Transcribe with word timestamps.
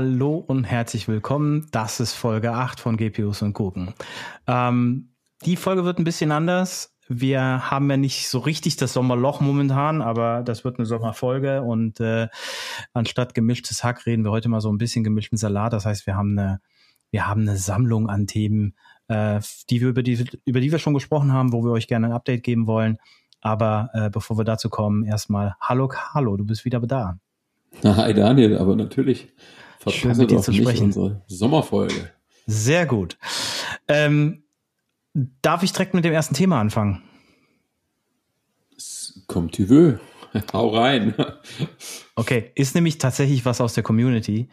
Hallo 0.00 0.36
und 0.36 0.62
herzlich 0.62 1.08
willkommen. 1.08 1.66
Das 1.72 1.98
ist 1.98 2.12
Folge 2.12 2.52
8 2.52 2.78
von 2.78 2.96
GPUs 2.96 3.42
und 3.42 3.52
Gurken. 3.52 3.94
Ähm, 4.46 5.08
die 5.44 5.56
Folge 5.56 5.84
wird 5.84 5.98
ein 5.98 6.04
bisschen 6.04 6.30
anders. 6.30 6.94
Wir 7.08 7.68
haben 7.68 7.90
ja 7.90 7.96
nicht 7.96 8.28
so 8.28 8.38
richtig 8.38 8.76
das 8.76 8.92
Sommerloch 8.92 9.40
momentan, 9.40 10.00
aber 10.00 10.44
das 10.44 10.62
wird 10.62 10.78
eine 10.78 10.86
Sommerfolge 10.86 11.62
und 11.62 11.98
äh, 11.98 12.28
anstatt 12.92 13.34
gemischtes 13.34 13.82
Hack 13.82 14.06
reden 14.06 14.24
wir 14.24 14.30
heute 14.30 14.48
mal 14.48 14.60
so 14.60 14.70
ein 14.70 14.78
bisschen 14.78 15.02
gemischten 15.02 15.36
Salat. 15.36 15.72
Das 15.72 15.84
heißt, 15.84 16.06
wir 16.06 16.14
haben 16.14 16.38
eine, 16.38 16.60
wir 17.10 17.26
haben 17.26 17.40
eine 17.40 17.56
Sammlung 17.56 18.08
an 18.08 18.28
Themen, 18.28 18.76
äh, 19.08 19.40
die 19.68 19.80
wir 19.80 19.88
über 19.88 20.04
die, 20.04 20.24
über 20.44 20.60
die 20.60 20.70
wir 20.70 20.78
schon 20.78 20.94
gesprochen 20.94 21.32
haben, 21.32 21.52
wo 21.52 21.64
wir 21.64 21.72
euch 21.72 21.88
gerne 21.88 22.06
ein 22.06 22.12
Update 22.12 22.44
geben 22.44 22.68
wollen. 22.68 22.98
Aber 23.40 23.90
äh, 23.94 24.10
bevor 24.10 24.38
wir 24.38 24.44
dazu 24.44 24.70
kommen, 24.70 25.02
erstmal 25.02 25.56
Hallo 25.60 25.88
Carlo, 25.88 26.36
du 26.36 26.44
bist 26.44 26.64
wieder 26.64 26.78
da. 26.78 27.18
Hi 27.82 28.14
Daniel, 28.14 28.58
aber 28.58 28.76
natürlich 28.76 29.32
Schön 29.90 30.16
mit 30.16 30.30
dir 30.30 30.40
zu 30.40 30.52
sprechen. 30.52 30.86
unsere 30.86 31.22
Sommerfolge. 31.26 32.10
Sehr 32.46 32.86
gut. 32.86 33.18
Ähm, 33.88 34.44
darf 35.42 35.62
ich 35.62 35.72
direkt 35.72 35.94
mit 35.94 36.04
dem 36.04 36.12
ersten 36.12 36.34
Thema 36.34 36.60
anfangen? 36.60 37.02
Kommt 39.26 39.54
tu 39.54 39.68
veux. 39.68 40.00
Hau 40.52 40.68
rein. 40.68 41.14
Okay, 42.14 42.52
ist 42.54 42.74
nämlich 42.74 42.98
tatsächlich 42.98 43.44
was 43.44 43.60
aus 43.60 43.74
der 43.74 43.82
Community. 43.82 44.48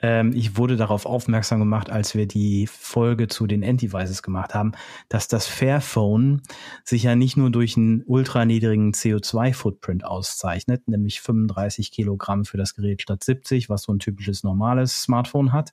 Ähm, 0.00 0.32
ich 0.34 0.56
wurde 0.56 0.76
darauf 0.76 1.06
aufmerksam 1.06 1.58
gemacht, 1.58 1.90
als 1.90 2.14
wir 2.14 2.26
die 2.26 2.66
Folge 2.66 3.26
zu 3.26 3.46
den 3.46 3.64
Antivices 3.64 4.22
gemacht 4.22 4.54
haben, 4.54 4.72
dass 5.08 5.28
das 5.28 5.46
Fairphone 5.46 6.42
sich 6.84 7.02
ja 7.02 7.16
nicht 7.16 7.36
nur 7.36 7.50
durch 7.50 7.76
einen 7.76 8.02
ultraniedrigen 8.04 8.92
CO2-Footprint 8.92 10.04
auszeichnet, 10.04 10.86
nämlich 10.86 11.20
35 11.20 11.90
Kilogramm 11.90 12.44
für 12.44 12.56
das 12.56 12.74
Gerät 12.74 13.02
statt 13.02 13.24
70, 13.24 13.68
was 13.68 13.82
so 13.82 13.92
ein 13.92 13.98
typisches 13.98 14.44
normales 14.44 15.02
Smartphone 15.02 15.52
hat, 15.52 15.72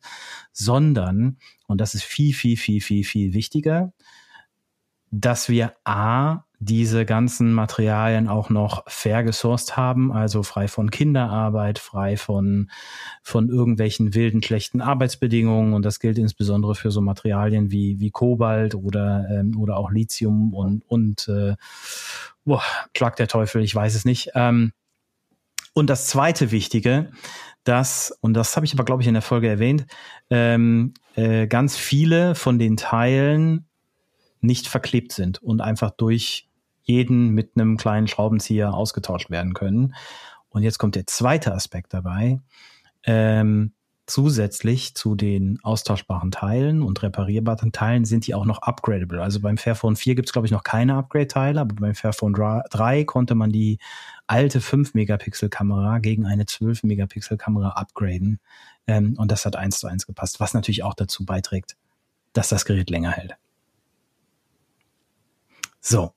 sondern, 0.52 1.38
und 1.68 1.80
das 1.80 1.94
ist 1.94 2.04
viel, 2.04 2.34
viel, 2.34 2.58
viel, 2.58 2.82
viel, 2.82 3.04
viel 3.04 3.34
wichtiger, 3.34 3.94
dass 5.12 5.50
wir 5.50 5.76
A, 5.84 6.45
diese 6.60 7.06
ganzen 7.06 7.54
Materialien 7.54 8.28
auch 8.28 8.50
noch 8.50 8.84
fair 8.88 9.24
gesourced 9.24 9.78
haben, 9.78 10.12
also 10.12 10.44
frei 10.44 10.68
von 10.68 10.92
Kinderarbeit, 10.92 11.80
frei 11.80 12.18
von, 12.18 12.70
von 13.22 13.50
irgendwelchen 13.50 14.14
wilden, 14.14 14.42
schlechten 14.42 14.82
Arbeitsbedingungen. 14.82 15.74
Und 15.74 15.84
das 15.84 16.00
gilt 16.00 16.18
insbesondere 16.18 16.76
für 16.76 16.92
so 16.92 17.02
Materialien 17.02 17.72
wie, 17.72 18.00
wie 18.00 18.12
Kobalt 18.12 18.76
oder, 18.76 19.26
ähm, 19.30 19.60
oder 19.60 19.78
auch 19.78 19.92
Lithium 19.92 20.54
und, 20.54 20.84
und 20.88 21.28
äh, 21.28 21.56
boah, 22.46 22.64
schlag 22.96 23.16
der 23.16 23.28
Teufel, 23.28 23.64
ich 23.64 23.76
weiß 23.76 23.96
es 23.96 24.06
nicht. 24.06 24.32
Ähm, 24.36 24.72
und 25.74 25.90
das 25.90 26.08
zweite 26.08 26.52
Wichtige, 26.52 27.12
dass, 27.66 28.18
und 28.22 28.34
das 28.34 28.56
habe 28.56 28.66
ich 28.66 28.74
aber, 28.74 28.86
glaube 28.86 29.02
ich, 29.02 29.08
in 29.08 29.14
der 29.14 29.22
Folge 29.22 29.50
erwähnt, 29.50 29.86
ähm, 30.30 30.94
äh, 31.16 31.48
ganz 31.48 31.76
viele 31.76 32.36
von 32.36 32.60
den 32.60 32.78
Teilen 32.78 33.68
nicht 34.46 34.68
verklebt 34.68 35.12
sind 35.12 35.42
und 35.42 35.62
einfach 35.62 35.92
durch 35.92 36.50
jeden 36.84 37.30
mit 37.30 37.52
einem 37.56 37.78
kleinen 37.78 38.08
Schraubenzieher 38.08 38.74
ausgetauscht 38.74 39.30
werden 39.30 39.54
können. 39.54 39.96
Und 40.50 40.64
jetzt 40.64 40.78
kommt 40.78 40.96
der 40.96 41.08
zweite 41.08 41.54
Aspekt 41.54 41.94
dabei. 41.94 42.40
Ähm, 43.04 43.74
zusätzlich 44.08 44.96
zu 44.96 45.16
den 45.16 45.60
austauschbaren 45.64 46.32
Teilen 46.32 46.84
und 46.84 47.02
reparierbaren 47.02 47.72
Teilen 47.72 48.06
sind 48.06 48.28
die 48.28 48.36
auch 48.36 48.46
noch 48.46 48.60
upgradable. 48.60 49.22
Also 49.22 49.40
beim 49.40 49.58
Fairphone 49.58 49.96
4 49.96 50.16
gibt 50.16 50.30
es, 50.30 50.34
glaube 50.34 50.46
ich, 50.46 50.52
noch 50.52 50.64
keine 50.64 50.96
Upgrade-Teile, 50.96 51.60
aber 51.60 51.76
beim 51.76 51.96
Fairphone 51.96 52.34
3 52.34 53.04
konnte 53.06 53.36
man 53.36 53.52
die 53.52 53.80
alte 54.28 54.60
5-Megapixel-Kamera 54.60 56.00
gegen 56.00 56.26
eine 56.26 56.44
12-Megapixel-Kamera 56.44 57.70
upgraden. 57.70 58.40
Ähm, 58.88 59.16
und 59.18 59.32
das 59.32 59.46
hat 59.46 59.56
eins 59.56 59.80
zu 59.80 59.88
eins 59.88 60.06
gepasst, 60.06 60.40
was 60.40 60.54
natürlich 60.54 60.84
auch 60.84 60.94
dazu 60.94 61.26
beiträgt, 61.26 61.76
dass 62.34 62.50
das 62.50 62.66
Gerät 62.66 62.90
länger 62.90 63.12
hält. 63.12 63.36
So. 65.86 66.12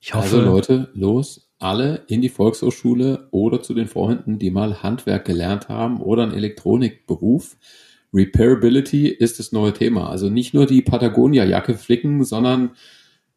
Ich 0.00 0.14
hoffe, 0.14 0.36
also 0.36 0.40
Leute, 0.40 0.90
los, 0.94 1.50
alle 1.58 2.04
in 2.06 2.22
die 2.22 2.28
Volkshochschule 2.28 3.26
oder 3.32 3.60
zu 3.60 3.74
den 3.74 3.88
Freunden, 3.88 4.38
die 4.38 4.52
mal 4.52 4.82
Handwerk 4.84 5.24
gelernt 5.24 5.68
haben 5.68 6.00
oder 6.00 6.22
einen 6.22 6.34
Elektronikberuf. 6.34 7.56
Repairability 8.14 9.08
ist 9.08 9.40
das 9.40 9.50
neue 9.50 9.72
Thema. 9.72 10.08
Also 10.08 10.30
nicht 10.30 10.54
nur 10.54 10.66
die 10.66 10.82
Patagonia-Jacke 10.82 11.74
flicken, 11.74 12.22
sondern 12.22 12.76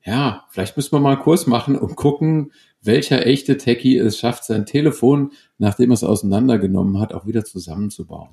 ja, 0.06 0.46
vielleicht 0.50 0.78
müssen 0.78 0.92
wir 0.92 1.00
mal 1.00 1.14
einen 1.14 1.22
Kurs 1.22 1.48
machen 1.48 1.76
und 1.76 1.96
gucken, 1.96 2.52
welcher 2.84 3.26
echte 3.26 3.58
Techie 3.58 3.98
es 3.98 4.20
schafft, 4.20 4.44
sein 4.44 4.68
Telefon, 4.68 5.32
nachdem 5.58 5.90
er 5.90 5.96
es 5.96 6.04
auseinandergenommen 6.04 7.00
hat, 7.00 7.12
auch 7.12 7.26
wieder 7.26 7.44
zusammenzubauen. 7.44 8.30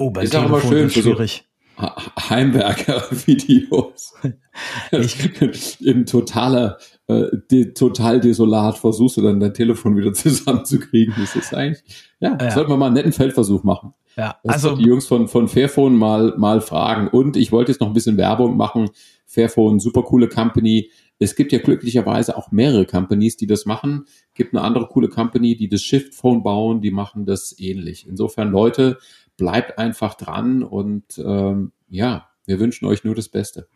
Oh, 0.00 0.10
bei 0.10 0.24
ist 0.24 0.30
Telefon 0.30 0.52
auch 0.52 0.64
immer 0.64 0.72
schön 0.72 0.90
schwierig. 0.90 1.44
Heimwerker-Videos. 1.78 4.14
In 5.80 6.06
totaler, 6.06 6.78
äh, 7.06 7.26
de, 7.50 7.72
total 7.72 8.20
desolat 8.20 8.78
versuchst 8.78 9.16
du 9.16 9.22
dann 9.22 9.40
dein 9.40 9.54
Telefon 9.54 9.96
wieder 9.96 10.12
zusammenzukriegen. 10.12 11.14
Das 11.18 11.36
ist 11.36 11.54
eigentlich, 11.54 11.82
ja, 12.20 12.36
ja. 12.40 12.50
sollten 12.50 12.70
wir 12.70 12.76
mal 12.76 12.86
einen 12.86 12.94
netten 12.94 13.12
Feldversuch 13.12 13.64
machen. 13.64 13.94
Ja, 14.16 14.36
das 14.44 14.54
also 14.54 14.76
die 14.76 14.84
Jungs 14.84 15.06
von, 15.06 15.26
von 15.26 15.48
Fairphone 15.48 15.96
mal, 15.96 16.34
mal 16.36 16.60
fragen. 16.60 17.08
Und 17.08 17.36
ich 17.36 17.50
wollte 17.50 17.72
jetzt 17.72 17.80
noch 17.80 17.88
ein 17.88 17.94
bisschen 17.94 18.16
Werbung 18.16 18.56
machen. 18.56 18.90
Fairphone, 19.26 19.80
super 19.80 20.02
coole 20.02 20.28
Company. 20.28 20.90
Es 21.18 21.34
gibt 21.34 21.50
ja 21.50 21.58
glücklicherweise 21.58 22.36
auch 22.36 22.52
mehrere 22.52 22.86
Companies, 22.86 23.36
die 23.36 23.48
das 23.48 23.66
machen. 23.66 24.04
Gibt 24.34 24.54
eine 24.54 24.62
andere 24.62 24.86
coole 24.86 25.08
Company, 25.08 25.56
die 25.56 25.68
das 25.68 25.82
Shift 25.82 26.14
Phone 26.14 26.44
bauen, 26.44 26.80
die 26.80 26.92
machen 26.92 27.26
das 27.26 27.56
ähnlich. 27.58 28.06
Insofern 28.08 28.50
Leute, 28.50 28.98
bleibt 29.36 29.78
einfach 29.78 30.14
dran 30.14 30.62
und 30.62 31.18
ähm, 31.18 31.72
ja, 31.88 32.28
wir 32.46 32.60
wünschen 32.60 32.86
euch 32.86 33.04
nur 33.04 33.14
das 33.14 33.28
Beste. 33.28 33.68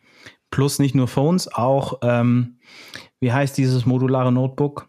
Plus 0.50 0.78
nicht 0.78 0.94
nur 0.94 1.08
Phones, 1.08 1.52
auch, 1.52 1.98
ähm, 2.02 2.58
wie 3.20 3.32
heißt 3.32 3.56
dieses 3.58 3.86
modulare 3.86 4.32
Notebook? 4.32 4.88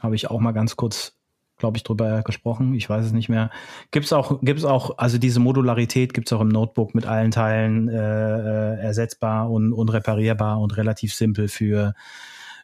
Habe 0.00 0.14
ich 0.14 0.30
auch 0.30 0.40
mal 0.40 0.52
ganz 0.52 0.76
kurz, 0.76 1.18
glaube 1.58 1.76
ich, 1.76 1.84
drüber 1.84 2.22
gesprochen. 2.22 2.74
Ich 2.74 2.88
weiß 2.88 3.06
es 3.06 3.12
nicht 3.12 3.28
mehr. 3.28 3.50
Gibt 3.90 4.06
es 4.06 4.12
auch, 4.12 4.40
gibt's 4.42 4.64
auch, 4.64 4.98
also 4.98 5.18
diese 5.18 5.40
Modularität 5.40 6.12
gibt 6.12 6.28
es 6.28 6.32
auch 6.32 6.40
im 6.40 6.48
Notebook 6.48 6.94
mit 6.94 7.06
allen 7.06 7.30
Teilen 7.30 7.88
äh, 7.88 7.94
äh, 7.94 8.80
ersetzbar 8.80 9.50
und, 9.50 9.72
und 9.72 9.88
reparierbar 9.88 10.60
und 10.60 10.76
relativ 10.76 11.14
simpel 11.14 11.48
für 11.48 11.94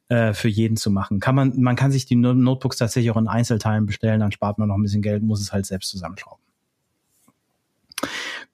äh, 0.08 0.34
für 0.34 0.48
jeden 0.48 0.76
zu 0.76 0.90
machen. 0.90 1.20
Kann 1.20 1.34
man, 1.34 1.58
man 1.60 1.76
kann 1.76 1.92
sich 1.92 2.04
die 2.06 2.16
Notebooks 2.16 2.76
tatsächlich 2.76 3.10
auch 3.10 3.16
in 3.16 3.28
Einzelteilen 3.28 3.86
bestellen, 3.86 4.20
dann 4.20 4.32
spart 4.32 4.58
man 4.58 4.68
noch 4.68 4.74
ein 4.74 4.82
bisschen 4.82 5.00
Geld, 5.00 5.22
muss 5.22 5.40
es 5.40 5.52
halt 5.52 5.64
selbst 5.64 5.90
zusammenschrauben. 5.90 6.41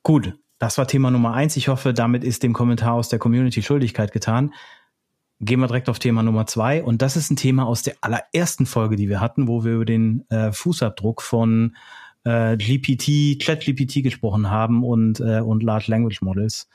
Gut, 0.02 0.34
das 0.58 0.78
war 0.78 0.86
Thema 0.86 1.10
Nummer 1.10 1.34
eins. 1.34 1.56
Ich 1.56 1.68
hoffe, 1.68 1.94
damit 1.94 2.24
ist 2.24 2.42
dem 2.42 2.52
Kommentar 2.52 2.94
aus 2.94 3.08
der 3.08 3.18
Community 3.18 3.62
Schuldigkeit 3.62 4.12
getan. 4.12 4.52
Gehen 5.40 5.60
wir 5.60 5.68
direkt 5.68 5.88
auf 5.88 6.00
Thema 6.00 6.22
Nummer 6.22 6.46
zwei. 6.46 6.82
Und 6.82 7.00
das 7.00 7.16
ist 7.16 7.30
ein 7.30 7.36
Thema 7.36 7.66
aus 7.66 7.82
der 7.82 7.94
allerersten 8.00 8.66
Folge, 8.66 8.96
die 8.96 9.08
wir 9.08 9.20
hatten, 9.20 9.46
wo 9.46 9.64
wir 9.64 9.74
über 9.74 9.84
den 9.84 10.24
äh, 10.30 10.50
Fußabdruck 10.50 11.22
von 11.22 11.76
äh, 12.24 12.56
GPT, 12.56 13.40
ChatGPT 13.40 14.02
gesprochen 14.02 14.50
haben 14.50 14.82
und, 14.84 15.20
äh, 15.20 15.40
und 15.40 15.62
Large 15.62 15.86
Language 15.88 16.22
Models. 16.22 16.68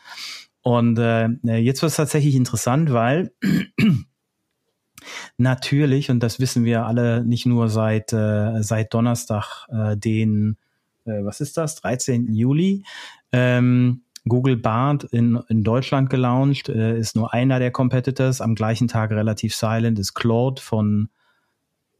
Und 0.61 0.97
äh, 0.97 1.27
jetzt 1.57 1.81
wird 1.81 1.89
es 1.89 1.97
tatsächlich 1.97 2.35
interessant, 2.35 2.93
weil 2.93 3.33
natürlich, 5.37 6.09
und 6.09 6.21
das 6.21 6.39
wissen 6.39 6.63
wir 6.63 6.85
alle 6.85 7.25
nicht 7.25 7.45
nur 7.45 7.67
seit, 7.67 8.13
äh, 8.13 8.63
seit 8.63 8.93
Donnerstag, 8.93 9.67
äh, 9.69 9.97
den 9.97 10.57
äh, 11.05 11.23
was 11.23 11.41
ist 11.41 11.57
das, 11.57 11.75
13. 11.75 12.33
Juli. 12.33 12.83
Ähm, 13.31 14.03
Google 14.25 14.57
Bard 14.57 15.03
in, 15.05 15.39
in 15.49 15.63
Deutschland 15.63 16.09
gelauncht, 16.09 16.69
äh, 16.69 16.97
ist 16.97 17.15
nur 17.15 17.33
einer 17.33 17.59
der 17.59 17.71
Competitors. 17.71 18.41
Am 18.41 18.55
gleichen 18.55 18.87
Tag 18.87 19.11
relativ 19.11 19.53
silent 19.55 19.99
ist 19.99 20.13
Claude 20.13 20.61
von 20.61 21.09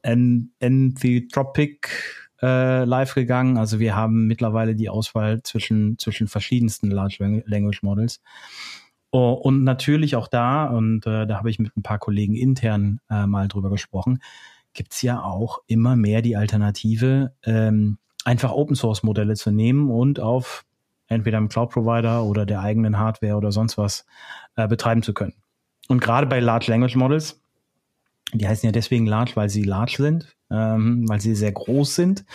Anthropic 0.04 1.90
äh, 2.42 2.84
live 2.84 3.14
gegangen. 3.16 3.58
Also 3.58 3.80
wir 3.80 3.96
haben 3.96 4.28
mittlerweile 4.28 4.76
die 4.76 4.90
Auswahl 4.90 5.42
zwischen, 5.44 5.98
zwischen 5.98 6.28
verschiedensten 6.28 6.92
Large 6.92 7.44
Language 7.46 7.84
Models. 7.84 8.22
Oh, 9.12 9.34
und 9.34 9.64
natürlich 9.64 10.16
auch 10.16 10.28
da, 10.28 10.66
und 10.66 11.06
äh, 11.06 11.28
da 11.28 11.38
habe 11.38 11.50
ich 11.50 11.60
mit 11.60 11.78
ein 11.78 11.84
paar 11.84 12.00
Kollegen 12.00 12.36
intern 12.36 13.00
äh, 13.10 13.28
mal 13.28 13.48
drüber 13.48 13.70
gesprochen, 13.70 14.20
gibt's 14.74 15.04
ja 15.04 15.22
auch 15.22 15.60
immer 15.68 15.96
mehr 15.96 16.22
die 16.22 16.36
Alternative, 16.36 17.36
ähm, 17.46 18.00
einfach 18.24 18.52
Open 18.52 18.76
Source 18.76 19.04
Modelle 19.04 19.36
zu 19.36 19.52
nehmen 19.52 19.90
und 19.92 20.20
auf 20.20 20.66
entweder 21.08 21.38
einem 21.38 21.50
Cloud 21.50 21.72
Provider 21.72 22.24
oder 22.24 22.46
der 22.46 22.62
eigenen 22.62 22.98
Hardware 22.98 23.36
oder 23.36 23.52
sonst 23.52 23.78
was 23.78 24.06
äh, 24.56 24.68
betreiben 24.68 25.04
zu 25.04 25.14
können. 25.14 25.34
Und 25.88 26.02
gerade 26.02 26.28
bei 26.28 26.40
Large 26.40 26.68
Language 26.70 26.96
Models, 26.96 27.42
die 28.34 28.48
heißen 28.48 28.66
ja 28.66 28.72
deswegen 28.72 29.06
large, 29.06 29.34
weil 29.36 29.50
sie 29.50 29.64
large 29.64 29.96
sind, 29.98 30.36
ähm, 30.50 31.08
weil 31.08 31.20
sie 31.20 31.36
sehr 31.36 31.52
groß 31.52 31.96
sind, 31.96 32.26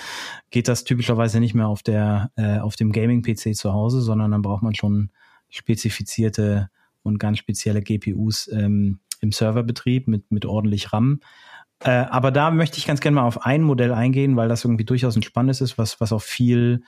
geht 0.50 0.69
das 0.69 0.85
typischerweise 0.85 1.40
nicht 1.40 1.55
mehr 1.55 1.67
auf 1.67 1.82
der 1.82 2.31
äh, 2.37 2.58
auf 2.58 2.76
dem 2.76 2.93
Gaming 2.93 3.23
PC 3.23 3.56
zu 3.56 3.73
Hause, 3.73 4.00
sondern 4.00 4.31
dann 4.31 4.43
braucht 4.43 4.62
man 4.62 4.75
schon 4.75 5.11
spezifizierte 5.49 6.69
und 7.02 7.19
ganz 7.19 7.38
spezielle 7.38 7.81
GPUs 7.81 8.49
ähm, 8.52 9.00
im 9.20 9.32
Serverbetrieb 9.32 10.08
mit 10.08 10.31
mit 10.31 10.46
ordentlich 10.46 10.93
RAM. 10.93 11.20
Äh, 11.80 11.90
aber 11.90 12.30
da 12.30 12.50
möchte 12.50 12.78
ich 12.78 12.86
ganz 12.86 13.00
gerne 13.00 13.16
mal 13.16 13.26
auf 13.26 13.44
ein 13.44 13.62
Modell 13.62 13.92
eingehen, 13.92 14.36
weil 14.36 14.48
das 14.48 14.64
irgendwie 14.64 14.84
durchaus 14.84 15.16
ein 15.16 15.22
spannendes 15.22 15.60
ist, 15.60 15.78
was, 15.78 16.00
was 16.00 16.12
auch 16.12 16.22
viel 16.22 16.82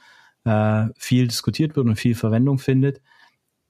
äh, 0.44 0.86
viel 0.96 1.28
diskutiert 1.28 1.76
wird 1.76 1.86
und 1.86 1.96
viel 1.96 2.14
Verwendung 2.14 2.58
findet 2.58 3.00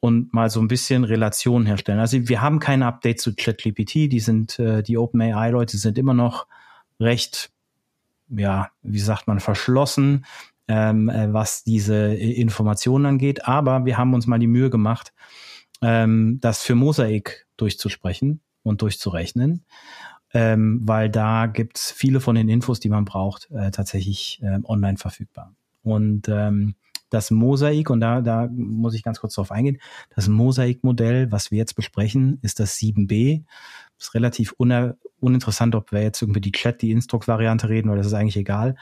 und 0.01 0.33
mal 0.33 0.51
so 0.51 0.61
ein 0.61 0.69
bisschen 0.69 1.05
Relationen 1.05 1.67
herstellen. 1.67 1.99
Also 1.99 2.29
wir 2.29 2.41
haben 2.41 2.59
keine 2.59 2.87
Updates 2.87 3.23
zu 3.23 3.35
ChatGPT, 3.35 4.11
die 4.11 4.21
sind, 4.21 4.59
äh, 4.59 4.83
die 4.83 4.97
OpenAI-Leute 4.97 5.77
sind 5.77 5.99
immer 5.99 6.15
noch 6.15 6.47
recht, 6.99 7.51
ja, 8.29 8.71
wie 8.83 8.99
sagt 8.99 9.27
man, 9.27 9.41
verschlossen, 9.41 10.25
ähm, 10.69 11.09
äh, 11.09 11.33
was 11.33 11.65
diese 11.65 12.15
Informationen 12.15 13.07
angeht. 13.07 13.47
Aber 13.47 13.85
wir 13.85 13.99
haben 13.99 14.15
uns 14.15 14.27
mal 14.27 14.39
die 14.39 14.47
Mühe 14.47 14.71
gemacht, 14.71 15.13
ähm, 15.83 16.39
das 16.41 16.63
für 16.63 16.75
Mosaik 16.75 17.47
durchzusprechen 17.57 18.41
und 18.63 18.83
durchzurechnen. 18.83 19.65
Ähm, 20.33 20.81
weil 20.85 21.11
da 21.11 21.47
gibt's 21.47 21.91
viele 21.91 22.21
von 22.21 22.37
den 22.37 22.49
Infos, 22.49 22.79
die 22.79 22.89
man 22.89 23.05
braucht, 23.05 23.51
äh, 23.51 23.71
tatsächlich 23.71 24.41
äh, 24.43 24.59
online 24.65 24.97
verfügbar. 24.97 25.53
Und 25.83 26.29
ähm, 26.29 26.75
das 27.11 27.31
Mosaik, 27.33 27.91
und 27.91 28.01
da, 28.01 28.21
da 28.21 28.49
muss 28.53 28.95
ich 28.95 29.03
ganz 29.03 29.21
kurz 29.21 29.35
drauf 29.35 29.51
eingehen, 29.51 29.79
das 30.15 30.29
Mosaik-Modell, 30.29 31.33
was 31.33 31.51
wir 31.51 31.59
jetzt 31.59 31.75
besprechen, 31.75 32.39
ist 32.43 32.61
das 32.61 32.77
7b. 32.77 33.43
Das 33.99 34.09
ist 34.09 34.15
relativ 34.15 34.55
uninteressant, 35.19 35.75
ob 35.75 35.93
wir 35.93 36.03
jetzt 36.03 36.23
irgendwie 36.23 36.41
die 36.41 36.53
Chat, 36.53 36.81
die 36.83 36.93
Instruct-Variante 36.93 37.69
reden, 37.69 37.91
weil 37.91 37.99
das 37.99 38.07
ist 38.07 38.15
eigentlich 38.15 38.37
egal, 38.37 38.77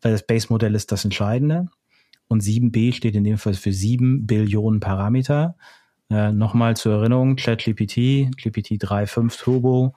weil 0.00 0.12
das 0.12 0.26
Base-Modell 0.26 0.74
ist 0.74 0.90
das 0.90 1.04
Entscheidende. 1.04 1.68
Und 2.28 2.42
7b 2.42 2.94
steht 2.94 3.14
in 3.14 3.24
dem 3.24 3.38
Fall 3.38 3.54
für 3.54 3.72
7 3.72 4.26
Billionen 4.26 4.80
Parameter. 4.80 5.56
Äh, 6.08 6.32
Nochmal 6.32 6.76
zur 6.76 6.94
Erinnerung, 6.94 7.36
ChatGPT, 7.36 8.30
GPT 8.36 8.78
3.5 8.82 9.38
Turbo, 9.38 9.94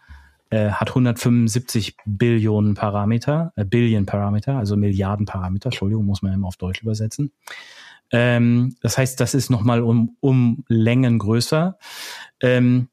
äh, 0.50 0.70
hat 0.70 0.90
175 0.90 1.98
Billionen 2.06 2.76
Parameter, 2.76 3.54
äh, 3.56 3.66
Billion 3.66 4.06
Parameter, 4.06 4.58
also 4.58 4.76
Milliarden 4.76 5.26
Parameter, 5.26 5.68
Entschuldigung, 5.68 6.06
muss 6.06 6.22
man 6.22 6.34
immer 6.34 6.48
auf 6.48 6.58
Deutsch 6.58 6.82
übersetzen. 6.82 7.32
Ähm, 8.12 8.76
das 8.82 8.98
heißt, 8.98 9.20
das 9.20 9.34
ist 9.34 9.50
nochmal 9.50 9.82
um, 9.82 10.16
um 10.20 10.64
Längen 10.68 11.20
größer. 11.20 11.78
Ähm, 12.42 12.90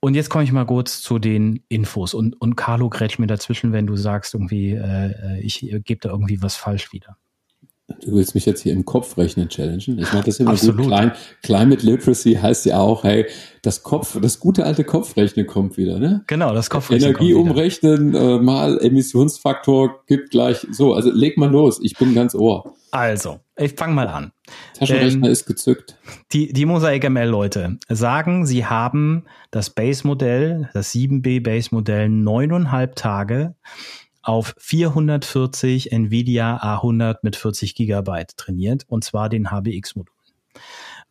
und 0.00 0.14
jetzt 0.14 0.30
komme 0.30 0.44
ich 0.44 0.52
mal 0.52 0.66
kurz 0.66 1.00
zu 1.00 1.18
den 1.18 1.64
Infos 1.68 2.14
und, 2.14 2.40
und 2.40 2.56
Carlo 2.56 2.88
grätsch 2.88 3.18
mir 3.18 3.26
dazwischen, 3.26 3.72
wenn 3.72 3.86
du 3.86 3.96
sagst, 3.96 4.34
irgendwie, 4.34 4.72
äh, 4.72 5.40
ich 5.40 5.60
gebe 5.84 6.00
da 6.00 6.10
irgendwie 6.10 6.40
was 6.40 6.56
falsch 6.56 6.92
wieder. 6.92 7.16
Du 8.02 8.12
willst 8.12 8.34
mich 8.34 8.44
jetzt 8.44 8.60
hier 8.60 8.74
im 8.74 8.84
Kopf 8.84 9.16
rechnen 9.16 9.48
challengen. 9.48 9.98
Ich 9.98 10.12
meine, 10.12 10.24
das 10.24 10.38
immer 10.40 10.50
Absolut. 10.50 10.76
gut. 10.76 10.86
Klein, 10.88 11.12
Climate 11.42 11.86
Literacy 11.86 12.34
heißt 12.34 12.66
ja 12.66 12.78
auch, 12.78 13.02
hey, 13.02 13.26
das 13.62 13.82
Kopf, 13.82 14.20
das 14.20 14.40
gute 14.40 14.66
alte 14.66 14.84
Kopfrechnen 14.84 15.46
kommt 15.46 15.78
wieder, 15.78 15.98
ne? 15.98 16.22
Genau, 16.26 16.52
das 16.52 16.68
Kopfrechnen. 16.68 17.10
Energie 17.10 17.32
umrechnen 17.32 18.14
äh, 18.14 18.38
mal 18.38 18.78
Emissionsfaktor 18.82 20.04
gibt 20.06 20.30
gleich 20.30 20.66
so. 20.70 20.92
Also 20.92 21.10
leg 21.10 21.38
mal 21.38 21.50
los. 21.50 21.80
Ich 21.82 21.96
bin 21.96 22.14
ganz 22.14 22.34
ohr. 22.34 22.74
Also, 22.90 23.40
ich 23.56 23.72
fange 23.72 23.94
mal 23.94 24.08
an. 24.08 24.32
Taschenrechner 24.78 25.26
ähm, 25.26 25.32
ist 25.32 25.46
gezückt. 25.46 25.96
Die, 26.32 26.52
die 26.52 26.66
Mosaic 26.66 27.08
ML-Leute 27.08 27.78
sagen, 27.88 28.44
sie 28.46 28.66
haben 28.66 29.24
das 29.50 29.70
Base-Modell, 29.70 30.68
das 30.74 30.92
7B 30.92 31.42
Base-Modell 31.42 32.08
neuneinhalb 32.10 32.96
Tage 32.96 33.54
auf 34.28 34.54
440 34.58 35.90
Nvidia 35.90 36.58
A100 36.58 37.20
mit 37.22 37.34
40 37.34 37.74
Gigabyte 37.74 38.36
trainiert 38.36 38.84
und 38.86 39.02
zwar 39.02 39.30
den 39.30 39.50
HBX-Modul. 39.50 40.14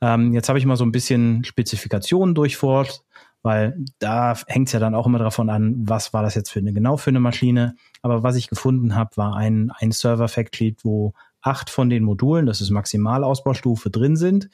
Ähm, 0.02 0.34
jetzt 0.34 0.50
habe 0.50 0.60
ich 0.60 0.68
mal 0.68 0.78
so 0.78 0.86
ein 0.86 0.92
bisschen 0.92 1.44
Spezifikationen 1.44 2.36
durchforscht, 2.36 3.02
weil 3.42 3.84
da 3.98 4.38
hängt 4.46 4.68
es 4.68 4.74
ja 4.74 4.80
dann 4.80 4.94
auch 4.94 5.08
immer 5.08 5.18
davon 5.18 5.50
an, 5.50 5.74
was 5.80 6.14
war 6.14 6.22
das 6.22 6.36
jetzt 6.36 6.52
für 6.52 6.60
eine 6.60 6.74
genau 6.74 6.96
für 6.96 7.10
eine 7.10 7.20
Maschine. 7.20 7.76
Aber 8.04 8.22
was 8.22 8.36
ich 8.36 8.50
gefunden 8.50 8.94
habe, 8.94 9.18
war 9.18 9.36
ein, 9.36 9.72
ein 9.76 9.92
Server-Fact-Sheet, 9.92 10.86
wo 10.86 11.14
acht 11.42 11.72
von 11.72 11.90
den 11.90 12.04
Modulen, 12.04 12.46
das 12.46 12.62
ist 12.62 12.70
Maximalausbaustufe, 12.70 13.90
drin 13.90 14.16
sind 14.16 14.48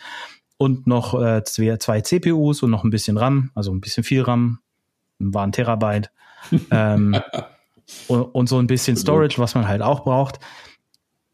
und 0.55 0.87
noch 0.87 1.21
äh, 1.21 1.43
zwei, 1.43 1.75
zwei 1.75 1.99
CPUs 1.99 2.63
und 2.63 2.71
noch 2.71 2.85
ein 2.85 2.91
bisschen 2.91 3.17
RAM, 3.17 3.51
also 3.55 3.73
ein 3.73 3.81
bisschen 3.81 4.05
viel 4.05 4.21
RAM, 4.21 4.59
war 5.19 5.45
ein 5.45 5.51
Terabyte. 5.51 6.11
ähm, 6.71 7.17
und, 8.07 8.47
so 8.47 8.59
ein 8.59 8.67
bisschen 8.67 8.97
Storage, 8.97 9.37
was 9.37 9.55
man 9.55 9.67
halt 9.67 9.81
auch 9.81 10.03
braucht. 10.03 10.39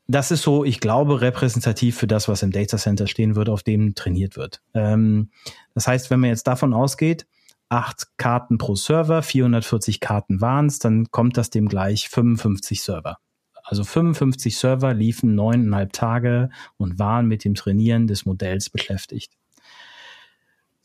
Das 0.07 0.31
ist 0.31 0.41
so, 0.41 0.63
ich 0.63 0.79
glaube, 0.79 1.21
repräsentativ 1.21 1.97
für 1.97 2.07
das, 2.07 2.27
was 2.27 2.41
im 2.41 2.51
Data 2.51 2.77
Center 2.77 3.05
stehen 3.05 3.35
wird, 3.35 3.49
auf 3.49 3.61
dem 3.61 3.93
trainiert 3.93 4.37
wird. 4.37 4.61
Ähm, 4.73 5.29
das 5.75 5.87
heißt, 5.87 6.09
wenn 6.09 6.19
man 6.19 6.31
jetzt 6.31 6.47
davon 6.47 6.73
ausgeht, 6.73 7.27
acht 7.69 8.07
Karten 8.17 8.57
pro 8.57 8.75
Server, 8.75 9.21
440 9.21 9.99
Karten 9.99 10.41
waren 10.41 10.65
es, 10.65 10.79
dann 10.79 11.11
kommt 11.11 11.37
das 11.37 11.51
dem 11.51 11.67
gleich 11.67 12.09
55 12.09 12.81
Server. 12.81 13.17
Also 13.63 13.83
55 13.83 14.57
Server 14.57 14.95
liefen 14.95 15.35
neuneinhalb 15.35 15.93
Tage 15.93 16.49
und 16.77 16.97
waren 16.97 17.27
mit 17.27 17.43
dem 17.43 17.53
Trainieren 17.53 18.07
des 18.07 18.25
Modells 18.25 18.71
beschäftigt. 18.71 19.37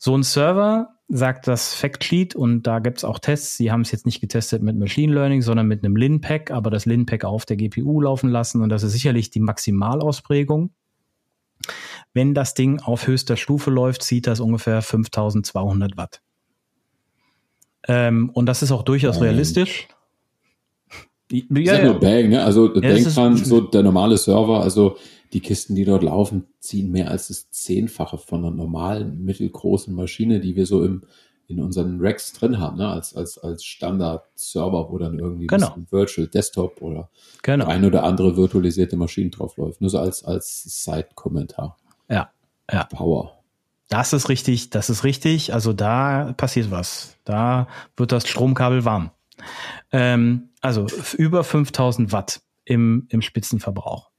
So 0.05 0.15
ein 0.15 0.21
Server 0.21 0.89
sagt 1.07 1.47
das 1.47 1.73
Factsheet 1.73 2.35
und 2.35 2.67
da 2.67 2.77
gibt's 2.77 3.03
auch 3.03 3.17
Tests. 3.17 3.57
Sie 3.57 3.71
haben 3.71 3.81
es 3.81 3.91
jetzt 3.91 4.05
nicht 4.05 4.21
getestet 4.21 4.61
mit 4.61 4.77
Machine 4.77 5.11
Learning, 5.11 5.41
sondern 5.41 5.65
mit 5.65 5.83
einem 5.83 5.95
Lin-Pack, 5.95 6.51
aber 6.51 6.69
das 6.69 6.85
Lin-Pack 6.85 7.25
auf 7.25 7.47
der 7.47 7.57
GPU 7.57 8.01
laufen 8.01 8.29
lassen 8.29 8.61
und 8.61 8.69
das 8.69 8.83
ist 8.83 8.91
sicherlich 8.91 9.31
die 9.31 9.39
Maximalausprägung. 9.39 10.69
Wenn 12.13 12.35
das 12.35 12.53
Ding 12.53 12.81
auf 12.81 13.07
höchster 13.07 13.35
Stufe 13.35 13.71
läuft, 13.71 14.03
zieht 14.03 14.27
das 14.27 14.41
ungefähr 14.41 14.83
5200 14.83 15.97
Watt. 15.97 16.21
Ähm, 17.87 18.29
und 18.29 18.45
das 18.45 18.61
ist 18.61 18.71
auch 18.71 18.83
durchaus 18.83 19.19
realistisch. 19.21 19.87
Ja, 21.31 21.43
ja. 21.77 21.83
nur 21.83 21.99
Bang, 21.99 22.29
ne? 22.29 22.43
Also 22.43 22.73
ja, 22.75 22.81
denk 22.81 23.07
dran, 23.13 23.37
so 23.37 23.61
der 23.61 23.83
normale 23.83 24.17
Server, 24.17 24.61
also 24.61 24.97
die 25.33 25.39
Kisten, 25.41 25.75
die 25.75 25.85
dort 25.85 26.03
laufen, 26.03 26.45
ziehen 26.59 26.91
mehr 26.91 27.09
als 27.09 27.27
das 27.29 27.49
Zehnfache 27.51 28.17
von 28.17 28.45
einer 28.45 28.55
normalen, 28.55 29.23
mittelgroßen 29.25 29.93
Maschine, 29.93 30.39
die 30.39 30.55
wir 30.55 30.65
so 30.65 30.83
im, 30.83 31.03
in 31.47 31.59
unseren 31.59 31.99
Racks 31.99 32.33
drin 32.33 32.59
haben, 32.59 32.77
ne? 32.77 32.87
als, 32.87 33.15
als, 33.15 33.37
als 33.37 33.63
Standard-Server, 33.63 34.89
wo 34.89 34.97
dann 34.97 35.19
irgendwie 35.19 35.47
genau. 35.47 35.73
ein 35.75 35.87
Virtual 35.89 36.27
Desktop 36.27 36.81
oder 36.81 37.09
genau. 37.43 37.65
ein 37.65 37.83
oder 37.85 38.03
andere 38.03 38.37
virtualisierte 38.37 38.95
Maschine 38.95 39.29
drauf 39.29 39.57
läuft. 39.57 39.81
Nur 39.81 39.89
so 39.89 39.99
als, 39.99 40.23
als 40.23 40.63
Side-Kommentar. 40.83 41.77
Ja, 42.09 42.29
ja. 42.71 42.85
Power. 42.85 43.39
Das 43.89 44.13
ist 44.13 44.29
richtig, 44.29 44.71
das 44.71 44.89
ist 44.89 45.03
richtig. 45.03 45.53
Also 45.53 45.73
da 45.73 46.33
passiert 46.37 46.71
was. 46.71 47.17
Da 47.23 47.67
wird 47.97 48.11
das 48.11 48.27
Stromkabel 48.27 48.85
warm. 48.85 49.11
Ähm, 49.91 50.49
also 50.61 50.87
über 51.17 51.43
5000 51.43 52.11
Watt 52.11 52.41
im, 52.65 53.07
im 53.09 53.21
Spitzenverbrauch. 53.21 54.09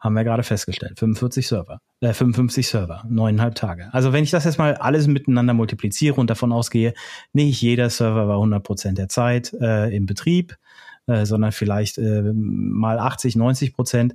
Haben 0.00 0.14
wir 0.14 0.24
gerade 0.24 0.42
festgestellt. 0.42 0.98
45 0.98 1.48
Server, 1.48 1.80
äh, 2.00 2.12
55 2.12 2.68
Server, 2.68 3.04
neuneinhalb 3.08 3.54
Tage. 3.54 3.88
Also 3.92 4.12
wenn 4.12 4.22
ich 4.22 4.30
das 4.30 4.44
jetzt 4.44 4.58
mal 4.58 4.74
alles 4.74 5.06
miteinander 5.06 5.54
multipliziere 5.54 6.16
und 6.20 6.28
davon 6.28 6.52
ausgehe, 6.52 6.92
nicht 7.32 7.62
jeder 7.62 7.88
Server 7.88 8.28
war 8.28 8.34
100 8.34 8.62
Prozent 8.62 8.98
der 8.98 9.08
Zeit 9.08 9.54
äh, 9.54 9.94
im 9.94 10.04
Betrieb, 10.04 10.56
äh, 11.06 11.24
sondern 11.24 11.52
vielleicht 11.52 11.96
äh, 11.96 12.22
mal 12.34 12.98
80, 12.98 13.36
90 13.36 13.72
Prozent. 13.72 14.14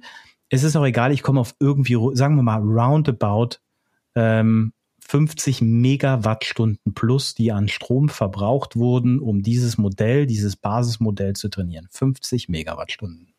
Es 0.49 0.63
ist 0.63 0.75
auch 0.75 0.85
egal, 0.85 1.11
ich 1.11 1.23
komme 1.23 1.39
auf 1.39 1.55
irgendwie, 1.59 1.97
sagen 2.13 2.35
wir 2.35 2.43
mal, 2.43 2.61
roundabout 2.61 3.57
ähm, 4.15 4.73
50 5.09 5.61
Megawattstunden 5.61 6.93
plus, 6.93 7.33
die 7.33 7.51
an 7.51 7.67
Strom 7.67 8.09
verbraucht 8.09 8.75
wurden, 8.75 9.19
um 9.19 9.41
dieses 9.41 9.79
Modell, 9.79 10.27
dieses 10.27 10.55
Basismodell 10.55 11.33
zu 11.33 11.49
trainieren. 11.49 11.87
50 11.89 12.47
Megawattstunden. 12.47 13.33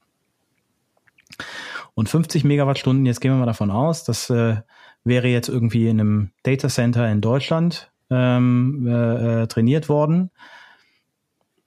Und 1.94 2.08
50 2.08 2.42
Megawattstunden, 2.42 3.06
jetzt 3.06 3.20
gehen 3.20 3.30
wir 3.30 3.38
mal 3.38 3.46
davon 3.46 3.70
aus, 3.70 4.02
das 4.02 4.28
äh, 4.30 4.56
wäre 5.04 5.28
jetzt 5.28 5.48
irgendwie 5.48 5.86
in 5.86 6.00
einem 6.00 6.30
Data 6.42 6.68
Center 6.68 7.08
in 7.08 7.20
Deutschland 7.20 7.92
ähm, 8.10 8.88
äh, 8.88 9.42
äh, 9.42 9.46
trainiert 9.46 9.88
worden. 9.88 10.32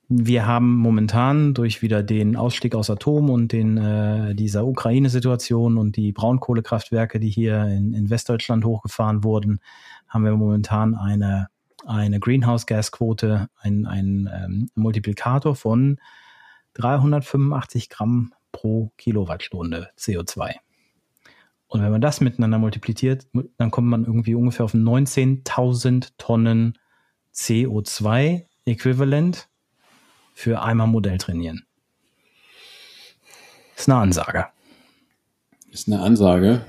Wir 0.10 0.46
haben 0.46 0.76
momentan 0.76 1.54
durch 1.54 1.82
wieder 1.82 2.04
den 2.04 2.36
Ausstieg 2.36 2.76
aus 2.76 2.90
Atom 2.90 3.30
und 3.30 3.54
den, 3.54 3.78
äh, 3.78 4.36
dieser 4.36 4.68
Ukraine-Situation 4.68 5.78
und 5.78 5.96
die 5.96 6.12
Braunkohlekraftwerke, 6.12 7.22
die 7.22 7.30
hier 7.30 7.64
in, 7.66 7.94
in 7.94 8.10
Westdeutschland 8.10 8.66
hochgefahren 8.66 9.24
wurden, 9.24 9.62
haben 10.10 10.26
wir 10.26 10.36
momentan 10.36 10.96
eine, 10.96 11.48
eine 11.86 12.20
Greenhouse-Gas-Quote, 12.20 13.48
ein, 13.62 13.86
ein 13.86 14.30
ähm, 14.32 14.70
Multiplikator 14.76 15.56
von 15.56 15.98
385 16.74 17.90
Gramm 17.90 18.34
pro 18.52 18.92
Kilowattstunde 18.98 19.90
CO2. 19.98 20.56
Und 21.68 21.82
wenn 21.82 21.92
man 21.92 22.02
das 22.02 22.22
miteinander 22.22 22.60
multipliziert, 22.60 23.28
dann 23.58 23.72
kommt 23.72 23.88
man 23.88 24.06
irgendwie 24.06 24.36
ungefähr 24.36 24.66
auf 24.66 24.74
19.000 24.74 26.10
Tonnen 26.18 26.78
CO2-Äquivalent 27.34 29.48
für 30.34 30.62
einmal 30.62 30.88
Modell 30.88 31.18
trainieren. 31.18 31.66
Ist 33.76 33.90
eine 33.90 34.00
Ansage. 34.00 34.48
Ist 35.72 35.88
eine 35.88 36.02
Ansage. 36.02 36.66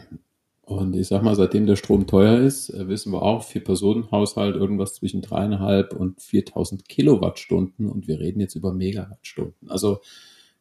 Und 0.62 0.97
ich 0.97 1.09
sag 1.09 1.23
mal, 1.23 1.35
seitdem 1.35 1.66
der 1.66 1.76
Strom 1.76 2.06
teuer 2.06 2.38
ist, 2.38 2.71
äh, 2.71 2.88
wissen 2.88 3.12
wir 3.12 3.23
auch, 3.23 3.44
vier 3.44 3.62
Personenhaushalt 3.62 4.56
irgendwas 4.56 4.94
zwischen 4.94 5.21
dreieinhalb 5.21 5.92
und 5.92 6.23
4000 6.23 6.88
Kilowattstunden. 6.88 7.90
Und 7.90 8.09
wir 8.09 8.18
reden 8.18 8.40
jetzt 8.40 8.54
über 8.54 8.73
Megawattstunden. 8.73 9.71
Also, 9.71 10.00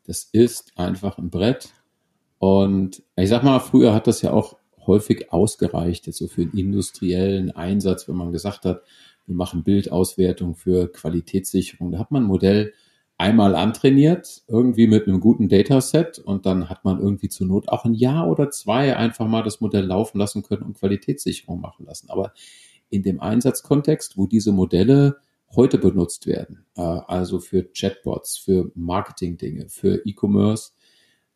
das 0.05 0.27
ist 0.33 0.77
einfach 0.77 1.17
ein 1.17 1.29
Brett. 1.29 1.69
Und 2.37 3.01
ich 3.15 3.29
sag 3.29 3.43
mal, 3.43 3.59
früher 3.59 3.93
hat 3.93 4.07
das 4.07 4.21
ja 4.21 4.31
auch 4.31 4.57
häufig 4.85 5.31
ausgereicht, 5.31 6.07
jetzt 6.07 6.17
so 6.17 6.27
für 6.27 6.41
einen 6.41 6.57
industriellen 6.57 7.51
Einsatz, 7.51 8.09
wenn 8.09 8.17
man 8.17 8.33
gesagt 8.33 8.65
hat, 8.65 8.81
wir 9.25 9.35
machen 9.35 9.63
Bildauswertung 9.63 10.55
für 10.55 10.91
Qualitätssicherung. 10.91 11.93
Da 11.93 11.99
hat 11.99 12.11
man 12.11 12.23
ein 12.23 12.27
Modell 12.27 12.73
einmal 13.23 13.55
antrainiert, 13.55 14.43
irgendwie 14.49 14.85
mit 14.85 15.07
einem 15.07 15.21
guten 15.21 15.47
Dataset 15.47 16.19
und 16.19 16.45
dann 16.45 16.69
hat 16.69 16.83
man 16.83 16.99
irgendwie 16.99 17.29
zur 17.29 17.47
Not 17.47 17.69
auch 17.69 17.85
ein 17.85 17.93
Jahr 17.93 18.29
oder 18.29 18.51
zwei 18.51 18.97
einfach 18.97 19.27
mal 19.27 19.43
das 19.43 19.61
Modell 19.61 19.85
laufen 19.85 20.17
lassen 20.17 20.43
können 20.43 20.63
und 20.63 20.77
Qualitätssicherung 20.77 21.61
machen 21.61 21.85
lassen. 21.85 22.09
Aber 22.09 22.33
in 22.89 23.01
dem 23.01 23.21
Einsatzkontext, 23.21 24.17
wo 24.17 24.27
diese 24.27 24.51
Modelle 24.51 25.19
heute 25.55 25.77
benutzt 25.77 26.27
werden, 26.27 26.65
äh, 26.75 26.81
also 26.81 27.39
für 27.39 27.63
Chatbots, 27.63 28.37
für 28.37 28.71
Marketing-Dinge, 28.75 29.69
für 29.69 30.01
E-Commerce, 30.05 30.71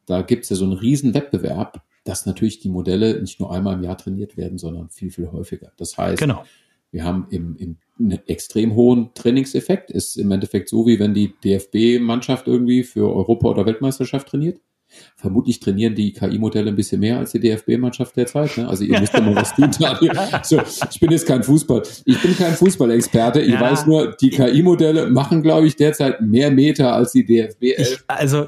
da 0.05 0.23
gibt 0.23 0.43
es 0.43 0.49
ja 0.49 0.57
so 0.57 0.65
einen 0.65 0.73
riesen 0.73 1.13
Wettbewerb, 1.13 1.83
dass 2.03 2.25
natürlich 2.25 2.59
die 2.59 2.69
Modelle 2.69 3.21
nicht 3.21 3.39
nur 3.39 3.53
einmal 3.53 3.75
im 3.75 3.83
Jahr 3.83 3.97
trainiert 3.97 4.35
werden, 4.35 4.57
sondern 4.57 4.89
viel, 4.89 5.09
viel 5.09 5.31
häufiger. 5.31 5.71
Das 5.77 5.97
heißt, 5.97 6.19
genau. 6.19 6.43
wir 6.91 7.05
haben 7.05 7.27
im, 7.29 7.55
im 7.55 7.77
einen 7.99 8.19
extrem 8.27 8.75
hohen 8.75 9.13
Trainingseffekt. 9.13 9.91
Ist 9.91 10.17
im 10.17 10.31
Endeffekt 10.31 10.69
so, 10.69 10.85
wie 10.85 10.99
wenn 10.99 11.13
die 11.13 11.33
DFB-Mannschaft 11.43 12.47
irgendwie 12.47 12.83
für 12.83 13.13
Europa- 13.13 13.49
oder 13.49 13.65
Weltmeisterschaft 13.65 14.27
trainiert. 14.27 14.59
Vermutlich 15.17 15.59
trainieren 15.59 15.95
die 15.95 16.13
KI-Modelle 16.13 16.69
ein 16.69 16.75
bisschen 16.75 17.01
mehr 17.01 17.17
als 17.17 17.31
die 17.31 17.39
DFB-Mannschaft 17.39 18.15
derzeit. 18.15 18.57
Ne? 18.57 18.67
Also 18.67 18.85
ihr 18.85 18.99
müsst 18.99 19.13
ja 19.13 19.21
mal 19.21 19.35
was 19.35 19.53
tun. 19.53 19.69
so, 20.43 20.61
ich 20.89 20.99
bin 20.99 21.11
jetzt 21.11 21.27
kein 21.27 21.43
Fußball. 21.43 21.83
Ich 22.05 22.21
bin 22.21 22.35
kein 22.35 22.53
Fußballexperte. 22.53 23.41
Ich 23.41 23.53
ja. 23.53 23.61
weiß 23.61 23.85
nur, 23.85 24.15
die 24.15 24.29
KI-Modelle 24.29 25.09
machen, 25.09 25.43
glaube 25.43 25.67
ich, 25.67 25.75
derzeit 25.75 26.21
mehr 26.21 26.51
Meter 26.51 26.93
als 26.93 27.11
die 27.11 27.25
DFB. 27.25 27.63
Ich, 27.77 27.99
also 28.07 28.47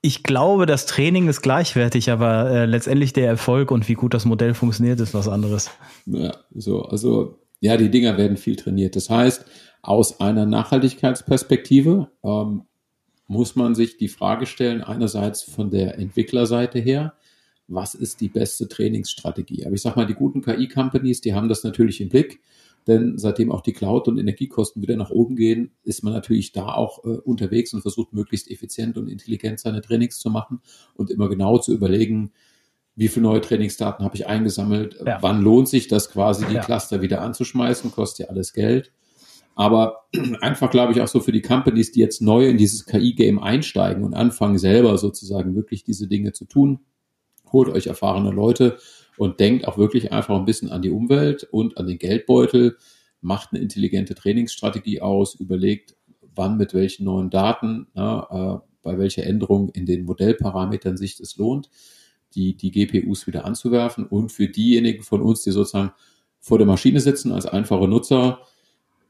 ich 0.00 0.22
glaube, 0.22 0.66
das 0.66 0.86
Training 0.86 1.28
ist 1.28 1.40
gleichwertig, 1.40 2.10
aber 2.10 2.50
äh, 2.50 2.66
letztendlich 2.66 3.12
der 3.12 3.26
Erfolg 3.26 3.70
und 3.70 3.88
wie 3.88 3.94
gut 3.94 4.14
das 4.14 4.26
Modell 4.26 4.54
funktioniert, 4.54 5.00
ist 5.00 5.14
was 5.14 5.28
anderes. 5.28 5.70
Ja, 6.06 6.36
so, 6.54 6.82
also 6.82 7.38
ja, 7.64 7.78
die 7.78 7.90
Dinger 7.90 8.18
werden 8.18 8.36
viel 8.36 8.56
trainiert. 8.56 8.94
Das 8.94 9.08
heißt, 9.08 9.46
aus 9.80 10.20
einer 10.20 10.44
Nachhaltigkeitsperspektive 10.44 12.10
ähm, 12.22 12.64
muss 13.26 13.56
man 13.56 13.74
sich 13.74 13.96
die 13.96 14.08
Frage 14.08 14.44
stellen, 14.44 14.82
einerseits 14.82 15.40
von 15.40 15.70
der 15.70 15.98
Entwicklerseite 15.98 16.78
her, 16.78 17.14
was 17.66 17.94
ist 17.94 18.20
die 18.20 18.28
beste 18.28 18.68
Trainingsstrategie? 18.68 19.64
Aber 19.64 19.74
ich 19.74 19.80
sage 19.80 19.98
mal, 19.98 20.04
die 20.04 20.12
guten 20.12 20.42
KI-Companies, 20.42 21.22
die 21.22 21.32
haben 21.32 21.48
das 21.48 21.64
natürlich 21.64 22.02
im 22.02 22.10
Blick, 22.10 22.40
denn 22.86 23.16
seitdem 23.16 23.50
auch 23.50 23.62
die 23.62 23.72
Cloud- 23.72 24.08
und 24.08 24.18
Energiekosten 24.18 24.82
wieder 24.82 24.96
nach 24.96 25.08
oben 25.08 25.34
gehen, 25.34 25.70
ist 25.84 26.04
man 26.04 26.12
natürlich 26.12 26.52
da 26.52 26.66
auch 26.66 27.02
äh, 27.04 27.16
unterwegs 27.16 27.72
und 27.72 27.80
versucht 27.80 28.12
möglichst 28.12 28.50
effizient 28.50 28.98
und 28.98 29.08
intelligent 29.08 29.58
seine 29.58 29.80
Trainings 29.80 30.18
zu 30.18 30.28
machen 30.28 30.60
und 30.96 31.10
immer 31.10 31.30
genau 31.30 31.56
zu 31.56 31.72
überlegen, 31.72 32.30
wie 32.96 33.08
viele 33.08 33.24
neue 33.24 33.40
Trainingsdaten 33.40 34.04
habe 34.04 34.16
ich 34.16 34.26
eingesammelt, 34.26 34.96
ja. 35.04 35.18
wann 35.20 35.42
lohnt 35.42 35.68
sich 35.68 35.88
das 35.88 36.10
quasi, 36.10 36.46
die 36.46 36.54
ja. 36.54 36.62
Cluster 36.62 37.02
wieder 37.02 37.22
anzuschmeißen, 37.22 37.90
kostet 37.90 38.26
ja 38.26 38.30
alles 38.30 38.52
Geld. 38.52 38.92
Aber 39.56 40.04
einfach, 40.40 40.70
glaube 40.70 40.92
ich, 40.92 41.00
auch 41.00 41.08
so 41.08 41.20
für 41.20 41.32
die 41.32 41.42
Companies, 41.42 41.92
die 41.92 42.00
jetzt 42.00 42.22
neu 42.22 42.48
in 42.48 42.56
dieses 42.56 42.86
KI-Game 42.86 43.42
einsteigen 43.42 44.04
und 44.04 44.14
anfangen, 44.14 44.58
selber 44.58 44.96
sozusagen 44.98 45.56
wirklich 45.56 45.84
diese 45.84 46.06
Dinge 46.06 46.32
zu 46.32 46.44
tun, 46.44 46.80
holt 47.52 47.68
euch 47.68 47.86
erfahrene 47.88 48.30
Leute 48.30 48.78
und 49.16 49.40
denkt 49.40 49.66
auch 49.66 49.78
wirklich 49.78 50.12
einfach 50.12 50.36
ein 50.36 50.44
bisschen 50.44 50.70
an 50.70 50.82
die 50.82 50.90
Umwelt 50.90 51.44
und 51.44 51.78
an 51.78 51.86
den 51.86 51.98
Geldbeutel, 51.98 52.76
macht 53.20 53.50
eine 53.52 53.62
intelligente 53.62 54.14
Trainingsstrategie 54.14 55.00
aus, 55.00 55.34
überlegt, 55.34 55.96
wann 56.34 56.56
mit 56.56 56.74
welchen 56.74 57.04
neuen 57.04 57.30
Daten, 57.30 57.86
na, 57.94 58.26
äh, 58.30 58.68
bei 58.82 58.98
welcher 58.98 59.24
Änderung 59.24 59.70
in 59.70 59.86
den 59.86 60.04
Modellparametern 60.04 60.96
sich 60.96 61.16
das 61.16 61.36
lohnt 61.36 61.70
die, 62.34 62.56
die 62.56 62.70
GPUs 62.70 63.26
wieder 63.26 63.44
anzuwerfen. 63.44 64.06
Und 64.06 64.32
für 64.32 64.48
diejenigen 64.48 65.02
von 65.02 65.22
uns, 65.22 65.42
die 65.42 65.50
sozusagen 65.50 65.92
vor 66.40 66.58
der 66.58 66.66
Maschine 66.66 67.00
sitzen 67.00 67.32
als 67.32 67.46
einfache 67.46 67.88
Nutzer, 67.88 68.40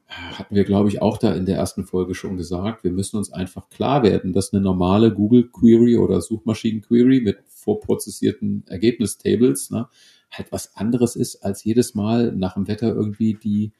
hatten 0.07 0.55
wir, 0.55 0.63
glaube 0.63 0.89
ich, 0.89 1.01
auch 1.01 1.17
da 1.17 1.33
in 1.33 1.45
der 1.45 1.57
ersten 1.57 1.85
Folge 1.85 2.13
schon 2.13 2.37
gesagt, 2.37 2.83
wir 2.83 2.91
müssen 2.91 3.17
uns 3.17 3.33
einfach 3.33 3.69
klar 3.69 4.03
werden, 4.03 4.33
dass 4.33 4.53
eine 4.53 4.61
normale 4.61 5.11
Google 5.11 5.49
Query 5.49 5.97
oder 5.97 6.21
Suchmaschinen 6.21 6.81
Query 6.81 7.21
mit 7.21 7.39
vorprozessierten 7.47 8.63
Ergebnistables 8.67 9.71
ne, 9.71 9.87
halt 10.31 10.51
was 10.51 10.75
anderes 10.75 11.15
ist, 11.15 11.43
als 11.43 11.63
jedes 11.63 11.95
Mal 11.95 12.31
nach 12.31 12.53
dem 12.53 12.67
Wetter 12.67 12.93
irgendwie 12.93 13.33
die, 13.33 13.71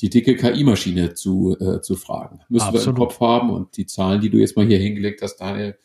die 0.00 0.10
dicke 0.10 0.36
KI-Maschine 0.36 1.14
zu, 1.14 1.56
äh, 1.58 1.80
zu 1.80 1.94
fragen. 1.94 2.40
Müssen 2.48 2.66
Absolut. 2.66 2.86
wir 2.86 2.90
im 2.90 2.96
Kopf 2.96 3.20
haben 3.20 3.50
und 3.50 3.76
die 3.76 3.86
Zahlen, 3.86 4.20
die 4.20 4.30
du 4.30 4.38
jetzt 4.38 4.56
mal 4.56 4.66
hier 4.66 4.78
hingelegt 4.78 5.22
hast, 5.22 5.36
Daniel, 5.36 5.78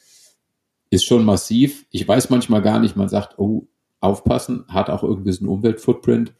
ist 0.91 1.05
schon 1.05 1.25
massiv. 1.25 1.85
Ich 1.89 2.07
weiß 2.07 2.29
manchmal 2.29 2.61
gar 2.61 2.79
nicht, 2.79 2.95
man 2.95 3.09
sagt, 3.09 3.39
oh, 3.39 3.67
aufpassen, 4.01 4.65
hat 4.67 4.89
auch 4.89 5.03
irgendwie 5.03 5.31
so 5.31 5.39
einen 5.39 5.49
Umweltfootprint. 5.49 6.33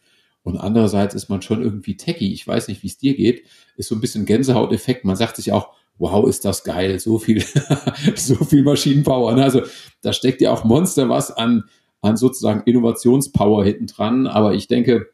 Und 0.44 0.58
andererseits 0.58 1.14
ist 1.14 1.28
man 1.28 1.40
schon 1.40 1.62
irgendwie 1.62 1.96
techy. 1.96 2.32
Ich 2.32 2.46
weiß 2.46 2.68
nicht, 2.68 2.82
wie 2.82 2.88
es 2.88 2.98
dir 2.98 3.16
geht. 3.16 3.46
Ist 3.76 3.88
so 3.88 3.94
ein 3.94 4.00
bisschen 4.00 4.26
Gänsehauteffekt. 4.26 5.04
Man 5.04 5.16
sagt 5.16 5.36
sich 5.36 5.52
auch, 5.52 5.72
wow, 5.98 6.28
ist 6.28 6.44
das 6.44 6.64
geil. 6.64 6.98
So 6.98 7.18
viel, 7.18 7.42
so 8.16 8.34
viel 8.36 8.62
Maschinenpower. 8.62 9.34
Ne? 9.34 9.42
Also 9.42 9.62
da 10.02 10.12
steckt 10.12 10.40
ja 10.40 10.52
auch 10.52 10.64
Monster 10.64 11.08
was 11.08 11.30
an, 11.30 11.64
an 12.02 12.16
sozusagen 12.16 12.62
Innovationspower 12.64 13.64
hinten 13.64 13.86
dran. 13.86 14.26
Aber 14.26 14.52
ich 14.54 14.66
denke, 14.66 15.06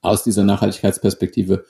aus 0.00 0.24
dieser 0.24 0.44
Nachhaltigkeitsperspektive 0.44 1.64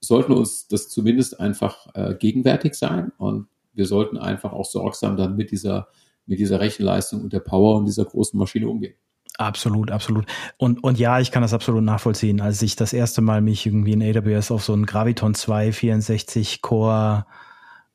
sollten 0.00 0.32
uns 0.32 0.68
das 0.68 0.88
zumindest 0.88 1.40
einfach 1.40 1.88
äh, 1.94 2.14
gegenwärtig 2.14 2.74
sein. 2.74 3.10
Und 3.16 3.48
wir 3.72 3.86
sollten 3.86 4.18
einfach 4.18 4.52
auch 4.52 4.66
sorgsam 4.66 5.16
dann 5.16 5.34
mit 5.34 5.50
dieser 5.50 5.88
mit 6.28 6.38
dieser 6.38 6.60
Rechenleistung 6.60 7.22
und 7.22 7.32
der 7.32 7.40
Power 7.40 7.76
und 7.76 7.86
dieser 7.86 8.04
großen 8.04 8.38
Maschine 8.38 8.68
umgehen. 8.68 8.94
Absolut, 9.38 9.90
absolut. 9.90 10.26
Und, 10.56 10.82
und 10.82 10.98
ja, 10.98 11.20
ich 11.20 11.30
kann 11.30 11.42
das 11.42 11.54
absolut 11.54 11.84
nachvollziehen. 11.84 12.40
Als 12.40 12.60
ich 12.60 12.74
das 12.74 12.92
erste 12.92 13.20
Mal 13.20 13.40
mich 13.40 13.66
irgendwie 13.66 13.92
in 13.92 14.02
AWS 14.02 14.50
auf 14.50 14.64
so 14.64 14.74
ein 14.74 14.84
Graviton 14.84 15.34
2 15.34 15.72
64 15.72 16.60
Core 16.60 17.24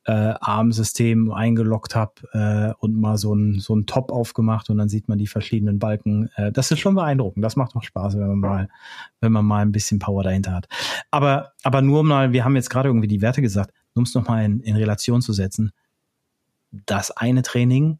äh, 0.06 0.34
ARM-System 0.40 1.32
eingeloggt 1.32 1.94
habe 1.94 2.12
äh, 2.32 2.74
und 2.78 2.98
mal 2.98 3.16
so 3.16 3.34
ein, 3.34 3.58
so 3.58 3.74
ein 3.74 3.86
Top 3.86 4.12
aufgemacht 4.12 4.68
und 4.70 4.78
dann 4.78 4.88
sieht 4.88 5.08
man 5.08 5.18
die 5.18 5.26
verschiedenen 5.26 5.78
Balken. 5.78 6.30
Äh, 6.36 6.52
das 6.52 6.70
ist 6.70 6.78
schon 6.78 6.94
beeindruckend. 6.94 7.44
Das 7.44 7.56
macht 7.56 7.74
auch 7.74 7.82
Spaß, 7.82 8.18
wenn 8.18 8.28
man 8.28 8.38
mal, 8.38 8.68
wenn 9.20 9.32
man 9.32 9.44
mal 9.44 9.62
ein 9.62 9.72
bisschen 9.72 9.98
Power 9.98 10.22
dahinter 10.22 10.52
hat. 10.52 10.66
Aber, 11.10 11.52
aber 11.62 11.82
nur 11.82 12.04
mal, 12.04 12.32
wir 12.32 12.44
haben 12.44 12.56
jetzt 12.56 12.70
gerade 12.70 12.88
irgendwie 12.88 13.08
die 13.08 13.22
Werte 13.22 13.42
gesagt, 13.42 13.72
um 13.94 14.04
es 14.04 14.14
nochmal 14.14 14.44
in, 14.44 14.60
in 14.60 14.76
Relation 14.76 15.22
zu 15.22 15.32
setzen. 15.32 15.72
Das 16.70 17.10
eine 17.10 17.42
Training 17.42 17.98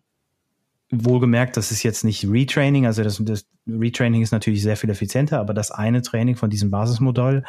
Wohlgemerkt, 1.05 1.57
das 1.57 1.71
ist 1.71 1.83
jetzt 1.83 2.05
nicht 2.05 2.29
Retraining, 2.29 2.87
also 2.87 3.03
das, 3.03 3.21
das 3.25 3.47
Retraining 3.67 4.23
ist 4.23 4.33
natürlich 4.33 4.63
sehr 4.63 4.77
viel 4.77 4.91
effizienter, 4.91 5.41
aber 5.41 5.55
das 5.55 5.71
eine 5.71 6.03
Training 6.03 6.37
von 6.37 6.51
diesem 6.51 6.71
Basismodell 6.71 7.45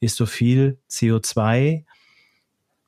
ist 0.00 0.16
so 0.16 0.26
viel 0.26 0.78
CO2 0.90 1.84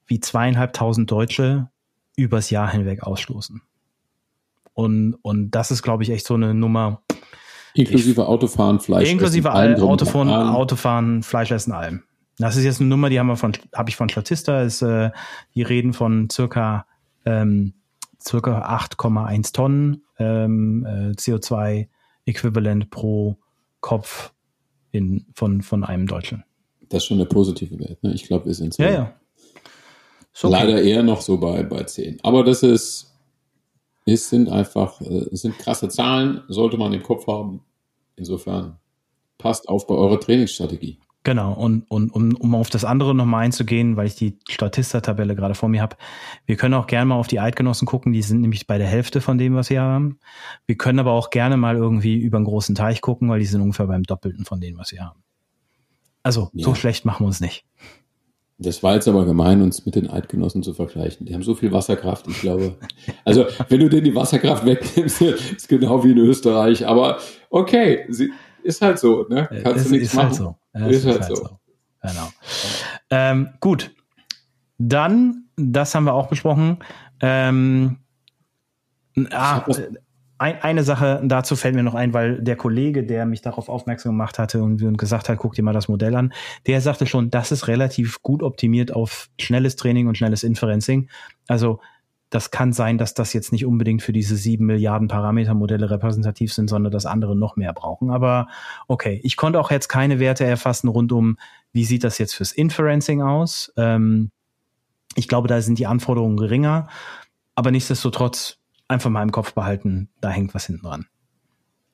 wie 0.07 0.21
zweieinhalbtausend 0.21 1.11
Deutsche 1.11 1.69
übers 2.17 2.51
Jahr 2.51 2.71
hinweg 2.71 3.03
ausstoßen. 3.03 3.63
Und, 4.75 5.15
und 5.23 5.51
das 5.51 5.71
ist, 5.71 5.83
glaube 5.83 6.03
ich, 6.03 6.11
echt 6.11 6.27
so 6.27 6.35
eine 6.35 6.55
Nummer. 6.55 7.03
Inklusive 7.75 8.23
ich, 8.23 8.27
Autofahren, 8.27 8.81
Fleisch. 8.81 9.11
Inklusive 9.11 9.49
essen, 9.49 9.83
Autofahren, 9.83 10.31
Autofahren, 10.31 11.23
Fleisch 11.23 11.51
essen, 11.51 11.73
allem. 11.73 12.03
Das 12.39 12.57
ist 12.57 12.65
jetzt 12.65 12.81
eine 12.81 12.89
Nummer, 12.89 13.11
die 13.11 13.19
haben 13.19 13.29
wir 13.29 13.37
von, 13.37 13.53
habe 13.75 13.91
ich 13.91 13.97
von 13.97 14.09
Statista, 14.09 14.63
ist, 14.63 14.83
äh, 14.83 15.11
die 15.55 15.63
reden 15.63 15.93
von 15.93 16.29
circa 16.31 16.87
ähm, 17.25 17.75
circa 18.23 18.77
8,1 18.77 19.53
Tonnen 19.53 20.05
ähm, 20.19 20.87
äh, 20.87 21.11
CO2-Äquivalent 21.13 22.91
pro 22.91 23.37
Kopf 23.81 24.33
in, 24.93 25.27
von, 25.35 25.63
von 25.63 25.85
einem 25.85 26.07
Deutschen. 26.07 26.45
Das 26.89 27.03
ist 27.03 27.09
schon 27.09 27.19
der 27.19 27.25
positive 27.25 27.79
Wert. 27.79 28.03
Ne? 28.03 28.13
Ich 28.13 28.25
glaube, 28.25 28.47
wir 28.47 28.55
sind 28.55 28.75
so. 28.75 28.83
Ja, 28.83 28.91
ja. 28.91 29.15
Okay. 30.35 30.51
Leider 30.51 30.83
eher 30.83 31.03
noch 31.03 31.21
so 31.21 31.39
bei, 31.39 31.63
bei 31.63 31.85
10. 31.85 32.21
Aber 32.23 32.43
das 32.43 32.63
ist, 32.63 33.13
es 34.07 34.31
sind 34.31 34.49
einfach, 34.49 35.01
äh, 35.01 35.27
sind 35.33 35.59
krasse 35.59 35.89
Zahlen, 35.89 36.43
sollte 36.49 36.79
man 36.79 36.93
im 36.93 37.03
Kopf 37.03 37.27
haben. 37.27 37.63
Insofern 38.17 38.79
passt 39.39 39.69
auf 39.69 39.87
bei 39.87 39.95
eurer 39.95 40.21
Trainingsstrategie. 40.21 40.99
Genau, 41.25 41.53
und, 41.53 41.89
und 41.89 42.11
um, 42.11 42.35
um 42.35 42.55
auf 42.57 42.69
das 42.69 42.85
andere 42.85 43.15
nochmal 43.15 43.45
einzugehen, 43.45 43.97
weil 43.97 44.09
ich 44.09 44.17
die 44.17 44.39
Statista-Tabelle 44.49 45.37
gerade 45.37 45.55
vor 45.55 45.69
mir 45.69 45.81
habe, 45.81 45.97
wir 46.47 46.57
können 46.57 46.75
auch 46.75 46.89
gerne 46.89 47.07
mal 47.07 47.15
auf 47.15 47.29
die 47.29 47.39
Eidgenossen 47.39 47.87
gucken, 47.87 48.13
die 48.13 48.23
sind 48.23 48.41
nämlich 48.41 48.67
bei 48.67 48.77
der 48.77 48.89
Hälfte 48.89 49.21
von 49.21 49.39
dem, 49.39 49.55
was 49.55 49.71
wir 49.71 49.83
haben. 49.83 50.19
Wir 50.67 50.77
können 50.77 50.99
aber 50.99 51.13
auch 51.13 51.31
gerne 51.31 51.57
mal 51.57 51.77
irgendwie 51.77 52.17
über 52.17 52.39
einen 52.39 52.47
großen 52.47 52.75
Teich 52.75 53.01
gucken, 53.01 53.29
weil 53.29 53.39
die 53.39 53.47
sind 53.47 53.61
ungefähr 53.61 53.87
beim 53.87 54.03
Doppelten 54.03 54.45
von 54.45 54.61
dem, 54.61 54.79
was 54.79 54.91
wir 54.91 55.05
haben. 55.05 55.23
Also, 56.25 56.51
ja. 56.55 56.65
so 56.65 56.75
schlecht 56.75 57.05
machen 57.05 57.23
wir 57.23 57.29
uns 57.29 57.41
nicht. 57.41 57.65
Das 58.59 58.83
war 58.83 58.95
jetzt 58.95 59.09
aber 59.09 59.25
gemein, 59.25 59.63
uns 59.63 59.87
mit 59.87 59.95
den 59.95 60.11
Eidgenossen 60.11 60.63
zu 60.63 60.75
vergleichen. 60.75 61.27
Die 61.27 61.35
haben 61.35 61.43
so 61.43 61.55
viel 61.55 61.73
Wasserkraft, 61.73 62.27
ich 62.29 62.41
glaube. 62.41 62.77
Also, 63.25 63.47
wenn 63.69 63.81
du 63.81 63.89
denen 63.89 64.05
die 64.05 64.15
Wasserkraft 64.15 64.65
wegnimmst, 64.65 65.21
ist 65.57 65.69
genau 65.69 66.03
wie 66.05 66.13
in 66.13 66.19
Österreich. 66.19 66.87
Aber 66.87 67.19
okay, 67.51 68.07
sie, 68.09 68.31
ist 68.63 68.83
halt 68.83 68.99
so, 68.99 69.27
ne? 69.29 69.49
Kannst 69.63 69.87
es, 69.87 69.91
du 69.91 69.97
nichts 69.97 70.17
halt 70.17 70.31
machen. 70.31 70.47
Halt 70.47 70.57
so. 70.57 70.62
Ist, 70.73 71.05
ist, 71.05 71.07
halt, 71.07 71.21
halt 71.23 71.37
so. 71.37 71.45
so. 71.45 71.59
Genau. 72.03 72.33
Ähm, 73.11 73.51
gut. 73.61 73.95
Dann, 74.79 75.45
das 75.57 75.95
haben 75.95 76.05
wir 76.05 76.15
auch 76.15 76.29
besprochen. 76.29 76.79
Ähm, 77.21 77.99
ah, 79.31 79.65
ein, 80.39 80.61
eine 80.61 80.83
Sache 80.83 81.23
dazu 81.25 81.55
fällt 81.55 81.77
mir 81.77 81.85
noch 81.85 81.95
ein, 81.95 82.13
weil 82.13 82.43
der 82.43 82.57
Kollege, 82.57 83.05
der 83.05 83.27
mich 83.27 83.43
darauf 83.43 83.69
aufmerksam 83.69 84.13
gemacht 84.13 84.41
hatte 84.41 84.61
und, 84.61 84.83
und 84.83 84.99
gesagt 84.99 85.29
hat, 85.29 85.39
guck 85.39 85.55
dir 85.55 85.63
mal 85.63 85.73
das 85.73 85.87
Modell 85.87 86.17
an, 86.17 86.33
der 86.67 86.81
sagte 86.81 87.07
schon, 87.07 87.31
das 87.31 87.53
ist 87.53 87.69
relativ 87.69 88.23
gut 88.23 88.43
optimiert 88.43 88.93
auf 88.93 89.29
schnelles 89.39 89.77
Training 89.77 90.09
und 90.09 90.19
schnelles 90.19 90.43
Inferencing. 90.43 91.09
Also 91.47 91.79
das 92.33 92.51
kann 92.51 92.73
sein, 92.73 92.97
dass 92.97 93.13
das 93.13 93.35
jetzt 93.35 93.53
nicht 93.53 93.67
unbedingt 93.67 94.01
für 94.01 94.15
diese 94.15 94.37
sieben 94.37 94.65
Milliarden 94.65 95.07
Parametermodelle 95.07 95.91
repräsentativ 95.91 96.53
sind, 96.55 96.69
sondern 96.69 96.91
dass 96.91 97.05
andere 97.05 97.37
noch 97.37 97.57
mehr 97.57 97.75
brauchen. 97.75 98.11
Aber 98.11 98.49
okay, 98.89 99.21
ich 99.23 99.37
konnte 99.37 99.61
auch 99.61 99.71
jetzt 99.71 99.89
keine 99.89 100.19
Werte 100.19 100.45
erfassen 100.45 100.89
rund 100.89 101.13
um, 101.13 101.37
wie 101.75 101.85
sieht 101.85 102.05
das 102.05 102.17
jetzt 102.17 102.35
fürs 102.35 102.53
Inferencing 102.53 103.21
aus. 103.21 103.71
Ähm, 103.77 104.31
ich 105.15 105.29
glaube, 105.29 105.47
da 105.47 105.61
sind 105.61 105.79
die 105.79 105.87
Anforderungen 105.87 106.39
geringer, 106.39 106.89
aber 107.55 107.71
nichtsdestotrotz 107.71 108.57
einfach 108.89 109.11
mal 109.11 109.23
im 109.23 109.33
Kopf 109.33 109.53
behalten, 109.53 110.09
da 110.23 110.31
hängt 110.31 110.55
was 110.55 110.67
hinten 110.67 110.87
dran. 110.87 111.07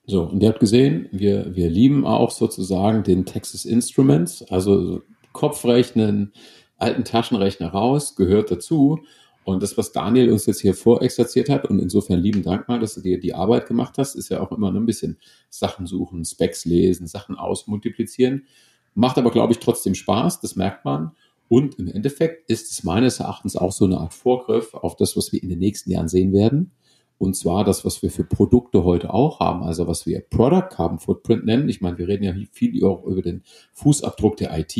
So, 0.06 0.22
und 0.22 0.40
ihr 0.40 0.50
habt 0.50 0.60
gesehen, 0.60 1.08
wir, 1.10 1.56
wir 1.56 1.68
lieben 1.68 2.06
auch 2.06 2.30
sozusagen 2.30 3.02
den 3.02 3.26
Texas 3.26 3.64
Instruments, 3.64 4.42
also 4.50 5.02
Kopfrechnen, 5.32 6.32
alten 6.76 7.02
Taschenrechner 7.04 7.70
raus, 7.70 8.14
gehört 8.14 8.52
dazu. 8.52 9.00
Und 9.48 9.62
das, 9.62 9.78
was 9.78 9.92
Daniel 9.92 10.30
uns 10.30 10.44
jetzt 10.44 10.60
hier 10.60 10.74
vorexerziert 10.74 11.48
hat, 11.48 11.64
und 11.70 11.78
insofern 11.78 12.20
lieben 12.20 12.42
Dank 12.42 12.68
mal, 12.68 12.78
dass 12.80 12.96
du 12.96 13.00
dir 13.00 13.18
die 13.18 13.32
Arbeit 13.32 13.66
gemacht 13.66 13.94
hast, 13.96 14.14
ist 14.14 14.28
ja 14.28 14.40
auch 14.40 14.52
immer 14.52 14.70
ein 14.70 14.84
bisschen 14.84 15.16
Sachen 15.48 15.86
suchen, 15.86 16.22
Specs 16.26 16.66
lesen, 16.66 17.06
Sachen 17.06 17.34
ausmultiplizieren. 17.34 18.44
Macht 18.92 19.16
aber, 19.16 19.30
glaube 19.30 19.54
ich, 19.54 19.58
trotzdem 19.58 19.94
Spaß, 19.94 20.42
das 20.42 20.54
merkt 20.54 20.84
man. 20.84 21.12
Und 21.48 21.78
im 21.78 21.88
Endeffekt 21.88 22.50
ist 22.50 22.70
es 22.70 22.84
meines 22.84 23.20
Erachtens 23.20 23.56
auch 23.56 23.72
so 23.72 23.86
eine 23.86 23.96
Art 23.96 24.12
Vorgriff 24.12 24.74
auf 24.74 24.96
das, 24.96 25.16
was 25.16 25.32
wir 25.32 25.42
in 25.42 25.48
den 25.48 25.60
nächsten 25.60 25.92
Jahren 25.92 26.08
sehen 26.08 26.34
werden. 26.34 26.72
Und 27.16 27.34
zwar 27.34 27.64
das, 27.64 27.86
was 27.86 28.02
wir 28.02 28.10
für 28.10 28.24
Produkte 28.24 28.84
heute 28.84 29.14
auch 29.14 29.40
haben, 29.40 29.62
also 29.62 29.86
was 29.86 30.04
wir 30.04 30.20
Product 30.28 30.68
Carbon 30.68 30.98
Footprint 30.98 31.46
nennen. 31.46 31.70
Ich 31.70 31.80
meine, 31.80 31.96
wir 31.96 32.06
reden 32.06 32.24
ja 32.24 32.34
viel 32.52 32.84
auch 32.84 33.02
über 33.06 33.22
den 33.22 33.44
Fußabdruck 33.72 34.36
der 34.36 34.58
IT. 34.58 34.76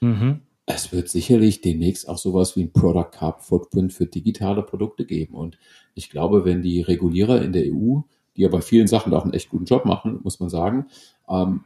Mhm 0.00 0.42
es 0.74 0.92
wird 0.92 1.08
sicherlich 1.08 1.60
demnächst 1.60 2.08
auch 2.08 2.18
sowas 2.18 2.56
wie 2.56 2.62
ein 2.62 2.72
Product 2.72 3.10
Carbon 3.10 3.42
Footprint 3.42 3.92
für 3.92 4.06
digitale 4.06 4.62
Produkte 4.62 5.06
geben. 5.06 5.34
Und 5.34 5.58
ich 5.94 6.10
glaube, 6.10 6.44
wenn 6.44 6.62
die 6.62 6.80
Regulierer 6.80 7.42
in 7.42 7.52
der 7.52 7.64
EU, 7.64 8.00
die 8.36 8.42
ja 8.42 8.48
bei 8.48 8.60
vielen 8.60 8.86
Sachen 8.86 9.14
auch 9.14 9.24
einen 9.24 9.34
echt 9.34 9.50
guten 9.50 9.64
Job 9.64 9.84
machen, 9.84 10.20
muss 10.22 10.40
man 10.40 10.48
sagen, 10.48 10.86
ähm, 11.28 11.64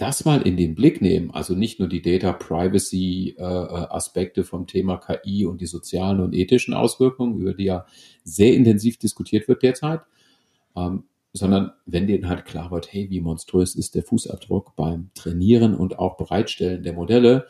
das 0.00 0.24
mal 0.24 0.40
in 0.42 0.56
den 0.56 0.74
Blick 0.74 1.02
nehmen, 1.02 1.30
also 1.30 1.54
nicht 1.54 1.78
nur 1.78 1.88
die 1.88 2.00
Data 2.00 2.32
Privacy 2.32 3.34
äh, 3.36 3.42
Aspekte 3.42 4.44
vom 4.44 4.66
Thema 4.66 4.96
KI 4.96 5.44
und 5.44 5.60
die 5.60 5.66
sozialen 5.66 6.20
und 6.20 6.34
ethischen 6.34 6.72
Auswirkungen, 6.72 7.38
über 7.38 7.52
die 7.52 7.64
ja 7.64 7.84
sehr 8.24 8.54
intensiv 8.54 8.98
diskutiert 8.98 9.46
wird 9.46 9.62
derzeit, 9.62 10.00
ähm, 10.74 11.04
sondern 11.32 11.72
wenn 11.84 12.06
denen 12.06 12.28
halt 12.28 12.46
klar 12.46 12.70
wird, 12.70 12.92
hey, 12.92 13.10
wie 13.10 13.20
monströs 13.20 13.74
ist 13.74 13.94
der 13.94 14.02
Fußabdruck 14.02 14.74
beim 14.74 15.10
Trainieren 15.14 15.74
und 15.74 15.98
auch 15.98 16.16
Bereitstellen 16.16 16.82
der 16.82 16.94
Modelle, 16.94 17.46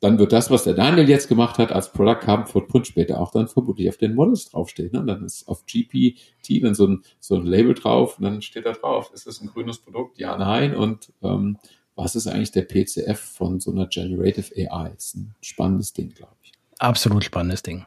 dann 0.00 0.18
wird 0.18 0.32
das, 0.32 0.50
was 0.50 0.64
der 0.64 0.74
Daniel 0.74 1.08
jetzt 1.08 1.28
gemacht 1.28 1.58
hat, 1.58 1.72
als 1.72 1.92
Product 1.92 2.20
Carbon 2.20 2.46
Footprint 2.46 2.86
später 2.86 3.20
auch 3.20 3.32
dann 3.32 3.48
vermutlich 3.48 3.88
auf 3.88 3.96
den 3.96 4.14
Models 4.14 4.50
draufstehen. 4.50 4.92
Ne? 4.92 5.00
Und 5.00 5.06
dann 5.08 5.24
ist 5.24 5.48
auf 5.48 5.64
GPT 5.66 6.62
dann 6.62 6.74
so 6.74 6.86
ein, 6.86 7.02
so 7.18 7.34
ein 7.34 7.44
Label 7.44 7.74
drauf 7.74 8.18
und 8.18 8.24
dann 8.24 8.42
steht 8.42 8.66
da 8.66 8.72
drauf, 8.72 9.10
ist 9.12 9.26
das 9.26 9.40
ein 9.40 9.48
grünes 9.48 9.78
Produkt? 9.78 10.18
Ja, 10.18 10.36
nein. 10.36 10.76
Und 10.76 11.12
ähm, 11.22 11.58
was 11.96 12.14
ist 12.14 12.28
eigentlich 12.28 12.52
der 12.52 12.62
PCF 12.62 13.18
von 13.18 13.58
so 13.58 13.72
einer 13.72 13.88
Generative 13.88 14.54
AI? 14.56 14.92
Ist 14.96 15.16
ein 15.16 15.34
spannendes 15.40 15.92
Ding, 15.92 16.10
glaube 16.10 16.36
ich. 16.44 16.52
Absolut 16.78 17.24
spannendes 17.24 17.64
Ding. 17.64 17.84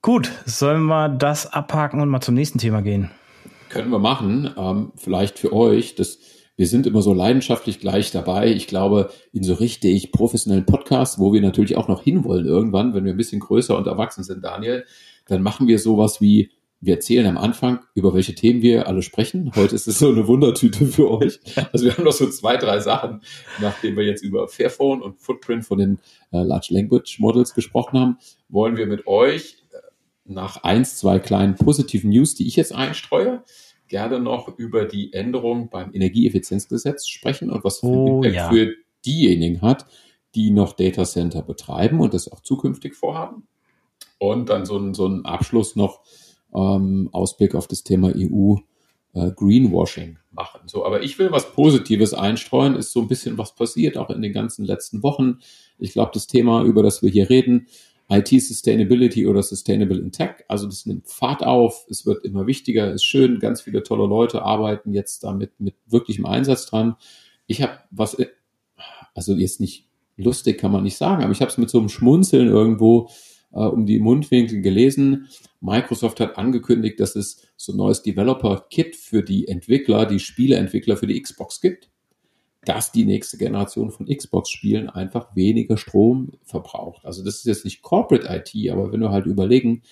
Gut, 0.00 0.30
sollen 0.46 0.84
wir 0.84 1.08
das 1.08 1.52
abhaken 1.52 2.00
und 2.00 2.08
mal 2.08 2.20
zum 2.20 2.36
nächsten 2.36 2.58
Thema 2.58 2.82
gehen? 2.82 3.10
Können 3.68 3.90
wir 3.90 3.98
machen. 3.98 4.54
Ähm, 4.56 4.92
vielleicht 4.96 5.40
für 5.40 5.52
euch, 5.52 5.96
das 5.96 6.20
wir 6.58 6.66
sind 6.66 6.88
immer 6.88 7.02
so 7.02 7.14
leidenschaftlich 7.14 7.78
gleich 7.78 8.10
dabei. 8.10 8.50
Ich 8.50 8.66
glaube, 8.66 9.10
in 9.32 9.44
so 9.44 9.54
richtig 9.54 10.10
professionellen 10.10 10.66
Podcasts, 10.66 11.20
wo 11.20 11.32
wir 11.32 11.40
natürlich 11.40 11.76
auch 11.76 11.86
noch 11.86 12.02
hinwollen 12.02 12.46
irgendwann, 12.46 12.94
wenn 12.94 13.04
wir 13.04 13.12
ein 13.12 13.16
bisschen 13.16 13.38
größer 13.38 13.78
und 13.78 13.86
erwachsen 13.86 14.24
sind, 14.24 14.44
Daniel, 14.44 14.84
dann 15.28 15.40
machen 15.40 15.68
wir 15.68 15.78
sowas 15.78 16.20
wie, 16.20 16.50
wir 16.80 16.94
erzählen 16.94 17.26
am 17.26 17.38
Anfang, 17.38 17.84
über 17.94 18.12
welche 18.12 18.34
Themen 18.34 18.60
wir 18.60 18.88
alle 18.88 19.02
sprechen. 19.02 19.52
Heute 19.54 19.76
ist 19.76 19.86
es 19.86 20.00
so 20.00 20.08
eine 20.08 20.26
Wundertüte 20.26 20.86
für 20.86 21.08
euch. 21.10 21.38
Also 21.72 21.84
wir 21.84 21.96
haben 21.96 22.04
noch 22.04 22.12
so 22.12 22.28
zwei, 22.28 22.56
drei 22.56 22.80
Sachen, 22.80 23.20
nachdem 23.60 23.96
wir 23.96 24.04
jetzt 24.04 24.24
über 24.24 24.48
Fairphone 24.48 25.00
und 25.00 25.20
Footprint 25.20 25.64
von 25.64 25.78
den 25.78 25.98
äh, 26.32 26.42
Large 26.42 26.68
Language 26.70 27.20
Models 27.20 27.54
gesprochen 27.54 28.00
haben, 28.00 28.18
wollen 28.48 28.76
wir 28.76 28.86
mit 28.86 29.06
euch 29.06 29.62
äh, 29.70 29.76
nach 30.24 30.64
eins, 30.64 30.96
zwei 30.96 31.20
kleinen 31.20 31.54
positiven 31.54 32.10
News, 32.10 32.34
die 32.34 32.48
ich 32.48 32.56
jetzt 32.56 32.74
einstreue, 32.74 33.44
gerne 33.88 34.20
noch 34.20 34.58
über 34.58 34.84
die 34.84 35.12
Änderung 35.12 35.70
beim 35.70 35.94
Energieeffizienzgesetz 35.94 37.08
sprechen 37.08 37.50
und 37.50 37.64
was 37.64 37.80
für 37.80 37.86
oh, 37.86 38.16
Impact 38.16 38.34
ja. 38.34 38.50
für 38.50 38.74
diejenigen 39.04 39.62
hat, 39.62 39.86
die 40.34 40.50
noch 40.50 40.74
Data 40.74 41.04
Center 41.04 41.42
betreiben 41.42 42.00
und 42.00 42.14
das 42.14 42.30
auch 42.30 42.40
zukünftig 42.40 42.94
vorhaben. 42.94 43.46
Und 44.18 44.48
dann 44.48 44.66
so 44.66 44.76
ein, 44.78 44.94
so 44.94 45.06
ein 45.06 45.24
Abschluss 45.24 45.76
noch 45.76 46.00
ähm, 46.54 47.08
Ausblick 47.12 47.54
auf 47.54 47.66
das 47.66 47.84
Thema 47.84 48.12
EU 48.14 48.56
äh, 49.14 49.30
Greenwashing 49.32 50.18
machen. 50.32 50.60
So, 50.66 50.84
aber 50.84 51.02
ich 51.02 51.18
will 51.18 51.30
was 51.30 51.52
Positives 51.52 52.14
einstreuen, 52.14 52.76
ist 52.76 52.92
so 52.92 53.00
ein 53.00 53.08
bisschen 53.08 53.38
was 53.38 53.54
passiert, 53.54 53.96
auch 53.96 54.10
in 54.10 54.22
den 54.22 54.32
ganzen 54.32 54.64
letzten 54.64 55.02
Wochen. 55.02 55.38
Ich 55.78 55.92
glaube, 55.92 56.10
das 56.14 56.26
Thema, 56.26 56.62
über 56.64 56.82
das 56.82 57.02
wir 57.02 57.10
hier 57.10 57.30
reden, 57.30 57.68
IT 58.08 58.28
Sustainability 58.28 59.26
oder 59.26 59.42
Sustainable 59.42 59.98
in 59.98 60.12
Tech. 60.12 60.44
Also 60.48 60.66
das 60.66 60.86
nimmt 60.86 61.08
Fahrt 61.08 61.44
auf, 61.44 61.86
es 61.90 62.06
wird 62.06 62.24
immer 62.24 62.46
wichtiger, 62.46 62.92
ist 62.92 63.04
schön, 63.04 63.38
ganz 63.38 63.60
viele 63.60 63.82
tolle 63.82 64.06
Leute 64.06 64.42
arbeiten 64.42 64.92
jetzt 64.92 65.24
damit 65.24 65.60
mit 65.60 65.74
wirklichem 65.86 66.24
Einsatz 66.24 66.66
dran. 66.66 66.96
Ich 67.46 67.62
habe 67.62 67.78
was, 67.90 68.16
also 69.14 69.34
jetzt 69.34 69.60
nicht 69.60 69.86
lustig 70.16 70.58
kann 70.58 70.72
man 70.72 70.84
nicht 70.84 70.96
sagen, 70.96 71.22
aber 71.22 71.32
ich 71.32 71.40
habe 71.40 71.50
es 71.50 71.58
mit 71.58 71.70
so 71.70 71.78
einem 71.78 71.90
Schmunzeln 71.90 72.48
irgendwo 72.48 73.10
äh, 73.52 73.60
um 73.60 73.84
die 73.84 73.98
Mundwinkel 73.98 74.62
gelesen. 74.62 75.28
Microsoft 75.60 76.20
hat 76.20 76.38
angekündigt, 76.38 77.00
dass 77.00 77.14
es 77.14 77.42
so 77.56 77.72
ein 77.72 77.76
neues 77.76 78.02
Developer-Kit 78.02 78.96
für 78.96 79.22
die 79.22 79.48
Entwickler, 79.48 80.06
die 80.06 80.18
Spieleentwickler 80.18 80.96
für 80.96 81.06
die 81.06 81.20
Xbox 81.20 81.60
gibt 81.60 81.90
dass 82.68 82.92
die 82.92 83.06
nächste 83.06 83.38
Generation 83.38 83.90
von 83.90 84.06
Xbox-Spielen 84.06 84.90
einfach 84.90 85.34
weniger 85.34 85.78
Strom 85.78 86.32
verbraucht. 86.44 87.06
Also 87.06 87.24
das 87.24 87.36
ist 87.36 87.46
jetzt 87.46 87.64
nicht 87.64 87.80
Corporate 87.80 88.28
IT, 88.28 88.70
aber 88.70 88.92
wenn 88.92 89.00
wir 89.00 89.10
halt 89.10 89.24
überlegen, 89.24 89.82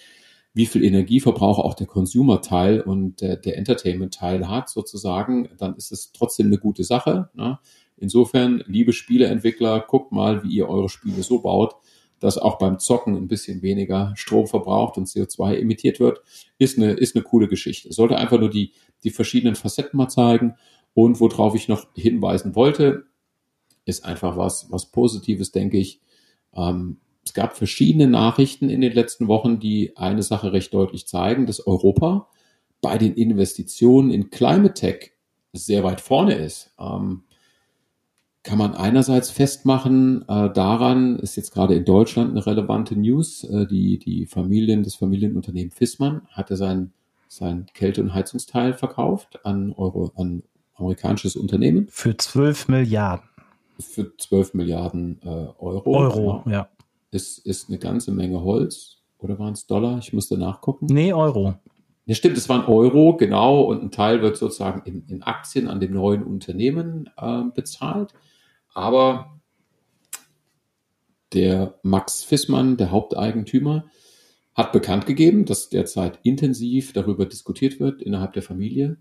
wie 0.52 0.66
viel 0.66 0.84
Energieverbrauch 0.84 1.58
auch 1.58 1.72
der 1.72 1.86
Consumer-Teil 1.86 2.82
und 2.82 3.22
der, 3.22 3.36
der 3.36 3.56
Entertainment-Teil 3.56 4.48
hat, 4.48 4.68
sozusagen, 4.68 5.48
dann 5.56 5.74
ist 5.76 5.90
es 5.90 6.12
trotzdem 6.12 6.46
eine 6.46 6.58
gute 6.58 6.84
Sache. 6.84 7.30
Ne? 7.34 7.58
Insofern, 7.96 8.62
liebe 8.66 8.92
Spieleentwickler, 8.92 9.80
guckt 9.80 10.12
mal, 10.12 10.44
wie 10.44 10.54
ihr 10.54 10.68
eure 10.68 10.90
Spiele 10.90 11.22
so 11.22 11.40
baut, 11.40 11.76
dass 12.20 12.38
auch 12.38 12.58
beim 12.58 12.78
Zocken 12.78 13.16
ein 13.16 13.28
bisschen 13.28 13.62
weniger 13.62 14.12
Strom 14.16 14.46
verbraucht 14.46 14.96
und 14.96 15.08
CO2 15.08 15.56
emittiert 15.56 16.00
wird, 16.00 16.20
ist 16.58 16.78
eine, 16.78 16.92
ist 16.92 17.14
eine 17.14 17.22
coole 17.22 17.48
Geschichte. 17.48 17.92
Sollte 17.92 18.16
einfach 18.16 18.38
nur 18.38 18.50
die, 18.50 18.72
die 19.04 19.10
verschiedenen 19.10 19.54
Facetten 19.54 19.96
mal 19.96 20.08
zeigen. 20.08 20.54
Und 20.96 21.20
worauf 21.20 21.54
ich 21.54 21.68
noch 21.68 21.88
hinweisen 21.94 22.54
wollte, 22.54 23.04
ist 23.85 24.06
einfach 24.06 24.38
was, 24.38 24.72
was 24.72 24.87
Positives, 24.87 25.52
denke 25.52 25.76
ich. 25.76 26.00
Ähm, 26.54 26.96
es 27.22 27.35
gab 27.35 27.54
verschiedene 27.54 28.06
Nachrichten 28.06 28.70
in 28.70 28.80
den 28.80 28.94
letzten 28.94 29.28
Wochen, 29.28 29.61
die 29.61 29.94
eine 29.98 30.22
Sache 30.22 30.54
recht 30.54 30.72
deutlich 30.72 31.06
zeigen, 31.06 31.44
dass 31.44 31.66
Europa 31.66 32.28
bei 32.80 32.96
den 32.96 33.12
Investitionen 33.12 34.11
in 34.11 34.30
Climate 34.30 34.72
Tech 34.72 35.12
sehr 35.52 35.85
weit 35.85 36.00
vorne 36.00 36.32
ist. 36.32 36.72
Ähm, 36.80 37.24
kann 38.42 38.56
man 38.56 38.74
einerseits 38.74 39.28
festmachen, 39.28 40.22
äh, 40.28 40.50
daran 40.50 41.18
ist 41.18 41.37
jetzt 41.37 41.52
gerade 41.52 41.74
in 41.74 41.85
Deutschland 41.85 42.30
eine 42.30 42.46
relevante 42.46 42.96
News. 42.98 43.44
Äh, 43.44 43.66
die, 43.66 43.98
die 43.98 44.24
Familien, 44.24 44.82
das 44.82 44.94
Familienunternehmen 44.94 45.72
Fissmann 45.72 46.22
hatte 46.30 46.56
sein, 46.56 46.94
sein 47.28 47.66
Kälte- 47.74 48.00
und 48.00 48.14
Heizungsteil 48.14 48.72
verkauft 48.72 49.44
an, 49.44 49.74
Euro, 49.74 50.11
an 50.14 50.42
amerikanisches 50.76 51.36
Unternehmen. 51.36 51.88
Für 51.90 52.16
12 52.16 52.68
Milliarden. 52.68 53.28
Für 53.78 54.16
12 54.16 54.54
Milliarden 54.54 55.20
äh, 55.22 55.28
Euro. 55.28 55.96
Euro, 55.96 56.42
ja. 56.46 56.52
ja. 56.52 56.68
Ist, 57.10 57.38
ist 57.38 57.68
eine 57.68 57.78
ganze 57.78 58.12
Menge 58.12 58.42
Holz. 58.42 58.98
Oder 59.18 59.38
waren 59.38 59.54
es 59.54 59.66
Dollar? 59.66 59.98
Ich 59.98 60.12
musste 60.12 60.36
nachgucken. 60.36 60.86
Nee, 60.86 61.12
Euro. 61.12 61.54
Ja, 62.04 62.14
stimmt, 62.14 62.36
es 62.36 62.48
waren 62.48 62.66
Euro, 62.66 63.16
genau. 63.16 63.62
Und 63.62 63.82
ein 63.82 63.90
Teil 63.90 64.22
wird 64.22 64.36
sozusagen 64.36 64.82
in, 64.84 65.06
in 65.08 65.22
Aktien 65.22 65.68
an 65.68 65.80
dem 65.80 65.92
neuen 65.92 66.22
Unternehmen 66.22 67.10
äh, 67.16 67.42
bezahlt. 67.54 68.12
Aber 68.74 69.40
der 71.32 71.78
Max 71.82 72.22
Fissmann, 72.22 72.76
der 72.76 72.90
Haupteigentümer, 72.90 73.86
hat 74.54 74.72
bekannt 74.72 75.06
gegeben, 75.06 75.44
dass 75.44 75.68
derzeit 75.68 76.18
intensiv 76.22 76.92
darüber 76.92 77.26
diskutiert 77.26 77.80
wird 77.80 78.00
innerhalb 78.00 78.32
der 78.32 78.42
Familie, 78.42 78.96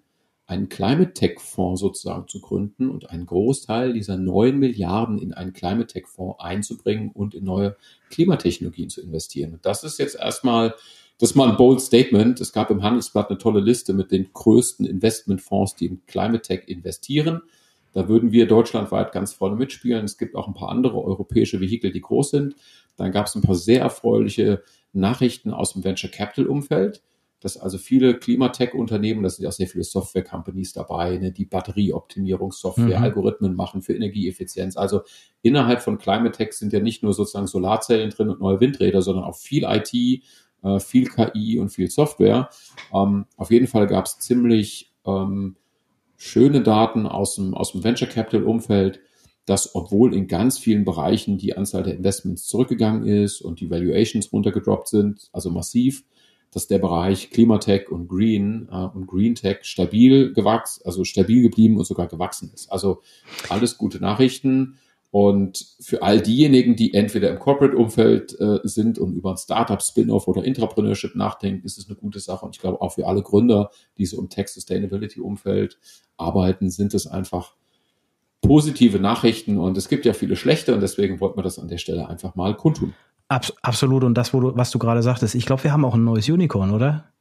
einen 0.48 0.70
Climate 0.70 1.14
Tech 1.14 1.40
Fonds 1.40 1.82
sozusagen 1.82 2.28
zu 2.28 2.40
gründen 2.40 2.90
und 2.90 3.10
einen 3.10 3.26
Großteil 3.26 3.94
dieser 3.94 4.18
neun 4.18 4.60
Milliarden 4.60 5.18
in 5.18 5.34
einen 5.34 5.54
Climate 5.54 5.88
Tech 5.88 6.08
Fonds 6.08 6.40
einzubringen 6.40 7.12
und 7.12 7.34
in 7.34 7.44
neue 7.44 7.76
Klimatechnologien 8.12 8.90
zu 8.90 9.02
investieren. 9.02 9.54
Und 9.54 9.66
das 9.66 9.84
ist 9.84 9.98
jetzt 9.98 10.16
erstmal 10.16 10.76
das 11.18 11.32
ist 11.32 11.36
mal 11.36 11.50
ein 11.50 11.56
bold 11.56 11.80
Statement. 11.80 12.42
Es 12.42 12.52
gab 12.52 12.70
im 12.70 12.84
Handelsblatt 12.84 13.30
eine 13.30 13.38
tolle 13.38 13.62
Liste 13.62 13.94
mit 13.94 14.12
den 14.12 14.32
größten 14.34 14.86
Investmentfonds, 14.86 15.76
die 15.76 15.86
in 15.86 16.06
Climate 16.08 16.42
Tech 16.42 16.64
investieren. 16.68 17.42
Da 17.94 18.10
würden 18.10 18.34
wir 18.34 18.48
deutschlandweit 18.48 19.14
ganz 19.14 19.32
vorne 19.32 19.56
mitspielen. 19.56 20.04
Es 20.04 20.18
gibt 20.18 20.36
auch 20.36 20.48
ein 20.48 20.54
paar 20.54 20.68
andere 20.68 21.02
europäische 21.02 21.62
Vehikel, 21.62 21.94
die 21.94 22.02
groß 22.02 22.32
sind. 22.32 22.56
Dann 22.98 23.14
gab 23.14 23.28
es 23.28 23.36
ein 23.36 23.42
paar 23.42 23.56
sehr 23.56 23.80
erfreuliche 23.80 24.64
Nachrichten 24.92 25.54
aus 25.54 25.72
dem 25.72 25.86
Venture 25.86 26.12
Capital 26.12 26.48
Umfeld 26.48 27.02
dass 27.46 27.58
also 27.58 27.78
viele 27.78 28.18
Klimatech-Unternehmen, 28.18 29.22
da 29.22 29.30
sind 29.30 29.44
ja 29.44 29.50
auch 29.50 29.54
sehr 29.54 29.68
viele 29.68 29.84
Software-Companies 29.84 30.74
dabei, 30.74 31.20
ne, 31.20 31.32
die 31.32 31.46
Batterieoptimierungssoftware, 31.46 32.98
mhm. 32.98 33.04
Algorithmen 33.04 33.56
machen 33.56 33.84
für 33.84 33.94
Energieeffizienz. 33.94 34.76
Also 34.78 35.02
innerhalb 35.44 35.84
von 35.84 36.00
Climate 36.00 36.32
Tech 36.32 36.54
sind 36.54 36.74
ja 36.74 36.80
nicht 36.80 37.04
nur 37.04 37.14
sozusagen 37.14 37.46
Solarzellen 37.46 38.10
drin 38.10 38.30
und 38.30 38.42
neue 38.42 38.60
Windräder, 38.62 39.04
sondern 39.04 39.26
auch 39.26 39.36
viel 39.36 39.64
IT, 39.64 39.94
äh, 40.64 40.80
viel 40.80 41.08
KI 41.08 41.60
und 41.60 41.70
viel 41.70 41.88
Software. 41.88 42.50
Ähm, 42.92 43.26
auf 43.38 43.52
jeden 43.52 43.68
Fall 43.68 43.86
gab 43.86 44.06
es 44.06 44.18
ziemlich 44.18 44.92
ähm, 45.06 45.56
schöne 46.18 46.64
Daten 46.64 47.06
aus 47.06 47.36
dem, 47.36 47.54
aus 47.54 47.74
dem 47.74 47.84
Venture 47.84 48.08
Capital 48.08 48.42
Umfeld, 48.42 49.02
dass 49.46 49.76
obwohl 49.76 50.16
in 50.16 50.26
ganz 50.28 50.58
vielen 50.58 50.84
Bereichen 50.84 51.38
die 51.38 51.56
Anzahl 51.56 51.84
der 51.84 51.94
Investments 51.94 52.48
zurückgegangen 52.48 53.06
ist 53.06 53.40
und 53.42 53.60
die 53.60 53.70
Valuations 53.70 54.34
runtergedroppt 54.34 54.88
sind, 54.88 55.30
also 55.32 55.52
massiv, 55.52 56.04
dass 56.52 56.68
der 56.68 56.80
Bereich 56.80 57.32
Klimatech 57.32 57.90
und 57.90 58.08
Green 58.08 58.68
äh, 58.72 58.86
und 58.94 59.08
Green 59.08 59.36
Tech 59.36 59.60
stabil 59.64 60.34
gewachsen, 60.34 60.82
also 60.86 61.04
stabil 61.04 61.42
geblieben 61.42 61.78
und 61.78 61.86
sogar 61.86 62.08
gewachsen 62.08 62.52
ist. 62.54 62.72
Also 62.72 63.02
alles 63.50 63.78
gute 63.78 64.00
Nachrichten. 64.00 64.78
Und 65.12 65.66
für 65.80 66.02
all 66.02 66.20
diejenigen, 66.20 66.76
die 66.76 66.94
entweder 66.94 67.30
im 67.30 67.40
Corporate-Umfeld 67.40 68.38
äh, 68.38 68.60
sind 68.64 69.00
und 69.00 69.14
über 69.14 69.32
ein 69.32 69.38
Startup, 69.38 69.82
Spin-off 69.82 70.28
oder 70.28 70.44
Intrapreneurship 70.44 71.16
nachdenken, 71.16 71.66
ist 71.66 71.78
es 71.78 71.88
eine 71.88 71.96
gute 71.96 72.20
Sache. 72.20 72.46
Und 72.46 72.54
ich 72.54 72.62
glaube 72.62 72.82
auch 72.82 72.94
für 72.94 73.08
alle 73.08 73.22
Gründer, 73.22 73.70
die 73.98 74.06
so 74.06 74.20
im 74.20 74.28
Tech-Sustainability-Umfeld 74.28 75.80
arbeiten, 76.18 76.70
sind 76.70 76.94
es 76.94 77.08
einfach 77.08 77.56
positive 78.42 79.00
Nachrichten. 79.00 79.58
Und 79.58 79.78
es 79.78 79.88
gibt 79.88 80.06
ja 80.06 80.12
viele 80.12 80.36
schlechte 80.36 80.74
und 80.74 80.82
deswegen 80.82 81.22
wollten 81.22 81.38
wir 81.38 81.44
das 81.44 81.60
an 81.60 81.70
der 81.70 81.78
Stelle 81.78 82.10
einfach 82.10 82.36
mal 82.36 82.56
kundtun. 82.56 82.94
Abs 83.28 83.54
absolut. 83.62 84.04
Und 84.04 84.16
das, 84.16 84.34
wo 84.34 84.40
du, 84.40 84.56
was 84.56 84.72
du 84.72 84.80
gerade 84.80 85.02
sagtest, 85.02 85.36
ich 85.36 85.46
glaube, 85.46 85.64
wir 85.64 85.74
haben 85.74 85.86
auch 85.86 85.96
ein 85.96 86.04
neues 86.04 86.30
Unicorn, 86.30 86.72
oder? 86.72 87.12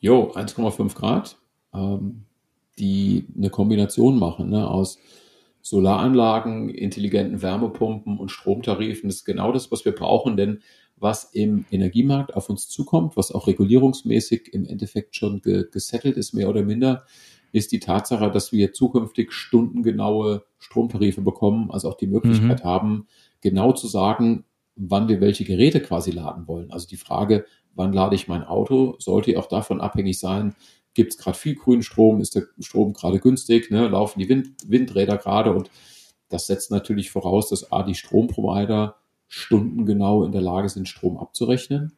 Jo, 0.00 0.32
1,5 0.34 0.94
Grad, 0.94 1.38
ähm, 1.72 2.24
die 2.78 3.26
eine 3.36 3.50
Kombination 3.50 4.18
machen 4.18 4.50
ne, 4.50 4.68
aus 4.68 4.98
Solaranlagen, 5.60 6.68
intelligenten 6.70 7.40
Wärmepumpen 7.40 8.18
und 8.18 8.30
Stromtarifen. 8.30 9.08
Das 9.08 9.18
ist 9.18 9.24
genau 9.24 9.52
das, 9.52 9.70
was 9.70 9.84
wir 9.84 9.94
brauchen, 9.94 10.36
denn 10.36 10.60
was 10.96 11.24
im 11.32 11.64
Energiemarkt 11.70 12.34
auf 12.34 12.48
uns 12.48 12.68
zukommt, 12.68 13.16
was 13.16 13.32
auch 13.32 13.46
regulierungsmäßig 13.46 14.52
im 14.52 14.64
Endeffekt 14.66 15.16
schon 15.16 15.40
ge 15.40 15.66
gesettelt 15.70 16.16
ist, 16.16 16.32
mehr 16.32 16.48
oder 16.48 16.62
minder, 16.62 17.04
ist 17.52 17.72
die 17.72 17.80
Tatsache, 17.80 18.30
dass 18.30 18.52
wir 18.52 18.72
zukünftig 18.72 19.32
stundengenaue 19.32 20.44
Stromtarife 20.58 21.20
bekommen, 21.20 21.70
also 21.70 21.88
auch 21.88 21.96
die 21.96 22.06
Möglichkeit 22.06 22.64
mhm. 22.64 22.68
haben, 22.68 23.06
genau 23.40 23.72
zu 23.72 23.88
sagen, 23.88 24.44
wann 24.76 25.08
wir 25.08 25.20
welche 25.20 25.44
Geräte 25.44 25.80
quasi 25.80 26.10
laden 26.10 26.46
wollen. 26.48 26.70
Also 26.70 26.86
die 26.86 26.96
Frage, 26.96 27.44
wann 27.74 27.92
lade 27.92 28.14
ich 28.14 28.28
mein 28.28 28.44
Auto, 28.44 28.96
sollte 28.98 29.38
auch 29.38 29.46
davon 29.46 29.80
abhängig 29.80 30.18
sein, 30.18 30.54
gibt 30.94 31.12
es 31.12 31.18
gerade 31.18 31.38
viel 31.38 31.54
grünen 31.54 31.82
Strom, 31.82 32.20
ist 32.20 32.34
der 32.34 32.44
Strom 32.60 32.92
gerade 32.92 33.18
günstig, 33.18 33.70
ne, 33.70 33.88
laufen 33.88 34.18
die 34.18 34.28
Wind, 34.28 34.50
Windräder 34.66 35.16
gerade 35.16 35.52
und 35.52 35.70
das 36.28 36.46
setzt 36.46 36.70
natürlich 36.70 37.10
voraus, 37.10 37.50
dass 37.50 37.72
A, 37.72 37.82
die 37.82 37.94
Stromprovider 37.94 38.96
stundengenau 39.28 40.24
in 40.24 40.32
der 40.32 40.40
Lage 40.40 40.68
sind, 40.68 40.88
Strom 40.88 41.18
abzurechnen. 41.18 41.92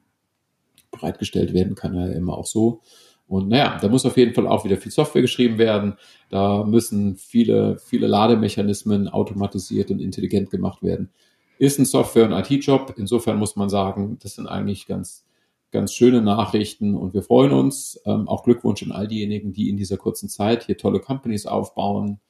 Bereitgestellt 0.90 1.52
werden 1.52 1.74
kann 1.74 1.94
ja 1.94 2.06
immer 2.08 2.36
auch 2.36 2.46
so. 2.46 2.80
Und 3.26 3.48
naja, 3.48 3.78
da 3.80 3.88
muss 3.88 4.04
auf 4.04 4.16
jeden 4.16 4.34
Fall 4.34 4.46
auch 4.46 4.64
wieder 4.64 4.76
viel 4.76 4.92
Software 4.92 5.22
geschrieben 5.22 5.58
werden. 5.58 5.94
Da 6.30 6.64
müssen 6.64 7.16
viele, 7.16 7.78
viele 7.78 8.06
Lademechanismen 8.06 9.08
automatisiert 9.08 9.90
und 9.90 10.00
intelligent 10.00 10.50
gemacht 10.50 10.82
werden. 10.82 11.10
Ist 11.58 11.78
ein 11.78 11.84
Software- 11.84 12.26
und 12.26 12.32
IT-Job. 12.32 12.94
Insofern 12.96 13.38
muss 13.38 13.56
man 13.56 13.68
sagen, 13.68 14.18
das 14.22 14.34
sind 14.34 14.46
eigentlich 14.46 14.86
ganz, 14.86 15.24
ganz 15.70 15.92
schöne 15.92 16.20
Nachrichten 16.20 16.94
und 16.94 17.14
wir 17.14 17.22
freuen 17.22 17.52
uns. 17.52 18.00
Ähm, 18.06 18.28
auch 18.28 18.42
Glückwunsch 18.42 18.82
an 18.82 18.92
all 18.92 19.08
diejenigen, 19.08 19.52
die 19.52 19.68
in 19.68 19.76
dieser 19.76 19.96
kurzen 19.96 20.28
Zeit 20.28 20.64
hier 20.64 20.76
tolle 20.76 21.00
Companies 21.00 21.46
aufbauen. 21.46 22.20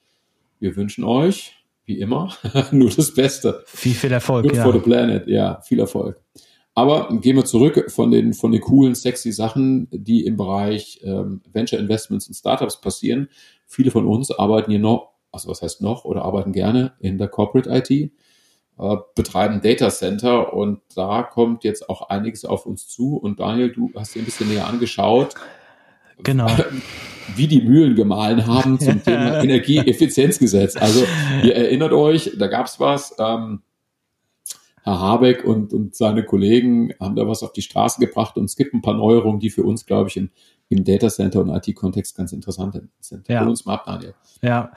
Wir 0.61 0.77
wünschen 0.77 1.05
euch, 1.05 1.57
wie 1.85 1.99
immer, 1.99 2.33
nur 2.73 2.91
das 2.91 3.15
Beste. 3.15 3.63
Viel, 3.67 3.95
viel 3.95 4.13
Erfolg. 4.13 4.45
Good 4.45 4.57
ja. 4.57 4.63
for 4.65 4.73
the 4.73 4.79
planet. 4.79 5.27
Ja, 5.27 5.61
viel 5.63 5.81
Erfolg. 5.81 6.21
Aber 6.75 7.09
gehen 7.21 7.37
wir 7.37 7.45
zurück 7.45 7.91
von 7.91 8.11
den, 8.11 8.35
von 8.35 8.51
den 8.51 8.61
coolen, 8.61 8.95
sexy 8.95 9.31
Sachen, 9.31 9.89
die 9.93 10.27
im 10.27 10.37
Bereich 10.37 11.01
ähm, 11.05 11.41
Venture 11.53 11.79
Investments 11.79 12.27
und 12.27 12.35
Startups 12.35 12.81
passieren. 12.81 13.29
Viele 13.67 13.93
von 13.93 14.07
uns 14.07 14.33
arbeiten 14.33 14.73
hier 14.73 14.81
noch, 14.81 15.13
also 15.31 15.49
was 15.49 15.63
heißt 15.63 15.83
noch, 15.83 16.05
oder 16.05 16.23
arbeiten 16.25 16.53
gerne 16.53 16.95
in 16.99 17.17
der 17.17 17.29
Corporate 17.29 17.71
IT 17.71 18.11
betreiben 19.15 19.61
Data 19.63 19.89
Center 19.91 20.53
und 20.53 20.81
da 20.97 21.23
kommt 21.23 21.63
jetzt 21.63 21.89
auch 21.89 22.09
einiges 22.09 22.45
auf 22.45 22.67
uns 22.67 22.89
zu. 22.89 23.17
Und 23.17 23.39
Daniel, 23.39 23.71
du 23.71 23.91
hast 23.95 24.15
dir 24.15 24.23
ein 24.23 24.25
bisschen 24.25 24.49
näher 24.49 24.67
angeschaut. 24.67 25.35
Genau. 26.23 26.49
Wie 27.37 27.47
die 27.47 27.63
Mühlen 27.63 27.95
gemahlen 27.95 28.47
haben 28.47 28.79
zum 28.81 29.03
Thema 29.03 29.43
Energieeffizienzgesetz. 29.43 30.77
Also 30.77 31.07
ihr 31.43 31.55
erinnert 31.55 31.93
euch, 31.93 32.33
da 32.37 32.49
gab's 32.49 32.81
was. 32.81 33.15
Ähm, 33.19 33.63
Herr 34.83 35.01
Habeck 35.01 35.45
und, 35.45 35.73
und 35.73 35.95
seine 35.95 36.25
Kollegen 36.25 36.93
haben 37.01 37.17
da 37.17 37.27
was 37.27 37.43
auf 37.43 37.53
die 37.53 37.63
Straße 37.63 37.99
gebracht 38.01 38.37
und 38.37 38.45
es 38.45 38.57
gibt 38.57 38.75
ein 38.75 38.83
paar 38.83 38.93
Neuerungen, 38.93 39.41
die 39.41 39.49
für 39.49 39.63
uns, 39.63 39.87
glaube 39.87 40.11
ich, 40.11 40.19
in 40.19 40.31
im 40.71 40.83
Data 40.83 41.09
Center 41.09 41.41
und 41.41 41.51
IT-Kontext 41.51 42.17
ganz 42.17 42.33
interessant 42.33 42.81
sind. 43.01 43.29
Ja. 43.29 43.41
Hol 43.41 43.51
uns 43.51 43.65
mal 43.65 43.75
ab, 43.75 43.85
Daniel. 43.87 44.15
Ja, 44.41 44.73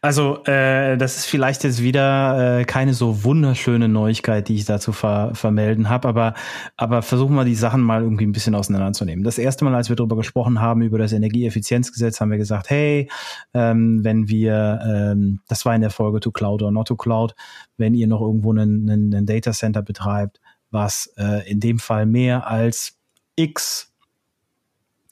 also 0.00 0.42
äh, 0.44 0.96
das 0.96 1.16
ist 1.16 1.26
vielleicht 1.26 1.62
jetzt 1.64 1.82
wieder 1.82 2.60
äh, 2.60 2.64
keine 2.64 2.94
so 2.94 3.22
wunderschöne 3.22 3.88
Neuigkeit, 3.88 4.48
die 4.48 4.56
ich 4.56 4.64
dazu 4.64 4.92
ver 4.92 5.34
vermelden 5.34 5.88
habe, 5.88 6.08
aber, 6.08 6.34
aber 6.76 7.02
versuchen 7.02 7.34
wir 7.34 7.44
die 7.44 7.54
Sachen 7.54 7.82
mal 7.82 8.02
irgendwie 8.02 8.26
ein 8.26 8.32
bisschen 8.32 8.54
auseinanderzunehmen. 8.54 9.24
Das 9.24 9.38
erste 9.38 9.64
Mal, 9.64 9.74
als 9.74 9.88
wir 9.88 9.96
darüber 9.96 10.16
gesprochen 10.16 10.60
haben, 10.60 10.82
über 10.82 10.98
das 10.98 11.12
Energieeffizienzgesetz, 11.12 12.20
haben 12.20 12.30
wir 12.30 12.38
gesagt, 12.38 12.70
hey, 12.70 13.10
ähm, 13.54 14.02
wenn 14.04 14.28
wir, 14.28 14.80
ähm, 14.84 15.40
das 15.48 15.64
war 15.64 15.74
in 15.74 15.82
der 15.82 15.90
Folge 15.90 16.20
To 16.20 16.30
Cloud 16.30 16.62
or 16.62 16.72
Not 16.72 16.88
to 16.88 16.96
Cloud, 16.96 17.34
wenn 17.76 17.94
ihr 17.94 18.06
noch 18.06 18.20
irgendwo 18.20 18.52
einen, 18.52 18.88
einen, 18.88 19.14
einen 19.14 19.26
Data 19.26 19.52
Center 19.52 19.82
betreibt, 19.82 20.40
was 20.70 21.12
äh, 21.16 21.48
in 21.50 21.60
dem 21.60 21.78
Fall 21.78 22.06
mehr 22.06 22.46
als 22.46 22.98
x 23.36 23.92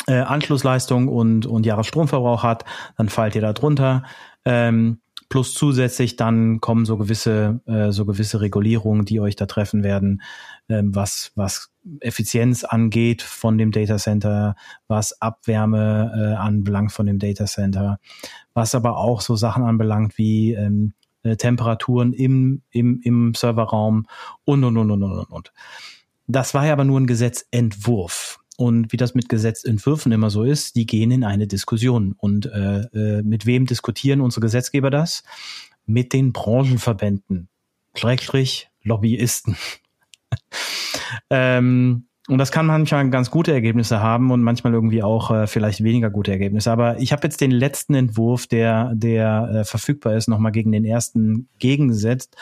äh, 0.06 0.20
Anschlussleistung 0.20 1.08
und, 1.08 1.46
und 1.46 1.66
Jahresstromverbrauch 1.66 2.42
hat, 2.42 2.64
dann 2.96 3.08
fallt 3.08 3.34
ihr 3.34 3.40
da 3.40 3.52
drunter. 3.52 4.04
Ähm, 4.44 4.98
plus 5.28 5.54
zusätzlich 5.54 6.16
dann 6.16 6.60
kommen 6.60 6.84
so 6.84 6.96
gewisse, 6.96 7.60
äh, 7.66 7.90
so 7.90 8.04
gewisse 8.04 8.40
Regulierungen, 8.40 9.04
die 9.04 9.20
euch 9.20 9.36
da 9.36 9.46
treffen 9.46 9.82
werden, 9.82 10.22
ähm, 10.68 10.94
was, 10.94 11.32
was 11.34 11.70
Effizienz 12.00 12.64
angeht 12.64 13.22
von 13.22 13.58
dem 13.58 13.72
Data 13.72 13.96
Center, 13.96 14.54
was 14.86 15.20
Abwärme 15.20 16.12
äh, 16.16 16.34
anbelangt 16.36 16.92
von 16.92 17.06
dem 17.06 17.18
Data 17.18 17.46
Center, 17.46 17.98
was 18.52 18.74
aber 18.74 18.96
auch 18.96 19.20
so 19.20 19.36
Sachen 19.36 19.64
anbelangt 19.64 20.18
wie 20.18 20.52
ähm, 20.52 20.92
äh, 21.22 21.36
Temperaturen 21.36 22.12
im, 22.12 22.62
im, 22.70 23.00
im 23.02 23.34
Serverraum 23.34 24.06
und, 24.44 24.62
und, 24.64 24.76
und, 24.76 24.90
und, 24.90 25.02
und, 25.02 25.30
und. 25.30 25.52
Das 26.26 26.54
war 26.54 26.66
ja 26.66 26.72
aber 26.72 26.84
nur 26.84 27.00
ein 27.00 27.06
Gesetzentwurf. 27.06 28.40
Und 28.56 28.92
wie 28.92 28.96
das 28.96 29.14
mit 29.14 29.28
Gesetzentwürfen 29.28 30.12
immer 30.12 30.30
so 30.30 30.44
ist, 30.44 30.76
die 30.76 30.86
gehen 30.86 31.10
in 31.10 31.24
eine 31.24 31.46
Diskussion. 31.46 32.14
Und 32.16 32.46
äh, 32.46 32.82
äh, 32.82 33.22
mit 33.22 33.46
wem 33.46 33.66
diskutieren 33.66 34.20
unsere 34.20 34.42
Gesetzgeber 34.42 34.90
das? 34.90 35.24
Mit 35.86 36.12
den 36.12 36.32
Branchenverbänden, 36.32 37.48
Schrägstrich 37.94 38.70
Lobbyisten. 38.82 39.56
ähm, 41.30 42.06
und 42.26 42.38
das 42.38 42.50
kann 42.50 42.64
manchmal 42.64 43.10
ganz 43.10 43.30
gute 43.30 43.52
Ergebnisse 43.52 44.00
haben 44.00 44.30
und 44.30 44.42
manchmal 44.42 44.72
irgendwie 44.72 45.02
auch 45.02 45.30
äh, 45.30 45.46
vielleicht 45.46 45.84
weniger 45.84 46.08
gute 46.08 46.30
Ergebnisse. 46.30 46.72
Aber 46.72 46.98
ich 46.98 47.12
habe 47.12 47.24
jetzt 47.24 47.40
den 47.42 47.50
letzten 47.50 47.94
Entwurf, 47.94 48.46
der, 48.46 48.92
der 48.94 49.50
äh, 49.52 49.64
verfügbar 49.64 50.14
ist, 50.14 50.28
nochmal 50.28 50.52
gegen 50.52 50.72
den 50.72 50.86
ersten 50.86 51.48
gegengesetzt. 51.58 52.36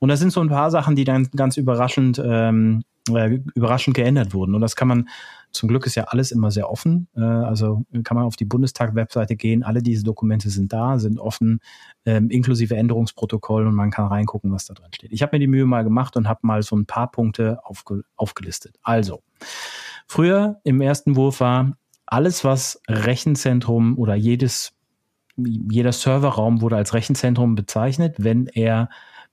Und 0.00 0.08
da 0.08 0.16
sind 0.16 0.32
so 0.32 0.40
ein 0.40 0.48
paar 0.48 0.72
Sachen, 0.72 0.96
die 0.96 1.04
dann 1.04 1.28
ganz 1.36 1.56
überraschend, 1.56 2.20
ähm, 2.24 2.82
äh, 3.08 3.38
überraschend 3.54 3.94
geändert 3.94 4.34
wurden. 4.34 4.56
Und 4.56 4.62
das 4.62 4.74
kann 4.74 4.88
man 4.88 5.08
zum 5.52 5.68
Glück 5.68 5.86
ist 5.86 5.94
ja 5.94 6.04
alles 6.04 6.30
immer 6.30 6.50
sehr 6.50 6.70
offen. 6.70 7.08
Äh, 7.16 7.20
also 7.20 7.84
kann 8.04 8.16
man 8.16 8.24
auf 8.24 8.36
die 8.36 8.44
Bundestag-Webseite 8.44 9.36
gehen. 9.36 9.62
Alle 9.62 9.82
diese 9.82 10.04
Dokumente 10.04 10.50
sind 10.50 10.72
da, 10.72 10.98
sind 10.98 11.18
offen, 11.18 11.60
ähm, 12.04 12.30
inklusive 12.30 12.76
Änderungsprotokoll 12.76 13.66
und 13.66 13.74
man 13.74 13.90
kann 13.90 14.06
reingucken, 14.06 14.52
was 14.52 14.66
da 14.66 14.74
drin 14.74 14.92
steht. 14.94 15.12
Ich 15.12 15.22
habe 15.22 15.36
mir 15.36 15.40
die 15.40 15.46
Mühe 15.46 15.66
mal 15.66 15.84
gemacht 15.84 16.16
und 16.16 16.28
habe 16.28 16.40
mal 16.42 16.62
so 16.62 16.76
ein 16.76 16.86
paar 16.86 17.10
Punkte 17.10 17.58
aufge 17.64 18.02
aufgelistet. 18.16 18.76
Also, 18.82 19.22
früher 20.06 20.60
im 20.64 20.80
ersten 20.80 21.16
Wurf 21.16 21.40
war 21.40 21.76
alles, 22.06 22.44
was 22.44 22.80
Rechenzentrum 22.88 23.96
oder 23.98 24.14
jedes, 24.14 24.72
jeder 25.36 25.92
Serverraum 25.92 26.60
wurde 26.60 26.76
als 26.76 26.92
Rechenzentrum 26.92 27.54
bezeichnet, 27.54 28.16
wenn 28.18 28.46
er 28.46 28.88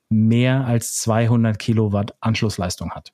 mehr 0.10 0.66
als 0.66 0.96
200 0.98 1.60
Kilowatt 1.60 2.16
Anschlussleistung 2.22 2.92
hat. 2.92 3.14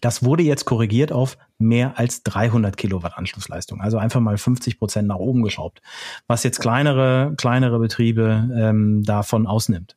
Das 0.00 0.24
wurde 0.24 0.42
jetzt 0.42 0.64
korrigiert 0.64 1.12
auf 1.12 1.36
mehr 1.58 1.98
als 1.98 2.22
300 2.22 2.76
Kilowatt 2.76 3.16
Anschlussleistung. 3.16 3.80
Also 3.80 3.98
einfach 3.98 4.20
mal 4.20 4.38
50 4.38 4.78
Prozent 4.78 5.08
nach 5.08 5.16
oben 5.16 5.42
geschraubt, 5.42 5.82
was 6.26 6.42
jetzt 6.42 6.60
kleinere, 6.60 7.34
kleinere 7.36 7.78
Betriebe 7.78 8.48
ähm, 8.56 9.02
davon 9.02 9.46
ausnimmt. 9.46 9.96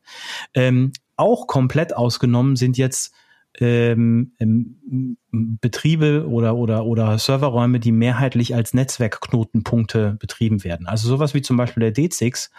Ähm, 0.53 0.91
auch 1.15 1.47
komplett 1.47 1.95
ausgenommen 1.95 2.55
sind 2.55 2.77
jetzt 2.77 3.13
ähm, 3.59 4.33
ähm, 4.39 5.17
Betriebe 5.31 6.27
oder, 6.27 6.55
oder, 6.55 6.85
oder 6.85 7.17
Serverräume, 7.19 7.79
die 7.79 7.91
mehrheitlich 7.91 8.55
als 8.55 8.73
Netzwerkknotenpunkte 8.73 10.17
betrieben 10.19 10.63
werden. 10.63 10.87
Also 10.87 11.07
sowas 11.07 11.33
wie 11.33 11.41
zum 11.41 11.57
Beispiel 11.57 11.81
der 11.81 11.93
D6, 11.93 12.49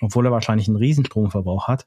obwohl 0.00 0.26
er 0.26 0.32
wahrscheinlich 0.32 0.68
einen 0.68 0.76
Riesenstromverbrauch 0.76 1.68
hat, 1.68 1.86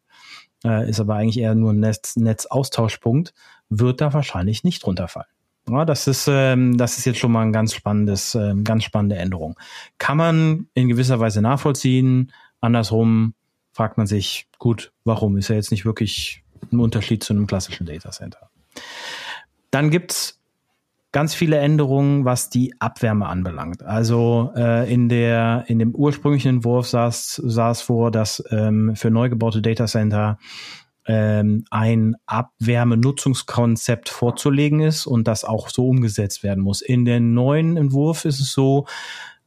äh, 0.65 0.89
ist 0.89 0.99
aber 0.99 1.15
eigentlich 1.15 1.39
eher 1.39 1.55
nur 1.55 1.73
ein 1.73 1.79
Netz, 1.79 2.15
Netzaustauschpunkt, 2.15 3.33
wird 3.69 4.01
da 4.01 4.13
wahrscheinlich 4.13 4.63
nicht 4.63 4.85
runterfallen. 4.85 5.29
Ja, 5.69 5.85
das 5.85 6.07
ist, 6.07 6.27
ähm, 6.27 6.77
das 6.77 6.97
ist 6.97 7.05
jetzt 7.05 7.19
schon 7.19 7.31
mal 7.31 7.41
ein 7.41 7.53
ganz 7.53 7.73
spannendes, 7.73 8.33
äh, 8.35 8.55
ganz 8.63 8.83
spannende 8.83 9.17
Änderung. 9.17 9.55
Kann 9.97 10.17
man 10.17 10.67
in 10.73 10.87
gewisser 10.87 11.19
Weise 11.19 11.41
nachvollziehen. 11.41 12.31
Andersrum 12.59 13.35
fragt 13.71 13.97
man 13.97 14.07
sich, 14.07 14.47
gut, 14.57 14.91
warum? 15.03 15.37
Ist 15.37 15.49
ja 15.49 15.55
jetzt 15.55 15.71
nicht 15.71 15.85
wirklich 15.85 16.43
ein 16.71 16.79
Unterschied 16.79 17.23
zu 17.23 17.33
einem 17.33 17.47
klassischen 17.47 17.85
Data 17.85 18.09
Center. 18.11 18.49
Dann 19.71 19.91
gibt's 19.91 20.39
ganz 21.11 21.33
viele 21.33 21.57
Änderungen, 21.57 22.25
was 22.25 22.49
die 22.49 22.73
Abwärme 22.79 23.27
anbelangt. 23.27 23.83
Also 23.83 24.51
äh, 24.55 24.91
in 24.91 25.09
der 25.09 25.65
in 25.67 25.79
dem 25.79 25.95
ursprünglichen 25.95 26.57
Entwurf 26.57 26.87
sah 26.87 27.07
es 27.07 27.81
vor, 27.81 28.11
dass 28.11 28.43
ähm, 28.51 28.95
für 28.95 29.09
neu 29.09 29.29
gebaute 29.29 29.61
Data 29.61 29.85
Center 29.85 30.37
ähm, 31.09 31.65
ein 31.71 32.15
Abwärmenutzungskonzept 32.27 34.09
vorzulegen 34.09 34.79
ist 34.79 35.07
und 35.07 35.27
das 35.27 35.43
auch 35.43 35.69
so 35.69 35.87
umgesetzt 35.87 36.43
werden 36.43 36.63
muss. 36.63 36.81
In 36.81 37.03
dem 37.03 37.33
neuen 37.33 37.77
Entwurf 37.77 38.25
ist 38.25 38.39
es 38.39 38.53
so, 38.53 38.85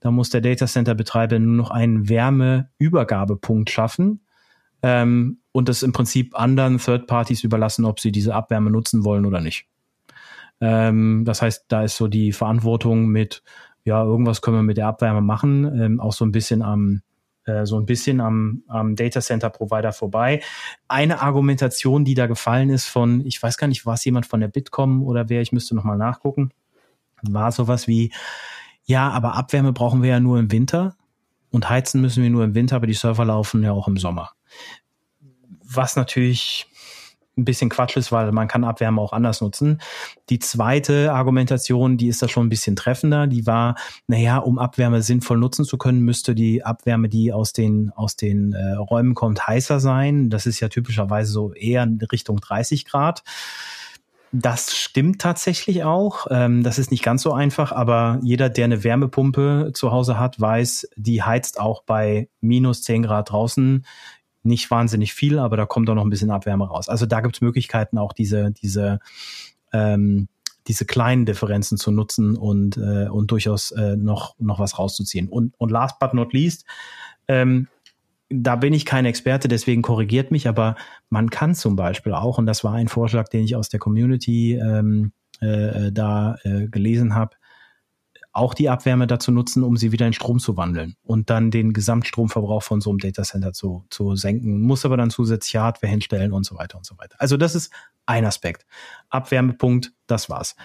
da 0.01 0.11
muss 0.11 0.29
der 0.29 0.41
Data 0.41 0.67
Center 0.67 0.97
Betreiber 0.97 1.39
nur 1.39 1.55
noch 1.55 1.71
einen 1.71 2.09
Wärmeübergabepunkt 2.09 3.71
schaffen 3.71 4.27
ähm, 4.83 5.39
und 5.53 5.69
das 5.69 5.85
im 5.85 5.93
Prinzip 5.93 6.37
anderen 6.37 6.79
Third 6.79 7.07
Parties 7.07 7.45
überlassen, 7.45 7.85
ob 7.85 8.01
sie 8.01 8.11
diese 8.11 8.35
Abwärme 8.35 8.71
nutzen 8.71 9.05
wollen 9.05 9.25
oder 9.25 9.41
nicht. 9.41 9.69
Ähm, 10.61 11.23
das 11.25 11.43
heißt, 11.43 11.67
da 11.69 11.85
ist 11.85 11.97
so 11.97 12.09
die 12.09 12.33
Verantwortung 12.33 13.07
mit, 13.07 13.45
ja, 13.85 14.03
irgendwas 14.03 14.43
können 14.43 14.57
wir 14.57 14.63
mit 14.65 14.79
der 14.79 14.89
Abwärme 14.89 15.21
machen, 15.21 15.81
ähm, 15.81 16.01
auch 16.01 16.13
so 16.13 16.25
ein 16.25 16.33
bisschen 16.33 16.61
am 16.61 17.03
äh, 17.45 17.67
so 17.67 17.79
ein 17.79 17.87
bisschen 17.87 18.21
am, 18.21 18.63
am 18.69 18.97
Data 18.97 19.21
Center 19.21 19.51
Provider 19.51 19.93
vorbei. 19.93 20.43
Eine 20.89 21.21
Argumentation, 21.21 22.05
die 22.05 22.15
da 22.15 22.27
gefallen 22.27 22.71
ist 22.71 22.87
von, 22.87 23.25
ich 23.27 23.43
weiß 23.43 23.57
gar 23.57 23.67
nicht, 23.67 23.85
war 23.87 23.95
es 23.95 24.05
jemand 24.05 24.27
von 24.27 24.41
der 24.41 24.49
Bitkom 24.49 25.03
oder 25.03 25.29
wer, 25.29 25.41
ich 25.41 25.53
müsste 25.53 25.75
nochmal 25.75 25.99
nachgucken, 25.99 26.51
war 27.23 27.53
sowas 27.53 27.89
wie, 27.89 28.13
ja, 28.85 29.11
aber 29.11 29.35
Abwärme 29.35 29.73
brauchen 29.73 30.03
wir 30.03 30.11
ja 30.11 30.21
nur 30.21 30.39
im 30.39 30.51
Winter 30.51 30.97
und 31.51 31.69
heizen 31.69 32.01
müssen 32.01 32.23
wir 32.23 32.31
nur 32.31 32.45
im 32.45 32.55
Winter, 32.55 32.77
aber 32.77 32.87
die 32.87 32.95
Server 32.95 33.25
laufen 33.25 33.63
ja 33.63 33.73
auch 33.73 33.89
im 33.89 33.97
Sommer. 33.97 34.31
Was 35.65 35.97
natürlich 35.97 36.67
ein 37.37 37.45
bisschen 37.45 37.71
Quatsch 37.71 37.97
ist, 37.97 38.13
weil 38.13 38.31
man 38.33 38.49
kann 38.49 38.65
Abwärme 38.65 39.01
auch 39.01 39.13
anders 39.13 39.41
nutzen. 39.41 39.81
Die 40.29 40.39
zweite 40.39 41.13
Argumentation, 41.13 41.97
die 41.97 42.09
ist 42.09 42.23
da 42.23 42.29
schon 42.29 42.47
ein 42.47 42.51
bisschen 42.51 42.77
treffender, 42.77 43.27
die 43.27 43.47
war, 43.47 43.77
naja, 44.07 44.39
um 44.39 44.59
Abwärme 44.59 45.03
sinnvoll 45.03 45.39
nutzen 45.39 45.65
zu 45.65 45.79
können, 45.79 46.01
müsste 46.01 46.35
die 46.35 46.65
Abwärme, 46.65 47.09
die 47.09 47.33
aus 47.33 47.53
den, 47.53 47.91
aus 47.95 48.17
den 48.17 48.53
äh, 48.53 48.75
Räumen 48.75 49.15
kommt, 49.15 49.47
heißer 49.47 49.81
sein. 49.81 50.29
Das 50.29 50.47
ist 50.47 50.61
ja 50.61 50.69
typischerweise 50.69 51.33
so 51.33 51.53
eher 51.55 51.83
in 51.85 51.99
Richtung 52.13 52.41
30 52.41 52.85
Grad. 52.85 53.23
Das 54.35 54.75
stimmt 54.75 55.21
tatsächlich 55.21 55.85
auch. 55.85 56.27
Ähm, 56.31 56.63
das 56.63 56.79
ist 56.79 56.91
nicht 56.91 57.03
ganz 57.03 57.23
so 57.23 57.35
einfach, 57.35 57.71
aber 57.71 58.19
jeder, 58.23 58.49
der 58.49 58.65
eine 58.65 58.83
Wärmepumpe 58.83 59.73
zu 59.75 59.93
Hause 59.93 60.19
hat, 60.19 60.41
weiß, 60.41 60.89
die 60.97 61.23
heizt 61.23 61.61
auch 61.61 61.83
bei 61.83 62.29
minus 62.41 62.83
10 62.83 63.03
Grad 63.03 63.31
draußen 63.31 63.85
nicht 64.43 64.71
wahnsinnig 64.71 65.15
viel, 65.15 65.39
aber 65.39 65.57
da 65.57 65.67
kommt 65.67 65.89
auch 65.89 65.95
noch 65.95 66.05
ein 66.05 66.11
bisschen 66.11 66.31
Abwärme 66.31 66.67
raus. 66.67 66.89
Also 66.89 67.07
da 67.07 67.21
gibt 67.21 67.37
es 67.37 67.41
Möglichkeiten, 67.41 67.99
auch 67.99 68.13
diese, 68.13 68.51
diese, 68.51 69.01
ähm, 69.73 70.29
diese 70.67 70.85
kleinen 70.85 71.27
Differenzen 71.27 71.79
zu 71.79 71.91
nutzen 71.91 72.37
und, 72.37 72.77
äh, 72.77 73.09
und 73.09 73.31
durchaus 73.31 73.71
äh, 73.73 73.97
noch, 73.97 74.35
noch 74.39 74.59
was 74.59 74.79
rauszuziehen. 74.79 75.29
Und, 75.29 75.55
und 75.59 75.71
last 75.71 75.99
but 75.99 76.15
not 76.15 76.33
least, 76.33 76.65
ähm, 77.29 77.69
da 78.29 78.57
bin 78.57 78.73
ich 78.73 78.87
kein 78.87 79.05
Experte, 79.05 79.49
deswegen 79.49 79.83
korrigiert 79.83 80.31
mich, 80.31 80.49
aber 80.49 80.77
man 81.11 81.29
kann 81.31 81.55
zum 81.55 81.77
Beispiel 81.77 82.15
auch, 82.15 82.39
und 82.39 82.47
das 82.47 82.65
war 82.65 82.73
ein 82.73 82.89
Vorschlag, 82.89 83.29
den 83.29 83.45
ich 83.45 83.57
aus 83.57 83.69
der 83.69 83.81
Community 83.81 84.55
ähm, 84.55 85.13
äh, 85.41 85.93
da 85.93 86.37
äh, 86.45 86.69
gelesen 86.69 87.15
habe, 87.15 87.37
auch 88.33 88.55
die 88.55 88.69
Abwärme 88.69 89.07
dazu 89.07 89.31
nutzen, 89.31 89.63
um 89.63 89.77
sie 89.77 89.93
wieder 89.93 90.07
in 90.07 90.15
Strom 90.15 90.39
zu 90.39 90.57
wandeln 90.57 90.95
und 91.03 91.29
dann 91.31 91.51
den 91.51 91.73
Gesamtstromverbrauch 91.73 92.63
von 92.63 92.81
so 92.81 92.91
einem 92.91 92.99
Datacenter 92.99 93.53
zu, 93.53 93.85
zu 93.91 94.17
senken, 94.17 94.61
muss 94.63 94.85
aber 94.85 94.97
dann 94.97 95.11
zusätzlich 95.11 95.57
Hardware 95.57 95.91
hinstellen 95.91 96.33
und 96.33 96.45
so 96.45 96.57
weiter 96.57 96.79
und 96.79 96.87
so 96.87 96.97
weiter. 96.99 97.17
Also 97.19 97.37
das 97.37 97.55
ist 97.55 97.73
ein 98.07 98.25
Aspekt. 98.25 98.67
Abwärmepunkt, 99.11 99.93
das 100.07 100.31
war's. 100.31 100.57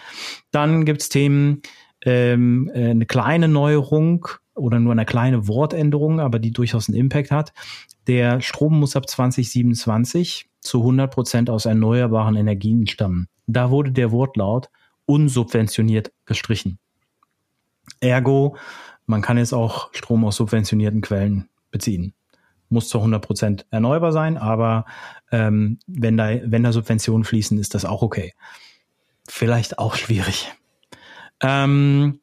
Dann 0.52 0.86
gibt's 0.86 1.10
Themen, 1.10 1.62
ähm, 2.06 2.72
äh, 2.74 2.92
eine 2.92 3.06
kleine 3.06 3.48
Neuerung 3.48 4.28
oder 4.56 4.80
nur 4.80 4.94
eine 4.94 5.06
kleine 5.06 5.48
Wortänderung, 5.48 6.20
aber 6.20 6.40
die 6.40 6.52
durchaus 6.52 6.88
einen 6.88 6.98
Impact 6.98 7.32
hat. 7.32 7.54
Der 8.08 8.42
Strom 8.42 8.80
muss 8.80 8.96
ab 8.96 9.10
2027 9.10 10.50
zu 10.62 10.80
100 10.80 11.14
Prozent 11.14 11.50
aus 11.50 11.66
erneuerbaren 11.66 12.36
Energien 12.36 12.88
stammen. 12.88 13.28
Da 13.46 13.70
wurde 13.72 13.92
der 13.92 14.12
Wortlaut 14.12 14.70
unsubventioniert 15.06 16.12
gestrichen. 16.26 16.80
Ergo, 18.00 18.58
man 19.06 19.22
kann 19.22 19.38
jetzt 19.38 19.54
auch 19.54 19.94
Strom 19.94 20.26
aus 20.26 20.36
subventionierten 20.36 21.02
Quellen 21.02 21.50
beziehen. 21.72 22.14
Muss 22.70 22.90
zu 22.90 22.98
100 22.98 23.26
Prozent 23.26 23.66
erneuerbar 23.72 24.12
sein, 24.12 24.38
aber 24.38 24.86
ähm, 25.32 25.80
wenn, 25.88 26.18
da, 26.18 26.30
wenn 26.44 26.64
da 26.64 26.74
Subventionen 26.74 27.24
fließen, 27.24 27.58
ist 27.58 27.74
das 27.74 27.86
auch 27.86 28.02
okay. 28.02 28.34
Vielleicht 29.28 29.80
auch 29.80 29.96
schwierig. 29.96 30.54
Ähm, 31.42 32.20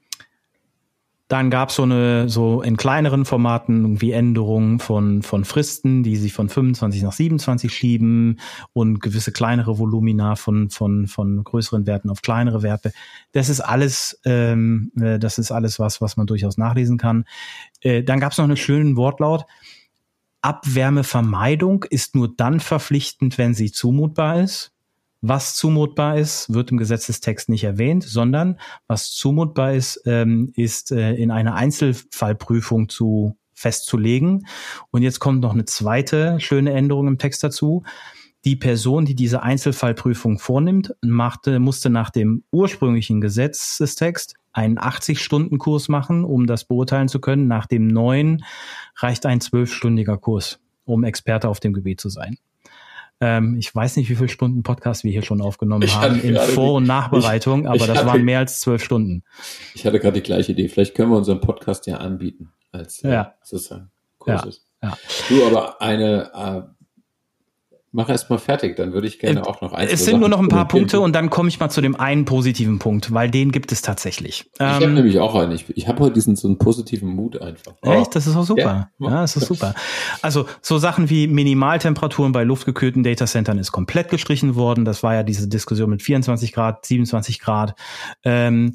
dann 1.29 1.51
gab 1.51 1.71
es 1.71 1.77
so 1.77 1.85
eine, 1.85 2.29
so 2.29 2.61
in 2.61 2.77
kleineren 2.77 3.25
Formaten 3.25 3.83
irgendwie 3.83 4.13
Änderungen 4.13 4.79
von, 4.79 5.23
von 5.23 5.47
Fristen, 5.47 6.03
die 6.03 6.17
sich 6.17 6.35
von 6.35 6.51
25 6.51 7.03
nach 7.03 7.13
27 7.13 7.73
schieben 7.73 8.41
und 8.75 9.01
gewisse 9.01 9.33
kleinere 9.33 9.79
Volumina 9.79 10.37
von, 10.37 10.69
von, 10.69 11.07
von 11.07 11.43
größeren 11.43 11.87
Werten 11.87 12.11
auf 12.11 12.21
kleinere 12.21 12.63
Werte. 12.63 12.93
Das 13.33 13.49
ist 13.49 13.61
alles, 13.61 14.21
ähm, 14.27 14.93
äh, 15.01 15.19
das 15.19 15.39
ist 15.39 15.51
alles 15.51 15.79
was, 15.79 16.03
was 16.03 16.19
man 16.19 16.27
durchaus 16.27 16.59
nachlesen 16.59 16.99
kann. 16.99 17.25
Äh, 17.81 18.03
dann 18.05 18.21
gab 18.21 18.33
es 18.33 18.39
noch 18.39 18.45
einen 18.45 18.59
schönen 18.59 18.97
Wortlaut. 18.97 19.47
Abwärmevermeidung 20.43 21.85
ist 21.85 22.15
nur 22.15 22.37
dann 22.37 22.61
verpflichtend, 22.61 23.39
wenn 23.39 23.55
sie 23.55 23.73
zumutbar 23.73 24.41
ist. 24.41 24.74
Was 25.27 25.57
zumutbar 25.57 26.19
ist, 26.19 26.53
wird 26.53 26.71
im 26.71 26.77
Gesetzestext 26.77 27.49
nicht 27.49 27.65
erwähnt, 27.65 28.05
sondern 28.05 28.61
was 28.89 29.11
zumutbar 29.13 29.73
ist, 29.73 30.03
ähm, 30.05 30.53
ist 30.55 30.93
äh, 30.93 31.15
in 31.15 31.31
einer 31.31 31.55
Einzelfallprüfung 31.55 32.91
zu 32.91 33.35
festzulegen. 33.55 34.47
Und 34.91 35.01
jetzt 35.01 35.21
kommt 35.21 35.41
noch 35.41 35.55
eine 35.55 35.65
zweite 35.65 36.39
schöne 36.41 36.75
Änderung 36.75 37.09
im 37.09 37.17
Text 37.17 37.43
dazu. 37.43 37.85
Die 38.45 38.55
Person, 38.55 39.07
die 39.07 39.15
diese 39.15 39.43
Einzelfallprüfung 39.43 40.39
vornimmt, 40.39 40.95
machte, 41.01 41.59
musste 41.59 41.89
nach 41.89 42.11
dem 42.11 42.45
ursprünglichen 42.51 43.23
Gesetzestext 43.23 44.35
einen 44.53 44.79
80-Stunden-Kurs 44.79 45.89
machen, 45.89 46.27
um 46.27 46.47
das 46.47 46.67
beurteilen 46.67 47.09
zu 47.09 47.19
können. 47.19 47.49
Nach 47.49 47.65
dem 47.65 47.87
neuen 47.87 48.45
reicht 48.97 49.25
ein 49.25 49.41
zwölfstündiger 49.41 50.19
Kurs, 50.19 50.61
um 50.85 51.03
Experte 51.03 51.49
auf 51.49 51.61
dem 51.61 51.73
Gebiet 51.73 51.99
zu 51.99 52.11
sein. 52.11 52.37
Ähm, 53.25 53.57
ich 53.57 53.75
weiß 53.75 53.97
nicht, 53.97 54.11
wie 54.11 54.17
viele 54.17 54.29
Stunden 54.29 54.63
Podcast 54.63 55.03
wir 55.03 55.11
hier 55.11 55.23
schon 55.23 55.41
aufgenommen 55.41 55.83
ich 55.83 55.97
haben 55.97 56.21
in 56.21 56.37
Vor- 56.37 56.75
und 56.75 56.87
Nachbereitung, 56.87 57.63
ich, 57.63 57.67
aber 57.69 57.77
ich 57.77 57.87
das 57.87 57.97
hatte, 57.97 58.07
waren 58.07 58.23
mehr 58.23 58.41
als 58.41 58.61
zwölf 58.61 58.85
Stunden. 58.85 59.23
Ich 59.75 59.87
hatte 59.87 59.99
gerade 59.99 60.21
die 60.21 60.23
gleiche 60.23 60.53
Idee. 60.53 60.69
Vielleicht 60.69 60.95
können 60.95 61.11
wir 61.11 61.17
unseren 61.17 61.41
Podcast 61.41 61.87
ja 61.87 61.97
anbieten 61.97 62.53
als 62.71 63.03
äh, 63.03 63.13
ja. 63.13 63.35
sozusagen 63.43 63.91
Kurses. 64.19 64.67
Ja, 64.83 64.91
ja. 64.91 64.99
Du, 65.31 65.47
aber 65.47 65.81
eine 65.81 66.31
äh, 66.35 66.84
mach 67.95 68.09
erst 68.09 68.29
mal 68.29 68.39
fertig, 68.39 68.77
dann 68.77 68.93
würde 68.93 69.07
ich 69.07 69.21
gerne 69.21 69.41
äh, 69.41 69.43
auch 69.45 69.61
noch 69.61 69.73
ein. 69.73 69.89
Es 69.89 70.05
sind 70.05 70.19
nur 70.19 70.29
noch 70.29 70.41
ein 70.41 70.49
paar 70.49 70.67
Punkte 70.67 71.01
und 71.01 71.15
dann 71.15 71.31
komme 71.31 71.49
ich 71.49 71.61
mal 71.61 71.71
zu 71.71 71.81
dem 71.81 71.95
einen 71.95 72.25
positiven 72.25 72.81
Punkt, 72.81 73.15
weil 73.15 73.31
den 73.31 73.53
gibt 73.53 73.71
es 73.71 73.83
tatsächlich. 73.83 74.51
Ich 74.55 74.61
ähm, 74.61 74.67
habe 74.67 74.89
nämlich 74.89 75.21
auch 75.21 75.35
einen. 75.37 75.53
Ich, 75.53 75.65
ich 75.77 75.87
habe 75.87 76.01
heute 76.01 76.15
diesen 76.15 76.35
so 76.35 76.49
einen 76.49 76.59
positiven 76.59 77.09
Mut 77.09 77.41
einfach. 77.41 77.75
Oh. 77.83 77.93
Echt? 77.93 78.15
Das 78.17 78.27
ist 78.27 78.37
auch 78.37 78.45
super. 78.45 78.91
Ja, 78.99 79.09
ja 79.09 79.21
das 79.23 79.37
ist 79.37 79.47
super. 79.47 79.75
Also 80.23 80.47
so 80.61 80.79
Sachen 80.79 81.09
wie 81.09 81.29
Minimaltemperaturen 81.29 82.33
bei 82.33 82.43
luftgekühlten 82.43 83.05
Datacentern 83.05 83.59
ist 83.59 83.71
komplett 83.71 84.11
gestrichen 84.11 84.57
worden. 84.57 84.85
Das 84.85 85.05
war 85.05 85.15
ja 85.15 85.23
diese 85.23 85.49
Diskussion 85.49 85.91
mit 85.91 86.03
24 86.03 86.53
Grad, 86.53 86.85
27 86.85 87.39
Grad. 87.39 87.75
Ähm, 88.25 88.75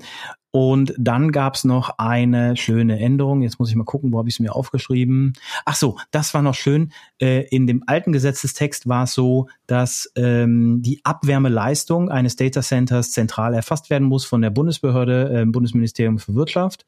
Und 0.51 0.93
dann 0.97 1.31
gab's 1.31 1.63
noch 1.63 1.97
eine 1.99 2.57
schöne 2.57 2.99
Änderung. 2.99 3.43
Jetzt 3.43 3.59
muss 3.59 3.69
ich 3.69 3.75
mal 3.75 3.83
gucken, 3.83 4.11
wo 4.11 4.17
habe 4.17 4.29
ich 4.29 4.35
es 4.35 4.39
mir 4.39 4.55
aufgeschrieben. 4.55 5.33
Ach 5.65 5.75
so, 5.75 5.97
das 6.11 6.33
war 6.33 6.41
noch 6.41 6.55
schön. 6.55 6.91
Äh, 7.19 7.47
in 7.49 7.67
dem 7.67 7.83
alten 7.85 8.11
Gesetzestext 8.11 8.87
war 8.87 9.03
es 9.03 9.13
so, 9.13 9.47
dass 9.67 10.11
ähm, 10.15 10.81
die 10.81 11.01
Abwärmeleistung 11.03 12.09
eines 12.09 12.35
Datacenters 12.35 13.11
zentral 13.11 13.53
erfasst 13.53 13.89
werden 13.91 14.07
muss 14.07 14.25
von 14.25 14.41
der 14.41 14.49
Bundesbehörde, 14.49 15.41
äh, 15.41 15.45
Bundesministerium 15.45 16.17
für 16.17 16.33
Wirtschaft. 16.33 16.85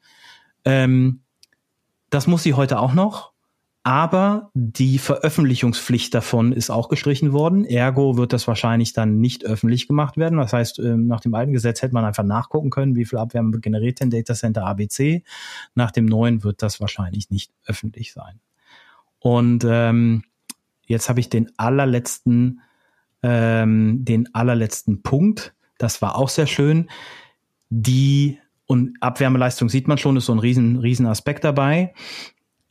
Ähm, 0.64 1.20
das 2.10 2.26
muss 2.26 2.42
sie 2.42 2.54
heute 2.54 2.80
auch 2.80 2.94
noch. 2.94 3.31
Aber 3.84 4.50
die 4.54 4.98
Veröffentlichungspflicht 4.98 6.14
davon 6.14 6.52
ist 6.52 6.70
auch 6.70 6.88
gestrichen 6.88 7.32
worden. 7.32 7.64
Ergo 7.64 8.16
wird 8.16 8.32
das 8.32 8.46
wahrscheinlich 8.46 8.92
dann 8.92 9.18
nicht 9.18 9.44
öffentlich 9.44 9.88
gemacht 9.88 10.16
werden. 10.16 10.38
Das 10.38 10.52
heißt, 10.52 10.78
ähm, 10.78 11.08
nach 11.08 11.20
dem 11.20 11.34
alten 11.34 11.52
Gesetz 11.52 11.82
hätte 11.82 11.94
man 11.94 12.04
einfach 12.04 12.22
nachgucken 12.22 12.70
können, 12.70 12.94
wie 12.94 13.04
viel 13.04 13.18
Abwärme 13.18 13.58
generiert 13.58 13.98
denn 13.98 14.10
Data 14.10 14.34
Center 14.34 14.64
ABC. 14.66 15.24
Nach 15.74 15.90
dem 15.90 16.06
neuen 16.06 16.44
wird 16.44 16.62
das 16.62 16.80
wahrscheinlich 16.80 17.30
nicht 17.30 17.50
öffentlich 17.66 18.12
sein. 18.12 18.38
Und 19.18 19.64
ähm, 19.68 20.22
jetzt 20.86 21.08
habe 21.08 21.18
ich 21.18 21.28
den 21.28 21.50
allerletzten, 21.56 22.60
ähm, 23.24 24.04
den 24.04 24.32
allerletzten 24.32 25.02
Punkt. 25.02 25.54
Das 25.78 26.00
war 26.00 26.16
auch 26.16 26.28
sehr 26.28 26.46
schön. 26.46 26.88
Die 27.68 28.38
und 28.66 28.96
Abwärmeleistung 29.00 29.68
sieht 29.68 29.88
man 29.88 29.98
schon, 29.98 30.16
ist 30.16 30.26
so 30.26 30.32
ein 30.32 30.38
riesen, 30.38 30.78
riesen 30.78 31.06
Aspekt 31.06 31.42
dabei. 31.42 31.94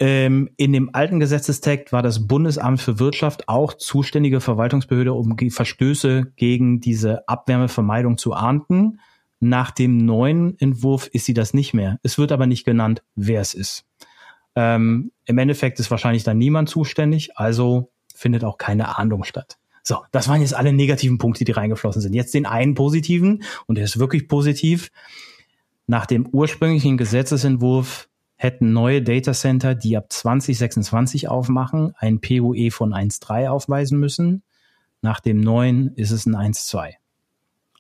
Ähm, 0.01 0.49
in 0.57 0.73
dem 0.73 0.95
alten 0.95 1.19
Gesetzestext 1.19 1.93
war 1.93 2.01
das 2.01 2.25
Bundesamt 2.25 2.81
für 2.81 2.97
Wirtschaft 2.97 3.47
auch 3.47 3.75
zuständige 3.75 4.41
Verwaltungsbehörde, 4.41 5.13
um 5.13 5.37
Verstöße 5.37 6.33
gegen 6.35 6.79
diese 6.79 7.27
Abwärmevermeidung 7.27 8.17
zu 8.17 8.33
ahnden. 8.33 8.99
Nach 9.39 9.69
dem 9.69 9.97
neuen 9.97 10.57
Entwurf 10.57 11.05
ist 11.13 11.25
sie 11.25 11.35
das 11.35 11.53
nicht 11.53 11.75
mehr. 11.75 11.99
Es 12.01 12.17
wird 12.17 12.31
aber 12.31 12.47
nicht 12.47 12.65
genannt, 12.65 13.03
wer 13.13 13.41
es 13.41 13.53
ist. 13.53 13.85
Ähm, 14.55 15.11
Im 15.25 15.37
Endeffekt 15.37 15.79
ist 15.79 15.91
wahrscheinlich 15.91 16.23
dann 16.23 16.39
niemand 16.39 16.67
zuständig, 16.67 17.37
also 17.37 17.91
findet 18.15 18.43
auch 18.43 18.57
keine 18.57 18.97
Ahndung 18.97 19.23
statt. 19.23 19.59
So, 19.83 19.97
das 20.11 20.27
waren 20.27 20.41
jetzt 20.41 20.55
alle 20.55 20.73
negativen 20.73 21.19
Punkte, 21.19 21.45
die 21.45 21.51
reingeflossen 21.51 22.01
sind. 22.01 22.13
Jetzt 22.13 22.33
den 22.33 22.47
einen 22.47 22.73
positiven, 22.73 23.43
und 23.67 23.75
der 23.75 23.85
ist 23.85 23.99
wirklich 23.99 24.27
positiv. 24.27 24.91
Nach 25.85 26.07
dem 26.07 26.25
ursprünglichen 26.25 26.97
Gesetzesentwurf 26.97 28.09
hätten 28.41 28.73
neue 28.73 29.03
Datacenter, 29.03 29.75
die 29.75 29.95
ab 29.95 30.05
2026 30.09 31.29
aufmachen, 31.29 31.93
ein 31.99 32.21
PUE 32.21 32.71
von 32.71 32.91
1,3 32.91 33.47
aufweisen 33.47 33.99
müssen. 33.99 34.41
Nach 35.03 35.19
dem 35.19 35.39
neuen 35.39 35.93
ist 35.95 36.09
es 36.09 36.25
ein 36.25 36.35
1,2. 36.35 36.93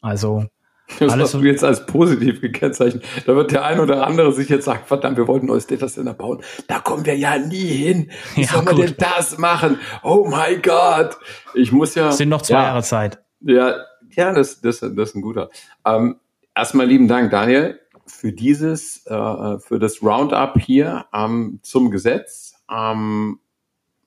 Also 0.01 0.45
das 0.99 1.13
alles, 1.13 1.33
hast 1.33 1.41
du 1.41 1.47
jetzt 1.47 1.63
als 1.63 1.87
positiv 1.87 2.41
gekennzeichnet. 2.41 3.03
Da 3.25 3.35
wird 3.35 3.51
der 3.51 3.65
ein 3.65 3.79
oder 3.79 4.05
andere 4.05 4.31
sich 4.33 4.49
jetzt 4.49 4.65
sagen, 4.65 4.83
verdammt, 4.85 5.17
wir 5.17 5.27
wollten 5.27 5.47
ein 5.47 5.49
neues 5.49 5.65
Datacenter 5.65 6.13
bauen. 6.13 6.43
Da 6.67 6.79
kommen 6.79 7.07
wir 7.07 7.17
ja 7.17 7.39
nie 7.39 7.65
hin. 7.65 8.11
Wie 8.35 8.41
ja, 8.41 8.47
soll 8.47 8.61
man 8.61 8.75
gut. 8.75 8.85
denn 8.85 8.95
das 8.99 9.39
machen? 9.39 9.79
Oh 10.03 10.27
mein 10.29 10.61
Gott. 10.61 11.17
Ich 11.55 11.71
muss 11.71 11.95
ja. 11.95 12.09
Es 12.09 12.17
sind 12.17 12.29
noch 12.29 12.43
zwei 12.43 12.59
ja, 12.59 12.63
Jahre 12.65 12.83
Zeit. 12.83 13.19
Ja, 13.39 13.77
ja, 14.11 14.31
das, 14.31 14.61
das, 14.61 14.81
das 14.81 14.91
ist 14.91 15.15
ein 15.15 15.23
guter. 15.23 15.49
Ähm, 15.83 16.17
erstmal 16.53 16.85
lieben 16.85 17.07
Dank, 17.07 17.31
Daniel 17.31 17.79
für 18.05 18.31
dieses, 18.31 19.05
äh, 19.05 19.59
für 19.59 19.79
das 19.79 20.01
Roundup 20.01 20.59
hier 20.59 21.05
ähm, 21.13 21.59
zum 21.63 21.91
Gesetz. 21.91 22.55
Ähm, 22.69 23.39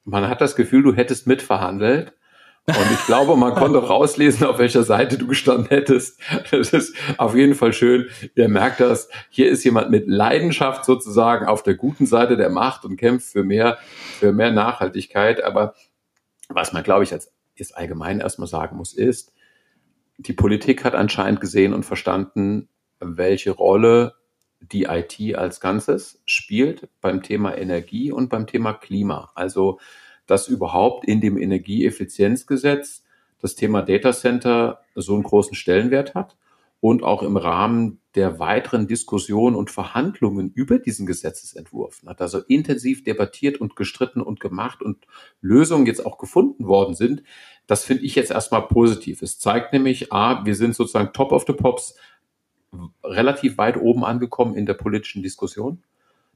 man 0.04 0.28
hat 0.28 0.40
das 0.40 0.56
Gefühl, 0.56 0.82
du 0.82 0.94
hättest 0.94 1.26
mitverhandelt. 1.26 2.12
Und 2.66 2.90
ich 2.92 3.04
glaube, 3.06 3.36
man 3.36 3.54
konnte 3.56 3.78
rauslesen, 3.78 4.46
auf 4.46 4.58
welcher 4.58 4.84
Seite 4.84 5.18
du 5.18 5.26
gestanden 5.26 5.68
hättest. 5.68 6.18
Das 6.50 6.72
ist 6.72 6.96
auf 7.18 7.34
jeden 7.34 7.54
Fall 7.54 7.72
schön. 7.72 8.08
Ihr 8.34 8.48
merkt 8.48 8.80
das. 8.80 9.08
Hier 9.28 9.50
ist 9.50 9.64
jemand 9.64 9.90
mit 9.90 10.08
Leidenschaft 10.08 10.84
sozusagen 10.84 11.46
auf 11.46 11.62
der 11.62 11.74
guten 11.74 12.06
Seite 12.06 12.36
der 12.36 12.48
Macht 12.48 12.84
und 12.84 12.96
kämpft 12.96 13.28
für 13.28 13.44
mehr, 13.44 13.78
für 14.18 14.32
mehr 14.32 14.50
Nachhaltigkeit. 14.50 15.42
Aber 15.44 15.74
was 16.48 16.72
man, 16.72 16.82
glaube 16.82 17.04
ich, 17.04 17.12
als 17.12 17.32
jetzt 17.54 17.76
allgemein 17.76 18.20
erstmal 18.20 18.48
sagen 18.48 18.76
muss, 18.76 18.94
ist, 18.94 19.32
die 20.18 20.32
Politik 20.32 20.84
hat 20.84 20.94
anscheinend 20.94 21.40
gesehen 21.40 21.74
und 21.74 21.84
verstanden, 21.84 22.68
welche 23.04 23.50
Rolle 23.50 24.14
die 24.60 24.84
IT 24.84 25.36
als 25.36 25.60
Ganzes 25.60 26.22
spielt 26.24 26.88
beim 27.00 27.22
Thema 27.22 27.56
Energie 27.56 28.12
und 28.12 28.28
beim 28.28 28.46
Thema 28.46 28.72
Klima. 28.72 29.30
Also, 29.34 29.78
dass 30.26 30.48
überhaupt 30.48 31.04
in 31.04 31.20
dem 31.20 31.36
Energieeffizienzgesetz 31.36 33.04
das 33.40 33.54
Thema 33.54 33.82
Data 33.82 34.12
Center 34.12 34.80
so 34.94 35.14
einen 35.14 35.22
großen 35.22 35.54
Stellenwert 35.54 36.14
hat 36.14 36.36
und 36.80 37.02
auch 37.02 37.22
im 37.22 37.36
Rahmen 37.36 38.00
der 38.14 38.38
weiteren 38.38 38.86
Diskussion 38.86 39.54
und 39.54 39.70
Verhandlungen 39.70 40.50
über 40.54 40.78
diesen 40.78 41.06
Gesetzesentwurf 41.06 42.02
hat 42.06 42.20
also 42.20 42.40
intensiv 42.40 43.02
debattiert 43.04 43.58
und 43.58 43.74
gestritten 43.74 44.20
und 44.20 44.38
gemacht 44.38 44.82
und 44.82 45.06
Lösungen 45.40 45.86
jetzt 45.86 46.04
auch 46.04 46.18
gefunden 46.18 46.66
worden 46.66 46.94
sind. 46.94 47.22
Das 47.66 47.84
finde 47.84 48.04
ich 48.04 48.14
jetzt 48.14 48.30
erstmal 48.30 48.68
positiv. 48.68 49.22
Es 49.22 49.38
zeigt 49.38 49.72
nämlich, 49.72 50.12
a, 50.12 50.44
wir 50.44 50.54
sind 50.54 50.74
sozusagen 50.74 51.12
top 51.14 51.32
of 51.32 51.44
the 51.46 51.54
pops 51.54 51.94
relativ 53.02 53.58
weit 53.58 53.76
oben 53.76 54.04
angekommen 54.04 54.54
in 54.54 54.66
der 54.66 54.74
politischen 54.74 55.22
Diskussion. 55.22 55.82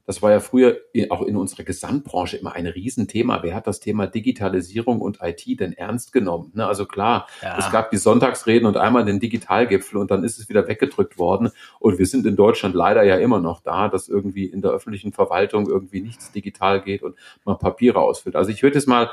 Das 0.09 0.23
war 0.23 0.31
ja 0.31 0.39
früher 0.39 0.75
auch 1.11 1.21
in 1.21 1.37
unserer 1.37 1.61
Gesamtbranche 1.61 2.37
immer 2.37 2.53
ein 2.53 2.65
Riesenthema. 2.65 3.43
Wer 3.43 3.53
hat 3.53 3.67
das 3.67 3.79
Thema 3.79 4.07
Digitalisierung 4.07 5.01
und 5.01 5.19
IT 5.21 5.59
denn 5.59 5.71
ernst 5.73 6.13
genommen? 6.13 6.51
Ne, 6.55 6.65
also 6.65 6.87
klar, 6.87 7.27
ja. 7.43 7.59
es 7.59 7.71
gab 7.71 7.91
die 7.91 7.97
Sonntagsreden 7.97 8.67
und 8.67 8.75
einmal 8.75 9.05
den 9.05 9.19
Digitalgipfel 9.19 9.99
und 9.99 10.09
dann 10.09 10.23
ist 10.23 10.39
es 10.39 10.49
wieder 10.49 10.67
weggedrückt 10.67 11.19
worden. 11.19 11.51
Und 11.79 11.99
wir 11.99 12.07
sind 12.07 12.25
in 12.25 12.35
Deutschland 12.35 12.73
leider 12.73 13.03
ja 13.03 13.17
immer 13.17 13.39
noch 13.39 13.61
da, 13.61 13.87
dass 13.87 14.09
irgendwie 14.09 14.45
in 14.45 14.63
der 14.63 14.71
öffentlichen 14.71 15.13
Verwaltung 15.13 15.69
irgendwie 15.69 16.01
nichts 16.01 16.31
digital 16.31 16.81
geht 16.81 17.03
und 17.03 17.15
man 17.45 17.59
Papiere 17.59 17.99
ausfüllt. 17.99 18.35
Also 18.35 18.49
ich 18.49 18.63
würde 18.63 18.79
es 18.79 18.87
mal, 18.87 19.11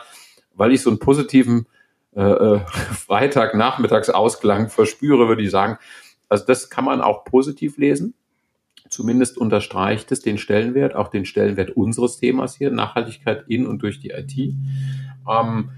weil 0.55 0.73
ich 0.73 0.81
so 0.81 0.89
einen 0.89 0.99
positiven 0.99 1.67
äh, 2.15 2.23
äh 2.23 2.61
Freitagnachmittagsausklang 2.95 4.71
verspüre, 4.71 5.29
würde 5.29 5.43
ich 5.43 5.51
sagen, 5.51 5.77
also 6.29 6.45
das 6.47 6.71
kann 6.71 6.85
man 6.85 7.01
auch 7.01 7.25
positiv 7.25 7.79
lesen. 7.79 8.15
Zumindest 8.89 9.37
unterstreicht 9.37 10.13
es 10.13 10.21
den 10.21 10.39
Stellenwert, 10.39 10.95
auch 10.95 11.09
den 11.09 11.25
Stellenwert 11.25 11.71
unseres 11.71 12.19
Themas 12.19 12.57
hier, 12.57 12.71
Nachhaltigkeit 12.71 13.45
in 13.49 13.67
und 13.67 13.83
durch 13.83 14.01
die 14.01 14.11
IT. 14.11 14.37
Ähm, 15.29 15.71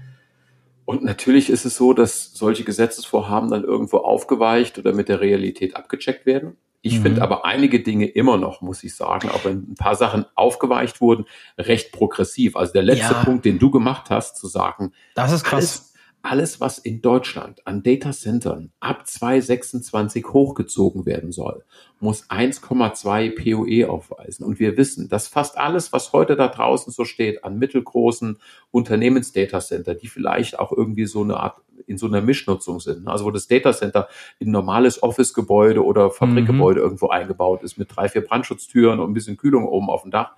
und 0.85 1.03
natürlich 1.03 1.49
ist 1.49 1.65
es 1.65 1.75
so, 1.75 1.93
dass 1.93 2.33
solche 2.33 2.63
Gesetzesvorhaben 2.63 3.49
dann 3.49 3.63
irgendwo 3.63 3.97
aufgeweicht 3.97 4.77
oder 4.79 4.93
mit 4.93 5.09
der 5.09 5.21
Realität 5.21 5.75
abgecheckt 5.75 6.25
werden. 6.25 6.57
Ich 6.81 6.99
mhm. 6.99 7.03
finde 7.03 7.21
aber 7.21 7.45
einige 7.45 7.81
Dinge 7.81 8.05
immer 8.05 8.37
noch, 8.37 8.61
muss 8.61 8.83
ich 8.83 8.95
sagen, 8.95 9.29
auch 9.29 9.43
wenn 9.43 9.71
ein 9.71 9.75
paar 9.75 9.95
Sachen 9.95 10.25
aufgeweicht 10.35 11.01
wurden, 11.01 11.25
recht 11.57 11.91
progressiv. 11.91 12.55
Also 12.55 12.73
der 12.73 12.83
letzte 12.83 13.13
ja. 13.13 13.23
Punkt, 13.23 13.45
den 13.45 13.59
du 13.59 13.69
gemacht 13.69 14.09
hast, 14.09 14.37
zu 14.37 14.47
sagen, 14.47 14.93
das 15.13 15.31
ist 15.31 15.43
krass. 15.43 15.53
Alles, 15.53 15.88
alles, 16.21 16.59
was 16.59 16.77
in 16.79 17.01
Deutschland 17.01 17.65
an 17.65 17.81
Data 17.81 18.11
Centern 18.11 18.71
ab 18.79 19.07
2026 19.07 20.25
hochgezogen 20.27 21.05
werden 21.05 21.31
soll, 21.31 21.63
muss 21.99 22.29
1,2 22.29 23.35
POE 23.35 23.89
aufweisen. 23.89 24.45
Und 24.45 24.59
wir 24.59 24.77
wissen, 24.77 25.09
dass 25.09 25.27
fast 25.27 25.57
alles, 25.57 25.93
was 25.93 26.13
heute 26.13 26.35
da 26.35 26.47
draußen 26.47 26.91
so 26.91 27.05
steht, 27.05 27.43
an 27.43 27.57
mittelgroßen 27.57 28.37
Unternehmensdatacenter, 28.71 29.95
die 29.95 30.07
vielleicht 30.07 30.59
auch 30.59 30.71
irgendwie 30.71 31.05
so 31.05 31.23
eine 31.23 31.37
Art 31.37 31.61
in 31.87 31.97
so 31.97 32.07
einer 32.07 32.21
Mischnutzung 32.21 32.79
sind, 32.79 33.07
also 33.07 33.25
wo 33.25 33.31
das 33.31 33.47
Datacenter 33.47 34.09
in 34.37 34.49
ein 34.49 34.51
normales 34.51 35.01
Office-Gebäude 35.01 35.83
oder 35.83 36.11
Fabrikgebäude 36.11 36.81
mhm. 36.81 36.85
irgendwo 36.85 37.07
eingebaut 37.07 37.63
ist 37.63 37.77
mit 37.77 37.95
drei, 37.95 38.09
vier 38.09 38.21
Brandschutztüren 38.21 38.99
und 38.99 39.09
ein 39.09 39.13
bisschen 39.13 39.37
Kühlung 39.37 39.65
oben 39.65 39.89
auf 39.89 40.03
dem 40.03 40.11
Dach, 40.11 40.33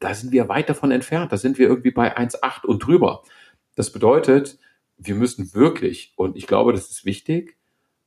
da 0.00 0.12
sind 0.12 0.32
wir 0.32 0.48
weit 0.48 0.68
davon 0.68 0.90
entfernt. 0.90 1.32
Da 1.32 1.36
sind 1.36 1.58
wir 1.58 1.68
irgendwie 1.68 1.90
bei 1.90 2.16
1,8 2.16 2.66
und 2.66 2.80
drüber. 2.80 3.22
Das 3.74 3.90
bedeutet, 3.90 4.58
wir 4.96 5.14
müssen 5.14 5.54
wirklich, 5.54 6.12
und 6.16 6.36
ich 6.36 6.46
glaube, 6.46 6.72
das 6.72 6.90
ist 6.90 7.04
wichtig, 7.04 7.56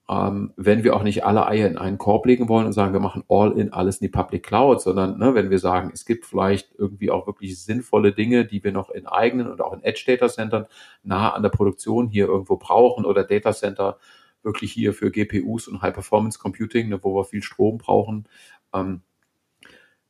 ähm, 0.09 0.53
wenn 0.55 0.83
wir 0.83 0.95
auch 0.95 1.03
nicht 1.03 1.25
alle 1.25 1.47
Eier 1.47 1.67
in 1.67 1.77
einen 1.77 1.97
Korb 1.97 2.25
legen 2.25 2.47
wollen 2.47 2.65
und 2.65 2.73
sagen, 2.73 2.93
wir 2.93 3.01
machen 3.01 3.23
all 3.27 3.59
in 3.59 3.73
alles 3.73 3.97
in 3.97 4.05
die 4.05 4.11
Public 4.11 4.43
Cloud, 4.43 4.81
sondern 4.81 5.17
ne, 5.19 5.35
wenn 5.35 5.49
wir 5.49 5.59
sagen, 5.59 5.91
es 5.93 6.05
gibt 6.05 6.25
vielleicht 6.25 6.73
irgendwie 6.77 7.11
auch 7.11 7.27
wirklich 7.27 7.61
sinnvolle 7.61 8.13
Dinge, 8.13 8.45
die 8.45 8.63
wir 8.63 8.71
noch 8.71 8.89
in 8.89 9.05
eigenen 9.05 9.47
und 9.47 9.61
auch 9.61 9.73
in 9.73 9.83
Edge 9.83 10.03
Data 10.07 10.29
Centern 10.29 10.65
nah 11.03 11.33
an 11.33 11.43
der 11.43 11.49
Produktion 11.49 12.07
hier 12.07 12.27
irgendwo 12.27 12.55
brauchen 12.55 13.03
oder 13.05 13.25
Data 13.25 13.51
Center 13.51 13.97
wirklich 14.43 14.71
hier 14.71 14.93
für 14.93 15.11
GPUs 15.11 15.67
und 15.67 15.81
High 15.81 15.93
Performance 15.93 16.39
Computing, 16.39 16.87
ne, 16.87 17.03
wo 17.03 17.15
wir 17.15 17.25
viel 17.25 17.43
Strom 17.43 17.77
brauchen, 17.77 18.27
ähm, 18.73 19.01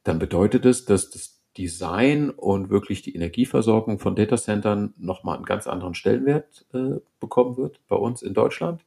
dann 0.03 0.19
bedeutet 0.19 0.65
es, 0.65 0.85
dass 0.85 1.09
das 1.09 1.36
Design 1.57 2.29
und 2.29 2.69
wirklich 2.69 3.01
die 3.01 3.15
Energieversorgung 3.15 3.99
von 3.99 4.15
Datacentern 4.15 4.93
nochmal 4.97 5.37
einen 5.37 5.45
ganz 5.45 5.67
anderen 5.67 5.95
Stellenwert 5.95 6.65
äh, 6.73 6.99
bekommen 7.19 7.57
wird 7.57 7.79
bei 7.87 7.95
uns 7.95 8.21
in 8.21 8.33
Deutschland. 8.33 8.85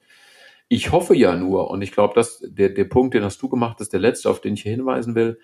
Ich 0.68 0.92
hoffe 0.92 1.16
ja 1.16 1.34
nur, 1.34 1.70
und 1.70 1.82
ich 1.82 1.92
glaube, 1.92 2.14
dass 2.14 2.44
der, 2.46 2.68
der 2.68 2.84
Punkt, 2.84 3.14
den 3.14 3.24
hast 3.24 3.42
du 3.42 3.48
gemacht, 3.48 3.80
ist 3.80 3.92
der 3.92 4.00
letzte, 4.00 4.30
auf 4.30 4.40
den 4.40 4.54
ich 4.54 4.62
hier 4.62 4.72
hinweisen 4.72 5.14
will, 5.14 5.40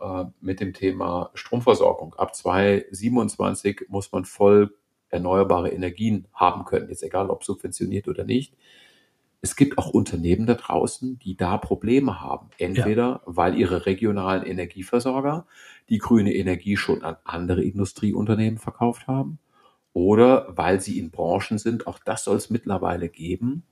äh, 0.00 0.24
mit 0.40 0.60
dem 0.60 0.74
Thema 0.74 1.30
Stromversorgung. 1.34 2.14
Ab 2.14 2.34
2027 2.34 3.82
muss 3.88 4.10
man 4.10 4.24
voll 4.24 4.74
erneuerbare 5.08 5.70
Energien 5.70 6.26
haben 6.34 6.64
können, 6.64 6.88
jetzt 6.88 7.04
egal 7.04 7.30
ob 7.30 7.44
subventioniert 7.44 8.08
oder 8.08 8.24
nicht 8.24 8.54
es 9.46 9.54
gibt 9.54 9.78
auch 9.78 9.90
Unternehmen 9.90 10.44
da 10.44 10.54
draußen, 10.54 11.20
die 11.20 11.36
da 11.36 11.56
Probleme 11.56 12.20
haben. 12.20 12.48
Entweder 12.58 13.02
ja. 13.02 13.22
weil 13.26 13.56
ihre 13.56 13.86
regionalen 13.86 14.42
Energieversorger 14.42 15.46
die 15.88 15.98
grüne 15.98 16.34
Energie 16.34 16.76
schon 16.76 17.04
an 17.04 17.16
andere 17.22 17.62
Industrieunternehmen 17.62 18.58
verkauft 18.58 19.06
haben 19.06 19.38
oder 19.92 20.48
weil 20.50 20.80
sie 20.80 20.98
in 20.98 21.12
Branchen 21.12 21.58
sind, 21.58 21.86
auch 21.86 22.00
das 22.04 22.24
soll 22.24 22.36
es 22.36 22.50
mittlerweile 22.50 23.08
geben, 23.08 23.62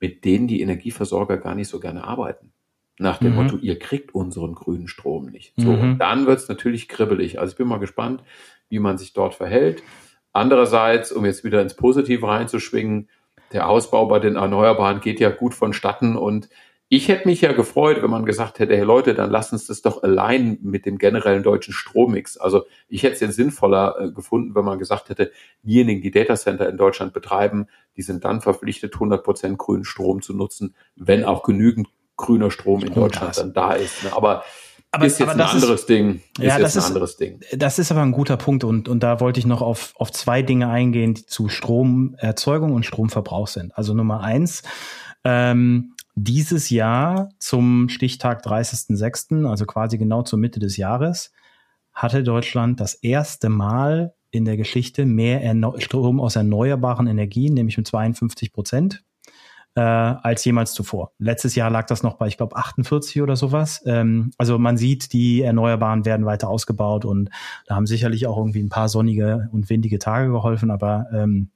mit 0.00 0.24
denen 0.24 0.48
die 0.48 0.60
Energieversorger 0.60 1.36
gar 1.36 1.54
nicht 1.54 1.68
so 1.68 1.78
gerne 1.78 2.02
arbeiten. 2.02 2.52
Nach 2.98 3.18
dem 3.18 3.30
mhm. 3.30 3.36
Motto, 3.36 3.56
ihr 3.58 3.78
kriegt 3.78 4.12
unseren 4.12 4.56
grünen 4.56 4.88
Strom 4.88 5.26
nicht. 5.26 5.52
So, 5.56 5.70
mhm. 5.70 5.80
und 5.80 5.98
dann 5.98 6.26
wird 6.26 6.40
es 6.40 6.48
natürlich 6.48 6.88
kribbelig. 6.88 7.38
Also 7.38 7.52
ich 7.52 7.58
bin 7.58 7.68
mal 7.68 7.78
gespannt, 7.78 8.24
wie 8.68 8.80
man 8.80 8.98
sich 8.98 9.12
dort 9.12 9.34
verhält. 9.34 9.84
Andererseits, 10.32 11.12
um 11.12 11.24
jetzt 11.24 11.44
wieder 11.44 11.62
ins 11.62 11.76
Positive 11.76 12.26
reinzuschwingen, 12.26 13.08
der 13.52 13.68
Ausbau 13.68 14.06
bei 14.06 14.18
den 14.18 14.36
Erneuerbaren 14.36 15.00
geht 15.00 15.20
ja 15.20 15.30
gut 15.30 15.54
vonstatten 15.54 16.16
und 16.16 16.48
ich 16.88 17.08
hätte 17.08 17.26
mich 17.26 17.40
ja 17.40 17.52
gefreut, 17.52 18.00
wenn 18.00 18.10
man 18.10 18.24
gesagt 18.24 18.60
hätte, 18.60 18.76
hey 18.76 18.84
Leute, 18.84 19.14
dann 19.14 19.30
lasst 19.30 19.52
uns 19.52 19.66
das 19.66 19.82
doch 19.82 20.04
allein 20.04 20.58
mit 20.62 20.86
dem 20.86 20.98
generellen 20.98 21.42
deutschen 21.42 21.74
Strommix. 21.74 22.36
Also 22.36 22.64
ich 22.88 23.02
hätte 23.02 23.14
es 23.14 23.20
jetzt 23.20 23.34
sinnvoller 23.34 23.96
äh, 23.98 24.12
gefunden, 24.12 24.54
wenn 24.54 24.64
man 24.64 24.78
gesagt 24.78 25.08
hätte, 25.08 25.32
diejenigen, 25.62 26.00
die 26.00 26.12
Datacenter 26.12 26.68
in 26.68 26.76
Deutschland 26.76 27.12
betreiben, 27.12 27.66
die 27.96 28.02
sind 28.02 28.24
dann 28.24 28.40
verpflichtet, 28.40 28.94
100 28.94 29.24
Prozent 29.24 29.58
grünen 29.58 29.84
Strom 29.84 30.22
zu 30.22 30.32
nutzen, 30.32 30.76
wenn 30.94 31.24
auch 31.24 31.42
genügend 31.42 31.88
grüner 32.16 32.52
Strom 32.52 32.84
in 32.84 32.94
Deutschland 32.94 33.36
dann 33.36 33.52
da 33.52 33.72
ist. 33.72 34.04
Ne? 34.04 34.10
Aber 34.14 34.44
aber, 34.90 35.06
ist 35.06 35.18
jetzt 35.18 35.30
ein 35.30 35.40
anderes 35.40 35.80
ist, 35.80 35.88
Ding. 35.88 36.22
Ist 36.38 36.44
ja, 36.44 36.58
das 36.58 36.76
ist, 36.76 36.86
anderes 36.86 37.16
Ding. 37.16 37.40
Das 37.52 37.78
ist 37.78 37.90
aber 37.90 38.02
ein 38.02 38.12
guter 38.12 38.36
Punkt 38.36 38.64
und, 38.64 38.88
und 38.88 39.02
da 39.02 39.20
wollte 39.20 39.40
ich 39.40 39.46
noch 39.46 39.60
auf, 39.60 39.92
auf 39.96 40.10
zwei 40.12 40.42
Dinge 40.42 40.68
eingehen, 40.68 41.14
die 41.14 41.26
zu 41.26 41.48
Stromerzeugung 41.48 42.72
und 42.72 42.86
Stromverbrauch 42.86 43.48
sind. 43.48 43.76
Also 43.76 43.94
Nummer 43.94 44.20
eins, 44.20 44.62
ähm, 45.24 45.94
dieses 46.14 46.70
Jahr 46.70 47.28
zum 47.38 47.88
Stichtag 47.88 48.44
30.06., 48.46 49.46
also 49.48 49.66
quasi 49.66 49.98
genau 49.98 50.22
zur 50.22 50.38
Mitte 50.38 50.60
des 50.60 50.76
Jahres, 50.76 51.30
hatte 51.92 52.22
Deutschland 52.22 52.80
das 52.80 52.94
erste 52.94 53.48
Mal 53.48 54.14
in 54.30 54.44
der 54.44 54.56
Geschichte 54.56 55.04
mehr 55.04 55.42
Erneu 55.42 55.78
Strom 55.80 56.20
aus 56.20 56.36
erneuerbaren 56.36 57.06
Energien, 57.06 57.54
nämlich 57.54 57.76
mit 57.76 57.86
52 57.86 58.52
Prozent 58.52 59.02
äh, 59.76 59.80
als 59.80 60.44
jemals 60.44 60.72
zuvor. 60.72 61.12
Letztes 61.18 61.54
Jahr 61.54 61.70
lag 61.70 61.86
das 61.86 62.02
noch 62.02 62.14
bei, 62.14 62.26
ich 62.26 62.38
glaube, 62.38 62.56
48 62.56 63.20
oder 63.20 63.36
sowas. 63.36 63.82
Ähm, 63.86 64.32
also 64.38 64.58
man 64.58 64.78
sieht, 64.78 65.12
die 65.12 65.42
Erneuerbaren 65.42 66.06
werden 66.06 66.24
weiter 66.24 66.48
ausgebaut 66.48 67.04
und 67.04 67.30
da 67.66 67.76
haben 67.76 67.86
sicherlich 67.86 68.26
auch 68.26 68.38
irgendwie 68.38 68.62
ein 68.62 68.70
paar 68.70 68.88
sonnige 68.88 69.48
und 69.52 69.68
windige 69.68 69.98
Tage 69.98 70.32
geholfen, 70.32 70.70
aber 70.70 71.06
ähm, 71.12 71.50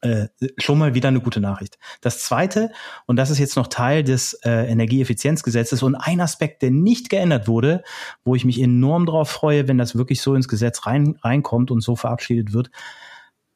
äh, 0.00 0.26
schon 0.58 0.78
mal 0.78 0.94
wieder 0.94 1.08
eine 1.08 1.20
gute 1.20 1.40
Nachricht. 1.40 1.78
Das 2.00 2.20
zweite, 2.20 2.70
und 3.06 3.16
das 3.16 3.30
ist 3.30 3.38
jetzt 3.38 3.56
noch 3.56 3.68
Teil 3.68 4.02
des 4.02 4.34
äh, 4.44 4.70
Energieeffizienzgesetzes 4.70 5.82
und 5.82 5.94
ein 5.94 6.20
Aspekt, 6.20 6.62
der 6.62 6.72
nicht 6.72 7.08
geändert 7.08 7.46
wurde, 7.46 7.84
wo 8.24 8.34
ich 8.34 8.44
mich 8.44 8.60
enorm 8.60 9.06
darauf 9.06 9.30
freue, 9.30 9.68
wenn 9.68 9.78
das 9.78 9.96
wirklich 9.96 10.20
so 10.22 10.34
ins 10.34 10.48
Gesetz 10.48 10.86
rein, 10.86 11.16
reinkommt 11.22 11.70
und 11.70 11.80
so 11.82 11.94
verabschiedet 11.94 12.52
wird, 12.52 12.70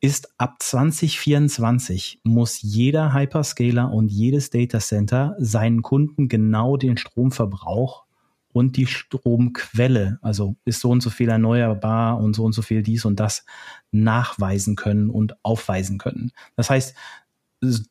ist 0.03 0.34
ab 0.36 0.57
2024 0.59 2.20
muss 2.24 2.61
jeder 2.61 3.14
Hyperscaler 3.14 3.92
und 3.92 4.11
jedes 4.11 4.50
Datacenter 4.50 5.36
seinen 5.38 5.82
Kunden 5.82 6.28
genau 6.28 6.76
den 6.76 6.96
Stromverbrauch 6.96 8.05
und 8.53 8.76
die 8.76 8.86
Stromquelle, 8.86 10.18
also 10.20 10.57
ist 10.64 10.80
so 10.80 10.90
und 10.90 11.03
so 11.03 11.09
viel 11.09 11.28
erneuerbar 11.28 12.18
und 12.18 12.34
so 12.34 12.44
und 12.44 12.53
so 12.53 12.62
viel 12.62 12.82
dies 12.82 13.05
und 13.05 13.20
das 13.20 13.46
nachweisen 13.92 14.74
können 14.74 15.09
und 15.09 15.36
aufweisen 15.44 15.98
können. 15.98 16.32
Das 16.57 16.68
heißt, 16.68 16.96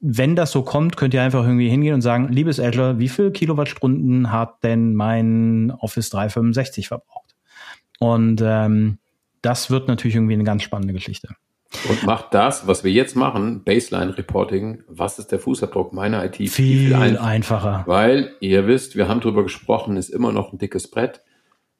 wenn 0.01 0.35
das 0.35 0.51
so 0.51 0.63
kommt, 0.63 0.97
könnt 0.97 1.13
ihr 1.13 1.21
einfach 1.21 1.45
irgendwie 1.45 1.69
hingehen 1.69 1.93
und 1.93 2.01
sagen, 2.01 2.27
liebes 2.27 2.59
Azure, 2.59 2.99
wie 2.99 3.07
viel 3.07 3.31
Kilowattstunden 3.31 4.33
hat 4.33 4.61
denn 4.63 4.95
mein 4.95 5.71
Office 5.71 6.09
365 6.09 6.89
verbraucht? 6.89 7.37
Und 7.99 8.41
ähm, 8.43 8.97
das 9.41 9.71
wird 9.71 9.87
natürlich 9.87 10.15
irgendwie 10.15 10.33
eine 10.33 10.43
ganz 10.43 10.63
spannende 10.63 10.93
Geschichte. 10.93 11.29
Und 11.89 12.03
macht 12.03 12.33
das, 12.33 12.67
was 12.67 12.83
wir 12.83 12.91
jetzt 12.91 13.15
machen, 13.15 13.63
Baseline 13.63 14.17
Reporting, 14.17 14.83
was 14.87 15.19
ist 15.19 15.31
der 15.31 15.39
Fußabdruck 15.39 15.93
meiner 15.93 16.23
IT? 16.25 16.35
Viel, 16.35 16.49
viel 16.49 16.95
ein 16.95 17.17
einfacher. 17.17 17.83
Weil 17.87 18.35
ihr 18.41 18.67
wisst, 18.67 18.95
wir 18.95 19.07
haben 19.07 19.21
drüber 19.21 19.43
gesprochen, 19.43 19.95
ist 19.95 20.09
immer 20.09 20.31
noch 20.31 20.51
ein 20.51 20.57
dickes 20.57 20.89
Brett. 20.89 21.21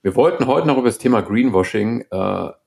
Wir 0.02 0.16
wollten 0.16 0.48
heute 0.48 0.68
noch 0.68 0.78
über 0.78 0.88
das 0.88 0.98
Thema 0.98 1.22
Greenwashing 1.22 2.06
äh, 2.10 2.16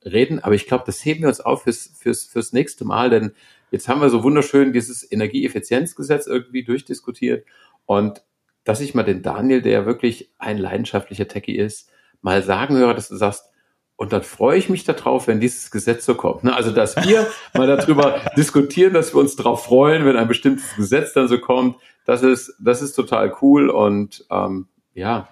reden, 0.09 0.39
aber 0.39 0.55
ich 0.55 0.67
glaube, 0.67 0.85
das 0.87 1.05
heben 1.05 1.23
wir 1.23 1.29
uns 1.29 1.41
auf 1.41 1.63
fürs, 1.65 1.91
fürs, 1.99 2.25
fürs 2.25 2.53
nächste 2.53 2.85
Mal, 2.85 3.11
denn 3.11 3.33
jetzt 3.71 3.89
haben 3.89 4.01
wir 4.01 4.11
so 4.11 4.23
wunderschön 4.23 4.73
dieses 4.73 5.11
Energieeffizienzgesetz 5.11 6.27
irgendwie 6.27 6.63
durchdiskutiert 6.63 7.45
und 7.87 8.23
dass 8.63 8.81
ich 8.81 8.95
mal 8.95 9.03
den 9.03 9.23
Daniel, 9.23 9.63
der 9.63 9.73
ja 9.73 9.87
wirklich 9.87 10.31
ein 10.39 10.59
leidenschaftlicher 10.59 11.27
Techie 11.27 11.57
ist, 11.57 11.91
mal 12.23 12.43
sagen 12.43 12.77
höre, 12.77 12.95
dass 12.95 13.09
du 13.09 13.17
sagst, 13.17 13.51
und 13.97 14.13
dann 14.13 14.23
freue 14.23 14.59
ich 14.59 14.69
mich 14.69 14.85
darauf, 14.85 15.29
wenn 15.29 15.41
dieses 15.41 15.71
Gesetz 15.71 16.05
so 16.05 16.15
kommt. 16.15 16.45
Ne? 16.45 16.55
Also, 16.55 16.73
dass 16.73 16.97
wir 16.97 17.27
mal 17.55 17.67
darüber 17.67 18.21
diskutieren, 18.37 18.93
dass 18.93 19.15
wir 19.15 19.21
uns 19.21 19.37
darauf 19.37 19.65
freuen, 19.65 20.05
wenn 20.05 20.17
ein 20.17 20.29
bestimmtes 20.29 20.75
Gesetz 20.77 21.13
dann 21.13 21.29
so 21.29 21.39
kommt. 21.39 21.77
Das 22.05 22.23
ist, 22.23 22.55
das 22.59 22.83
ist 22.83 22.95
total 22.95 23.35
cool 23.41 23.71
und 23.71 24.27
ähm, 24.31 24.67
ja, 24.95 25.29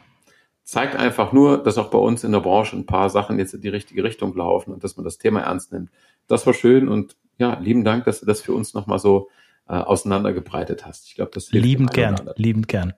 zeigt 0.64 0.96
einfach 0.96 1.32
nur, 1.32 1.62
dass 1.62 1.76
auch 1.76 1.90
bei 1.90 1.98
uns 1.98 2.24
in 2.24 2.32
der 2.32 2.40
Branche 2.40 2.76
ein 2.76 2.86
paar 2.86 3.10
Sachen 3.10 3.38
jetzt 3.38 3.52
in 3.52 3.60
die 3.60 3.68
richtige 3.68 4.04
Richtung 4.04 4.34
laufen 4.36 4.72
und 4.72 4.84
dass 4.84 4.96
man 4.96 5.04
das 5.04 5.18
Thema 5.18 5.40
ernst 5.40 5.72
nimmt. 5.72 5.90
Das 6.28 6.46
war 6.46 6.54
schön 6.54 6.88
und 6.88 7.16
ja, 7.38 7.58
lieben 7.58 7.84
Dank, 7.84 8.04
dass 8.04 8.20
du 8.20 8.26
das 8.26 8.40
für 8.40 8.52
uns 8.52 8.74
nochmal 8.74 9.00
so 9.00 9.28
äh, 9.68 9.74
auseinandergebreitet 9.74 10.86
hast. 10.86 11.08
Ich 11.08 11.16
glaube, 11.16 11.32
das 11.34 11.48
hilft 11.48 11.66
liebend 11.66 11.92
gern, 11.92 12.30
liebend 12.36 12.68
gern. 12.68 12.94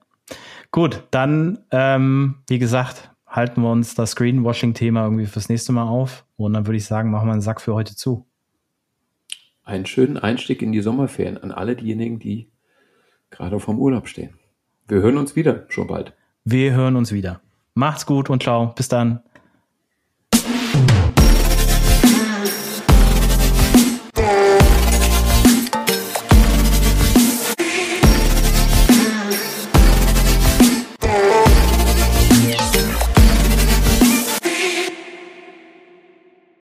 Gut, 0.71 1.03
dann 1.11 1.65
ähm, 1.71 2.35
wie 2.47 2.59
gesagt, 2.59 3.11
halten 3.35 3.61
wir 3.61 3.71
uns 3.71 3.95
das 3.95 4.15
Greenwashing-Thema 4.15 5.03
irgendwie 5.03 5.25
fürs 5.25 5.49
nächste 5.49 5.73
Mal 5.73 5.87
auf. 5.87 6.25
Und 6.37 6.53
dann 6.53 6.65
würde 6.65 6.77
ich 6.77 6.85
sagen, 6.85 7.11
machen 7.11 7.27
wir 7.27 7.33
einen 7.33 7.41
Sack 7.41 7.61
für 7.61 7.73
heute 7.73 7.95
zu. 7.95 8.25
Einen 9.63 9.85
schönen 9.85 10.17
Einstieg 10.17 10.61
in 10.61 10.71
die 10.71 10.81
Sommerferien 10.81 11.37
an 11.37 11.51
alle 11.51 11.75
diejenigen, 11.75 12.19
die 12.19 12.49
gerade 13.31 13.59
vom 13.59 13.79
Urlaub 13.79 14.07
stehen. 14.07 14.35
Wir 14.87 15.01
hören 15.01 15.17
uns 15.17 15.35
wieder 15.35 15.65
schon 15.69 15.87
bald. 15.87 16.13
Wir 16.43 16.73
hören 16.73 16.95
uns 16.95 17.11
wieder. 17.11 17.41
Macht's 17.73 18.05
gut 18.05 18.29
und 18.29 18.43
ciao. 18.43 18.73
Bis 18.75 18.87
dann. 18.87 19.21